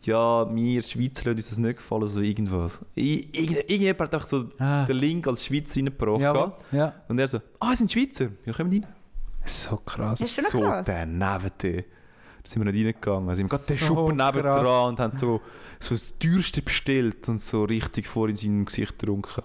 ja, 0.05 0.53
wir 0.55 0.81
Schweizer 0.83 1.25
lassen 1.25 1.37
uns 1.37 1.49
das 1.49 1.57
nicht 1.57 1.77
gefallen, 1.77 2.07
so 2.07 2.19
irgendwas. 2.21 2.79
Irgend, 2.95 3.57
irgendjemand 3.69 3.99
hat 4.01 4.13
einfach 4.13 4.27
so 4.27 4.45
Ah. 4.59 4.85
den 4.85 4.97
Link 4.97 5.27
als 5.27 5.45
Schweizer 5.45 5.77
reingebracht. 5.77 6.21
Ja, 6.21 6.53
ja. 6.71 6.93
Und 7.07 7.19
er 7.19 7.27
so, 7.27 7.39
ah, 7.59 7.71
es 7.73 7.79
sind 7.79 7.91
Schweizer. 7.91 8.29
Ja, 8.45 8.53
kommen 8.53 8.71
rein. 8.71 8.85
So 9.43 9.77
krass. 9.77 10.19
Das 10.19 10.37
ist 10.37 10.49
so 10.49 10.61
krass. 10.61 10.85
daneben. 10.85 11.51
Da 11.61 12.49
sind 12.49 12.63
wir 12.65 12.71
nicht 12.71 12.85
reingegangen. 12.85 13.29
Also, 13.29 13.39
wir 13.39 13.43
haben 13.43 13.49
gerade 13.49 13.63
den 13.65 13.77
So 13.77 13.85
Schuppen 13.87 14.17
neben 14.17 14.41
krass. 14.41 14.61
dran 14.61 14.87
und 14.89 14.99
haben 14.99 15.17
so, 15.17 15.41
so 15.79 15.95
das 15.95 16.17
Teuerste 16.19 16.61
bestellt 16.61 17.27
und 17.29 17.41
so 17.41 17.63
richtig 17.63 18.07
vor 18.07 18.29
in 18.29 18.35
seinem 18.35 18.65
Gesicht 18.65 18.97
getrunken. 18.99 19.41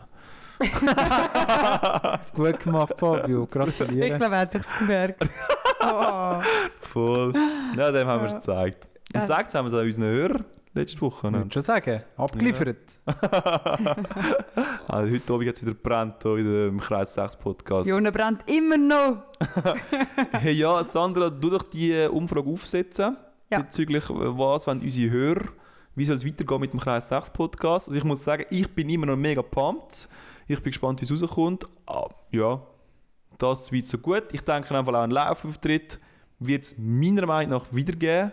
Gut, 2.35 2.61
gemacht, 2.61 2.95
Fabio. 2.99 3.45
Ich 3.45 3.51
Gratuliere. 3.55 4.19
glaube, 4.19 4.35
er 4.35 4.41
hat 4.41 4.53
sich 4.53 4.63
gemerkt. 4.79 5.21
Oh. 5.83 6.39
Voll. 6.83 7.33
Ja, 7.75 7.91
dem 7.91 8.07
haben 8.07 8.21
wir 8.21 8.27
es 8.29 8.35
gezeigt. 8.35 8.87
Und 9.13 9.17
Ja. 9.17 9.21
gezeigt 9.23 9.55
haben 9.55 9.67
wir 9.71 9.73
es 9.73 9.79
auch 9.81 9.85
unseren 9.85 10.05
Hörern 10.05 10.45
letzte 10.75 11.01
Woche. 11.01 11.27
Ich 11.27 11.33
Ne? 11.33 11.39
würde 11.39 11.53
schon 11.53 11.63
sagen, 11.63 12.03
abgeliefert. 12.17 12.77
Also 14.89 15.13
heute 15.15 15.33
Abend 15.33 15.49
hat 15.49 15.57
es 15.57 15.63
wieder 15.63 15.75
brennt 15.75 16.15
hier 16.23 16.37
in 16.37 16.45
dem 16.45 16.81
Kreis 16.81 17.15
6 17.15 17.37
Podcast. 17.37 17.89
Jona 17.89 18.11
brennt 18.11 18.43
immer 18.49 18.77
noch. 18.77 19.23
Hey, 20.33 20.53
ja, 20.53 20.83
Sandra, 20.85 21.31
du 21.31 21.51
doch 21.51 21.63
die 21.65 21.93
äh, 21.93 22.07
Umfrage 22.09 22.49
aufsetzen. 22.49 23.17
Ja. 23.51 23.59
Bezüglich, 23.61 24.09
äh, 24.11 24.15
was 24.39 24.67
wollen 24.67 24.81
unsere 24.81 25.11
Hörer, 25.11 25.45
wie 25.97 26.05
soll 26.05 26.17
es 26.17 26.25
weitergehen 26.27 26.61
mit 26.61 26.73
dem 26.73 26.81
Kreis 26.81 27.09
6 27.09 27.31
Podcast. 27.31 27.89
Also 27.89 27.99
ich 27.99 28.05
muss 28.05 28.23
sagen, 28.25 28.45
ich 28.51 28.69
bin 28.73 28.89
immer 28.91 29.07
noch 29.07 29.17
mega 29.17 29.43
pumped. 29.43 30.09
Ich 30.47 30.61
bin 30.63 30.71
gespannt, 30.73 31.01
wie 31.01 31.05
es 31.13 31.23
rauskommt. 31.23 31.67
Ah, 31.87 32.07
ja, 32.31 32.61
das 33.39 33.71
wird 33.73 33.87
so 33.87 33.99
gut. 33.99 34.25
Ich 34.33 34.43
denke 34.43 34.77
einfach 34.77 34.93
auch 34.95 35.03
einen 35.03 35.13
Laufauftritt 35.13 35.99
wird 36.39 36.65
es 36.65 36.77
meiner 36.79 37.27
Meinung 37.27 37.59
nach 37.59 37.67
wieder 37.73 37.93
geben. 37.95 38.33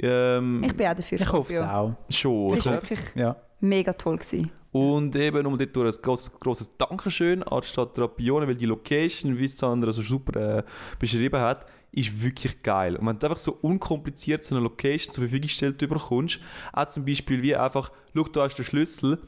Ähm, 0.00 0.62
Ich 0.64 0.74
bin 0.76 0.86
auch 0.86 0.94
dafür. 0.94 1.20
Ich 1.20 1.32
hoffe 1.32 1.52
es 1.52 1.60
auch. 1.60 1.94
schon. 2.10 2.56
Es 2.56 2.66
war 2.66 2.74
wirklich 2.74 2.98
Ja. 3.14 3.36
mega 3.60 3.92
toll. 3.92 4.16
Gewesen. 4.16 4.50
Und 4.70 5.16
eben 5.16 5.46
um 5.46 5.56
dort 5.58 5.74
durch 5.74 5.96
ein 5.96 6.02
grosses, 6.02 6.32
grosses 6.38 6.70
Dankeschön 6.76 7.42
an 7.42 7.60
die 7.62 7.66
Stadt 7.68 7.98
Rapione, 7.98 8.46
weil 8.46 8.54
die 8.54 8.66
Location, 8.66 9.36
wie 9.38 9.46
es 9.46 9.56
Sandra 9.56 9.90
so 9.92 10.02
super 10.02 10.58
äh, 10.58 10.62
beschrieben 10.98 11.40
hat, 11.40 11.66
ist 11.90 12.22
wirklich 12.22 12.62
geil. 12.62 12.96
Und 12.96 13.06
wenn 13.06 13.18
du 13.18 13.26
einfach 13.26 13.38
so 13.38 13.58
unkompliziert 13.62 14.44
so 14.44 14.54
eine 14.54 14.62
Location 14.62 15.12
zur 15.12 15.22
Verfügung 15.24 15.48
gestellt 15.48 15.78
bekommst, 15.78 16.38
auch 16.72 16.86
zum 16.88 17.04
Beispiel 17.04 17.42
wie 17.42 17.56
einfach, 17.56 17.90
schau, 18.14 18.24
da 18.24 18.42
hast 18.44 18.56
du 18.58 18.62
den 18.62 18.68
Schlüssel, 18.68 19.18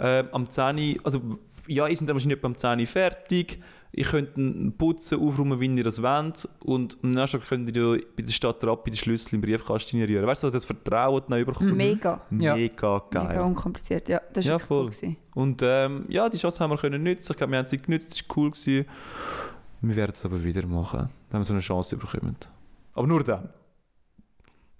äh, 0.00 0.24
am 0.32 0.50
10 0.50 0.76
Uhr, 0.96 1.00
also 1.04 1.20
ja, 1.68 1.86
ihr 1.86 1.96
seid 1.96 2.08
dann 2.08 2.16
wahrscheinlich 2.16 2.38
etwa 2.38 2.48
am 2.48 2.56
10 2.56 2.80
Uhr 2.80 2.86
fertig, 2.86 3.62
ihr 3.92 4.04
könnt 4.04 4.36
ihn 4.36 4.72
putzen, 4.76 5.18
aufräumen, 5.20 5.58
wie 5.60 5.66
ihr 5.66 5.84
das 5.84 6.02
wollt 6.02 6.48
und 6.60 6.96
am 7.02 7.10
nächsten 7.10 7.40
Tag 7.40 7.48
könnt 7.48 7.74
ihr 7.76 7.96
ja 7.96 8.02
bei 8.16 8.22
der 8.22 8.30
Stadt 8.32 8.62
Rapi 8.64 8.90
den 8.90 8.96
Schlüssel 8.96 9.34
im 9.36 9.40
Briefkasten 9.40 10.02
rühren. 10.02 10.26
Weißt 10.26 10.42
du, 10.42 10.50
das 10.50 10.64
Vertrauen 10.64 11.22
dann 11.28 11.40
überkommt. 11.40 11.74
Mega. 11.76 12.20
Ja. 12.38 12.54
Mega 12.54 13.02
geil. 13.10 13.28
Mega 13.28 13.42
unkompliziert. 13.44 14.08
Ja, 14.08 14.20
das 14.32 14.44
war 14.46 14.52
Ja, 14.52 14.58
voll. 14.58 14.78
cool. 14.84 14.86
Gewesen. 14.90 15.16
Und 15.34 15.60
ähm, 15.62 16.04
ja, 16.08 16.28
die 16.28 16.36
Chance 16.38 16.60
haben 16.60 16.70
wir 16.70 16.78
können 16.78 17.02
nutzen. 17.02 17.32
Ich 17.32 17.36
glaube, 17.38 17.52
wir 17.52 17.58
haben 17.58 17.68
sie 17.68 17.78
genutzt, 17.78 18.10
das 18.12 18.28
war 18.28 18.36
cool. 18.36 18.50
Gewesen. 18.50 18.84
Wir 19.80 19.96
werden 19.96 20.12
es 20.14 20.24
aber 20.24 20.42
wieder 20.42 20.66
machen, 20.66 21.08
wenn 21.30 21.40
wir 21.40 21.44
so 21.44 21.52
eine 21.52 21.62
Chance 21.62 21.96
bekommen. 21.96 22.36
Aber 22.94 23.06
nur 23.06 23.22
dann. 23.22 23.48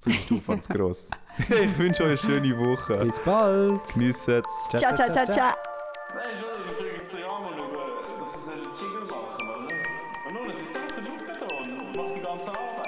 Sonst 0.01 0.19
ist 0.21 0.31
der 0.31 0.37
Aufwand 0.37 0.63
zu 0.65 0.73
gross. 0.73 1.11
ich 1.39 1.79
wünsche 1.79 2.05
euch 2.05 2.25
eine 2.25 2.41
schöne 2.41 2.57
Woche. 2.59 2.97
Bis 3.05 3.19
bald. 3.21 3.81
Genießt 3.95 4.29
es. 4.29 4.45
Ciao, 4.77 4.95
ciao, 4.95 5.11
ciao, 5.11 5.27
ciao. 5.27 5.53
Nein, 6.15 6.58
Und 12.39 12.47
nun, 12.47 12.88